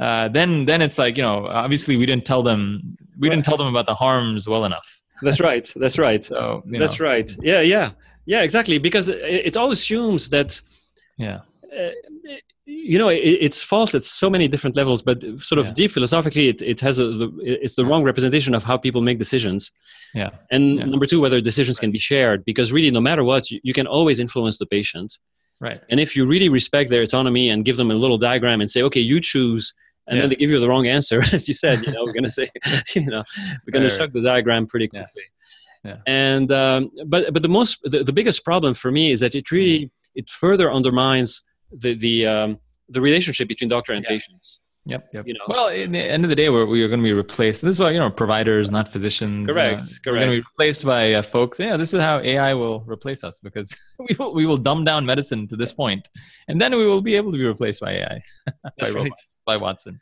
uh, 0.00 0.28
then 0.28 0.66
then 0.66 0.82
it's 0.82 0.98
like 0.98 1.16
you 1.16 1.22
know, 1.22 1.46
obviously 1.46 1.96
we 1.96 2.06
didn't 2.06 2.24
tell 2.24 2.42
them 2.42 2.96
we 3.18 3.28
didn't 3.28 3.44
tell 3.44 3.56
them 3.56 3.68
about 3.68 3.86
the 3.86 3.94
harms 3.94 4.48
well 4.48 4.64
enough. 4.64 5.00
That's 5.22 5.40
right. 5.40 5.70
That's 5.76 5.98
right. 5.98 6.24
So 6.24 6.62
you 6.66 6.78
That's 6.78 6.98
know, 6.98 7.06
right. 7.06 7.36
Yeah, 7.40 7.60
yeah, 7.60 7.92
yeah. 8.26 8.42
Exactly. 8.42 8.78
Because 8.78 9.08
it, 9.08 9.18
it 9.22 9.56
all 9.56 9.70
assumes 9.70 10.28
that 10.30 10.60
Yeah, 11.16 11.40
uh, 11.80 11.90
you 12.66 12.98
know 12.98 13.08
it, 13.08 13.18
it's 13.46 13.62
false 13.62 13.94
at 13.94 14.04
so 14.04 14.30
many 14.30 14.48
different 14.48 14.76
levels 14.76 15.02
but 15.02 15.22
sort 15.38 15.58
of 15.58 15.66
Yeah. 15.66 15.72
deep 15.80 15.90
philosophically 15.90 16.48
it, 16.48 16.62
it 16.62 16.80
has 16.80 16.98
a 16.98 17.06
the, 17.20 17.28
it's 17.44 17.74
the 17.74 17.84
wrong 17.84 18.02
representation 18.04 18.54
of 18.54 18.64
how 18.64 18.76
people 18.78 19.02
make 19.02 19.18
decisions 19.18 19.70
yeah, 20.14 20.30
and 20.50 20.78
Yeah. 20.78 20.84
number 20.86 21.06
two 21.06 21.20
whether 21.20 21.40
decisions 21.40 21.78
can 21.78 21.90
be 21.90 21.98
shared 21.98 22.44
because 22.44 22.72
really 22.72 22.90
no 22.90 23.00
matter 23.00 23.22
what 23.24 23.50
you, 23.50 23.60
you 23.62 23.72
can 23.74 23.86
always 23.86 24.18
influence 24.18 24.56
the 24.58 24.66
patient 24.66 25.18
right. 25.60 25.80
and 25.90 26.00
if 26.00 26.16
you 26.16 26.26
really 26.26 26.48
respect 26.48 26.90
their 26.90 27.02
autonomy 27.02 27.48
and 27.50 27.64
give 27.64 27.76
them 27.76 27.90
a 27.90 27.94
little 27.94 28.18
diagram 28.18 28.60
and 28.60 28.70
say 28.70 28.80
okay 28.82 29.00
you 29.00 29.20
choose 29.20 29.72
and 30.06 30.16
Yeah. 30.16 30.22
then 30.22 30.30
they 30.30 30.36
give 30.36 30.50
you 30.50 30.58
the 30.60 30.68
wrong 30.68 30.86
answer 30.86 31.20
as 31.36 31.48
you 31.48 31.54
said 31.54 31.84
you 31.84 31.92
know 31.92 32.02
we're 32.04 32.12
going 32.18 32.30
to 32.32 32.36
say 32.40 32.48
you 32.94 33.06
know 33.12 33.22
we're 33.66 33.72
going 33.72 33.82
Right, 33.84 33.90
to 33.90 33.94
right. 33.96 33.98
chuck 33.98 34.12
the 34.12 34.22
diagram 34.22 34.66
pretty 34.66 34.88
quickly 34.88 35.26
Yeah. 35.84 35.98
and 36.06 36.48
um, 36.62 36.80
but 37.12 37.22
but 37.34 37.42
the 37.42 37.48
most 37.58 37.72
the, 37.92 38.00
the 38.10 38.12
biggest 38.18 38.40
problem 38.44 38.72
for 38.82 38.90
me 38.98 39.04
is 39.14 39.20
that 39.20 39.34
it 39.34 39.50
really 39.50 39.90
it 40.20 40.30
further 40.30 40.66
undermines 40.78 41.42
the 41.78 41.94
the 41.94 42.26
um, 42.26 42.58
the 42.88 43.00
relationship 43.00 43.48
between 43.48 43.68
doctor 43.68 43.92
and 43.92 44.02
Yeah. 44.04 44.08
patients 44.10 44.60
Yep, 44.86 45.08
yep. 45.14 45.26
You 45.26 45.32
know. 45.32 45.40
well, 45.48 45.68
in 45.68 45.92
the 45.92 45.98
end 45.98 46.24
of 46.24 46.28
the 46.28 46.36
day, 46.36 46.50
we're, 46.50 46.66
we 46.66 46.82
are 46.82 46.88
going 46.88 47.00
to 47.00 47.04
be 47.04 47.14
replaced. 47.14 47.62
This 47.62 47.76
is 47.76 47.80
why 47.80 47.90
you 47.92 47.98
know 47.98 48.10
providers, 48.10 48.70
not 48.70 48.86
physicians. 48.86 49.48
Correct, 49.48 49.80
uh, 49.80 49.86
We're 50.04 50.12
going 50.18 50.26
to 50.26 50.32
be 50.32 50.44
replaced 50.52 50.84
by 50.84 51.14
uh, 51.14 51.22
folks. 51.22 51.58
Yeah, 51.58 51.78
this 51.78 51.94
is 51.94 52.02
how 52.02 52.18
AI 52.18 52.52
will 52.52 52.80
replace 52.86 53.24
us 53.24 53.38
because 53.40 53.74
we 53.98 54.14
will 54.18 54.34
we 54.34 54.44
will 54.44 54.58
dumb 54.58 54.84
down 54.84 55.06
medicine 55.06 55.46
to 55.48 55.56
this 55.56 55.72
point, 55.72 56.06
and 56.48 56.60
then 56.60 56.76
we 56.76 56.84
will 56.86 57.00
be 57.00 57.14
able 57.16 57.32
to 57.32 57.38
be 57.38 57.46
replaced 57.46 57.80
by 57.80 57.92
AI, 57.92 58.20
by 58.62 58.70
right. 58.82 58.94
robots, 58.94 59.38
by 59.46 59.56
Watson. 59.56 59.98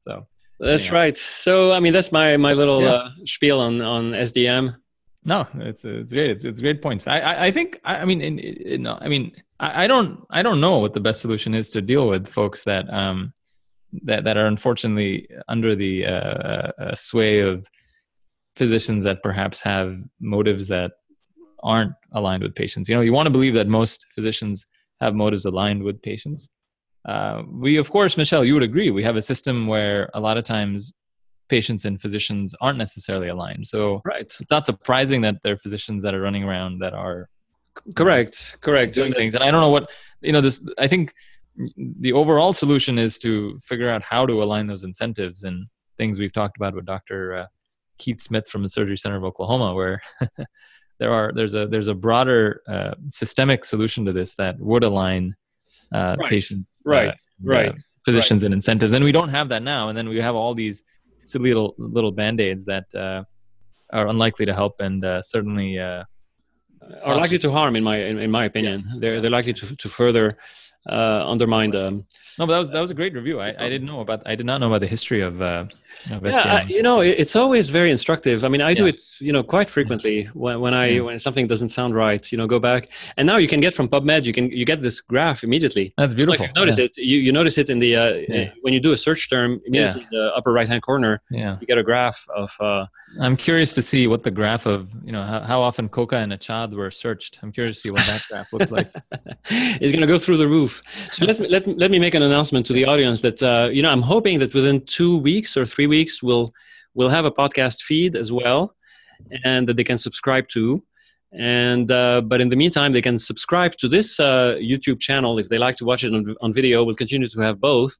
So 0.00 0.26
That's 0.60 0.82
Anyhow. 0.82 0.94
right. 1.00 1.16
So 1.16 1.72
I 1.72 1.80
mean, 1.80 1.94
that's 1.94 2.12
my 2.12 2.36
my 2.36 2.52
little 2.52 2.82
Yeah. 2.82 2.90
uh, 2.90 3.10
spiel 3.24 3.60
on 3.60 3.80
on 3.80 4.12
SDM. 4.12 4.76
no, 5.24 5.46
it's 5.70 5.86
it's 5.86 6.12
great. 6.12 6.30
It's 6.32 6.44
it's 6.44 6.60
great 6.60 6.82
points. 6.82 7.06
I 7.06 7.18
I, 7.20 7.44
I 7.46 7.50
think 7.50 7.80
I, 7.82 8.02
I 8.02 8.04
mean 8.04 8.20
in, 8.20 8.38
in, 8.38 8.82
no, 8.82 8.98
I 9.00 9.08
mean 9.08 9.32
I, 9.60 9.84
I 9.84 9.86
don't 9.86 10.24
I 10.30 10.42
don't 10.42 10.60
know 10.60 10.78
what 10.78 10.94
the 10.94 11.00
best 11.00 11.20
solution 11.20 11.54
is 11.54 11.68
to 11.70 11.80
deal 11.82 12.08
with 12.08 12.28
folks 12.28 12.64
that 12.64 12.92
um 12.92 13.32
that 14.02 14.24
that 14.24 14.36
are 14.36 14.46
unfortunately 14.46 15.28
under 15.48 15.74
the 15.74 16.06
uh, 16.06 16.72
uh, 16.78 16.94
sway 16.94 17.40
of 17.40 17.66
physicians 18.56 19.04
that 19.04 19.22
perhaps 19.22 19.60
have 19.62 19.98
motives 20.20 20.68
that 20.68 20.92
aren't 21.62 21.92
aligned 22.12 22.42
with 22.42 22.54
patients. 22.54 22.88
You 22.88 22.96
know, 22.96 23.00
you 23.00 23.12
want 23.12 23.26
to 23.26 23.30
believe 23.30 23.54
that 23.54 23.66
most 23.68 24.06
physicians 24.14 24.66
have 25.00 25.14
motives 25.14 25.44
aligned 25.44 25.82
with 25.82 26.02
patients. 26.02 26.50
Uh, 27.04 27.42
we, 27.50 27.76
of 27.78 27.90
course, 27.90 28.16
Michel, 28.16 28.44
you 28.44 28.54
would 28.54 28.62
agree. 28.62 28.90
We 28.90 29.04
have 29.04 29.16
a 29.16 29.22
system 29.22 29.66
where 29.66 30.10
a 30.12 30.20
lot 30.20 30.36
of 30.36 30.44
times 30.44 30.92
patients 31.48 31.84
and 31.84 32.00
physicians 32.00 32.54
aren't 32.60 32.78
necessarily 32.78 33.28
aligned. 33.28 33.66
So 33.66 34.02
Right. 34.04 34.22
it's 34.22 34.42
not 34.50 34.66
surprising 34.66 35.22
that 35.22 35.36
there 35.42 35.54
are 35.54 35.58
physicians 35.58 36.02
that 36.02 36.14
are 36.14 36.20
running 36.20 36.44
around 36.44 36.80
that 36.80 36.92
are 36.92 37.28
Correct. 37.94 38.58
Correct. 38.60 38.94
doing 38.94 39.12
things. 39.12 39.34
And 39.34 39.42
I 39.44 39.50
don't 39.50 39.60
know 39.60 39.70
what 39.70 39.90
you 40.20 40.32
know. 40.32 40.40
This 40.40 40.60
I 40.78 40.88
think 40.88 41.14
the 41.76 42.12
overall 42.12 42.52
solution 42.52 42.98
is 42.98 43.18
to 43.18 43.58
figure 43.64 43.88
out 43.88 44.02
how 44.02 44.26
to 44.26 44.42
align 44.42 44.66
those 44.66 44.84
incentives 44.84 45.42
and 45.42 45.66
things 45.96 46.18
we've 46.18 46.32
talked 46.32 46.56
about 46.56 46.74
with 46.74 46.86
Dr. 46.86 47.34
Uh, 47.34 47.46
Keith 47.98 48.20
Smith 48.20 48.48
from 48.48 48.62
the 48.62 48.68
Surgery 48.68 48.96
Center 48.96 49.16
of 49.16 49.24
Oklahoma, 49.24 49.74
where 49.74 50.00
there 50.98 51.12
are 51.12 51.32
there's 51.34 51.54
a 51.54 51.66
there's 51.66 51.88
a 51.88 51.94
broader 51.94 52.62
uh, 52.68 52.94
systemic 53.10 53.64
solution 53.64 54.04
to 54.04 54.12
this 54.12 54.34
that 54.36 54.58
would 54.60 54.84
align 54.84 55.34
uh, 55.92 56.16
Right. 56.18 56.28
patients, 56.30 56.80
uh, 56.86 56.90
Right. 56.90 57.14
Right. 57.42 57.72
physicians 58.04 58.42
and 58.44 58.52
incentives, 58.54 58.92
and 58.92 59.04
we 59.04 59.12
don't 59.12 59.30
have 59.30 59.48
that 59.50 59.62
now. 59.62 59.88
And 59.88 59.98
then 59.98 60.08
we 60.08 60.20
have 60.20 60.34
all 60.34 60.54
these 60.54 60.82
silly 61.24 61.50
little 61.52 61.74
little 61.78 62.12
band 62.12 62.40
aids 62.40 62.64
that 62.66 62.86
uh, 62.94 63.24
are 63.92 64.06
unlikely 64.08 64.46
to 64.46 64.54
help, 64.54 64.80
and 64.80 65.04
uh, 65.04 65.22
certainly. 65.22 65.78
Are 67.02 67.16
likely 67.16 67.38
to 67.40 67.50
harm, 67.50 67.76
in 67.76 67.84
my 67.84 67.98
in, 67.98 68.18
in 68.18 68.30
my 68.30 68.44
opinion. 68.44 68.98
They're 69.00 69.20
they're 69.20 69.30
likely 69.30 69.52
to 69.54 69.76
to 69.76 69.88
further 69.88 70.36
uh, 70.88 71.24
undermine 71.28 71.70
the. 71.70 72.04
No, 72.38 72.46
but 72.46 72.52
that 72.52 72.58
was 72.58 72.70
that 72.70 72.80
was 72.80 72.90
a 72.92 72.94
great 72.94 73.14
review. 73.14 73.40
I, 73.40 73.48
I 73.58 73.68
didn't 73.68 73.88
know 73.88 73.98
about 74.00 74.22
I 74.24 74.36
did 74.36 74.46
not 74.46 74.60
know 74.60 74.68
about 74.68 74.80
the 74.80 74.86
history 74.86 75.22
of 75.22 75.42
uh, 75.42 75.64
of 76.12 76.24
Yeah, 76.24 76.38
I- 76.38 76.62
you 76.68 76.82
know, 76.84 77.00
it's 77.00 77.34
always 77.34 77.70
very 77.70 77.90
instructive. 77.90 78.44
I 78.44 78.48
mean, 78.48 78.60
I 78.60 78.74
do 78.74 78.86
it, 78.86 79.02
you 79.18 79.32
know, 79.32 79.42
quite 79.42 79.68
frequently 79.68 80.24
when, 80.34 80.60
when 80.60 80.72
I 80.72 80.86
Yeah. 80.86 81.00
when 81.00 81.18
something 81.18 81.48
doesn't 81.48 81.70
sound 81.70 81.96
right. 81.96 82.30
You 82.30 82.38
know, 82.38 82.46
go 82.46 82.60
back, 82.60 82.90
and 83.16 83.26
now 83.26 83.38
you 83.38 83.48
can 83.48 83.60
get 83.60 83.74
from 83.74 83.88
PubMed, 83.88 84.24
you 84.24 84.32
can 84.32 84.52
you 84.52 84.64
get 84.64 84.82
this 84.82 85.00
graph 85.00 85.42
immediately. 85.42 85.92
That's 85.98 86.12
If 86.12 86.16
beautiful. 86.16 86.46
you 86.46 86.52
notice 86.54 86.78
it, 86.78 86.96
you, 86.96 87.18
you 87.18 87.32
notice 87.32 87.58
it 87.58 87.68
in 87.70 87.80
the 87.80 87.96
uh, 87.96 88.12
Yeah. 88.28 88.50
when 88.62 88.72
you 88.72 88.78
do 88.78 88.92
a 88.92 88.96
search 88.96 89.28
term 89.28 89.60
immediately 89.66 90.02
in 90.02 90.08
the 90.12 90.30
upper 90.36 90.52
right 90.52 90.68
hand 90.68 90.82
corner. 90.82 91.20
Yeah. 91.32 91.56
You 91.60 91.66
get 91.66 91.78
a 91.78 91.82
graph 91.82 92.24
of. 92.36 92.50
Uh, 92.60 92.86
I'm 93.20 93.36
curious 93.36 93.72
to 93.74 93.82
see 93.82 94.06
what 94.06 94.22
the 94.22 94.30
graph 94.30 94.64
of 94.64 94.86
you 95.04 95.10
know 95.10 95.24
how, 95.24 95.40
how 95.40 95.60
often 95.60 95.88
Koka 95.88 96.22
and 96.22 96.30
Accad 96.32 96.72
were 96.72 96.92
searched. 96.92 97.40
I'm 97.42 97.50
curious 97.50 97.74
to 97.78 97.80
see 97.80 97.90
what 97.90 98.06
that 98.06 98.22
graph 98.30 98.52
looks 98.52 98.70
like. 98.70 98.88
is 99.80 99.90
going 99.90 100.02
to 100.02 100.06
go 100.06 100.18
through 100.18 100.36
the 100.36 100.46
roof. 100.46 100.77
So 101.10 101.24
let 101.24 101.38
me 101.40 101.48
let, 101.48 101.66
let 101.78 101.90
me 101.90 101.98
make 101.98 102.14
an 102.14 102.22
announcement 102.22 102.66
to 102.66 102.72
the 102.72 102.84
audience 102.86 103.20
that 103.22 103.42
uh, 103.42 103.68
you 103.72 103.82
know 103.82 103.90
I'm 103.90 104.02
hoping 104.02 104.38
that 104.40 104.54
within 104.54 104.84
two 104.84 105.18
weeks 105.18 105.56
or 105.56 105.64
three 105.66 105.86
weeks 105.86 106.22
we'll 106.22 106.52
we'll 106.94 107.10
have 107.10 107.24
a 107.24 107.30
podcast 107.30 107.82
feed 107.82 108.16
as 108.16 108.30
well, 108.32 108.74
and 109.44 109.68
that 109.68 109.76
they 109.76 109.84
can 109.84 109.98
subscribe 109.98 110.48
to. 110.48 110.82
And 111.32 111.90
uh, 111.90 112.22
but 112.22 112.40
in 112.40 112.48
the 112.48 112.56
meantime, 112.56 112.92
they 112.92 113.02
can 113.02 113.18
subscribe 113.18 113.76
to 113.78 113.88
this 113.88 114.18
uh, 114.18 114.56
YouTube 114.60 114.98
channel 114.98 115.38
if 115.38 115.48
they 115.48 115.58
like 115.58 115.76
to 115.76 115.84
watch 115.84 116.02
it 116.04 116.14
on, 116.14 116.34
on 116.40 116.52
video. 116.54 116.82
We'll 116.84 116.94
continue 116.94 117.28
to 117.28 117.40
have 117.40 117.60
both, 117.60 117.98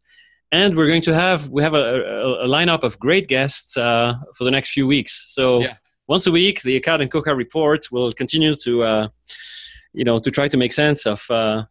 and 0.51 0.75
we're 0.77 0.87
going 0.87 1.03
to 1.03 1.15
have 1.15 1.49
we 1.51 1.63
have 1.63 1.75
a, 1.75 1.85
a, 1.85 2.45
a 2.47 2.49
lineup 2.49 2.83
of 2.85 2.99
great 2.99 3.29
guests 3.29 3.77
uh, 3.77 4.15
for 4.35 4.45
the 4.45 4.51
next 4.51 4.71
few 4.71 4.87
weeks. 4.87 5.35
So 5.35 5.61
Yeah. 5.61 5.75
once 6.07 6.27
a 6.27 6.33
week, 6.33 6.63
the 6.63 6.81
Accad 6.81 7.03
and 7.03 7.11
Koka 7.11 7.37
report 7.37 7.93
will 7.93 8.13
continue 8.13 8.55
to 8.65 8.83
uh, 8.83 9.09
you 9.93 10.05
know 10.05 10.19
to 10.21 10.31
try 10.31 10.49
to 10.49 10.57
make 10.57 10.73
sense 10.73 11.05
of 11.05 11.31
uh, 11.31 11.65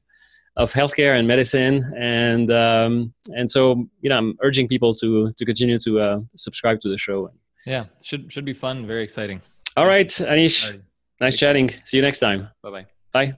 of 0.58 0.74
healthcare 0.74 1.18
and 1.18 1.28
medicine 1.28 1.86
and 1.98 2.52
um, 2.52 3.14
and 3.38 3.50
so 3.50 3.88
you 4.02 4.10
know 4.10 4.18
I'm 4.18 4.38
urging 4.42 4.68
people 4.68 4.94
to 4.96 5.32
to 5.32 5.46
continue 5.46 5.80
to 5.80 6.00
uh, 6.00 6.20
subscribe 6.36 6.82
to 6.82 6.90
the 6.90 6.98
show. 6.98 7.32
Yeah, 7.66 7.86
should 8.04 8.32
should 8.34 8.46
be 8.46 8.54
fun. 8.54 8.86
Very 8.88 9.04
exciting. 9.04 9.42
All 9.78 9.86
right, 9.86 10.08
Anish, 10.08 10.66
Alright. 10.66 10.82
nice 11.22 11.38
chatting. 11.38 11.70
See 11.86 11.98
you 11.98 12.04
next 12.04 12.20
time. 12.20 12.50
Bye 12.64 12.72
bye. 12.72 12.86
Bye. 13.14 13.38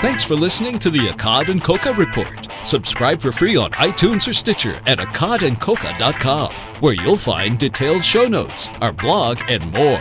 Thanks 0.00 0.24
for 0.24 0.34
listening 0.34 0.78
to 0.78 0.88
the 0.88 1.08
Accad 1.08 1.50
and 1.50 1.62
Koka 1.62 1.94
Report. 1.96 2.48
Subscribe 2.66 3.20
for 3.20 3.32
free 3.32 3.56
on 3.56 3.70
iTunes 3.72 4.26
or 4.26 4.32
Stitcher 4.32 4.76
at 4.86 4.98
accadandkoka.com, 4.98 6.54
where 6.80 6.94
you'll 6.94 7.18
find 7.18 7.58
detailed 7.58 8.02
show 8.02 8.26
notes, 8.26 8.70
our 8.80 8.92
blog, 8.94 9.40
and 9.48 9.70
more. 9.74 9.98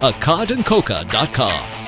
accadandkoka.com. 0.00 1.81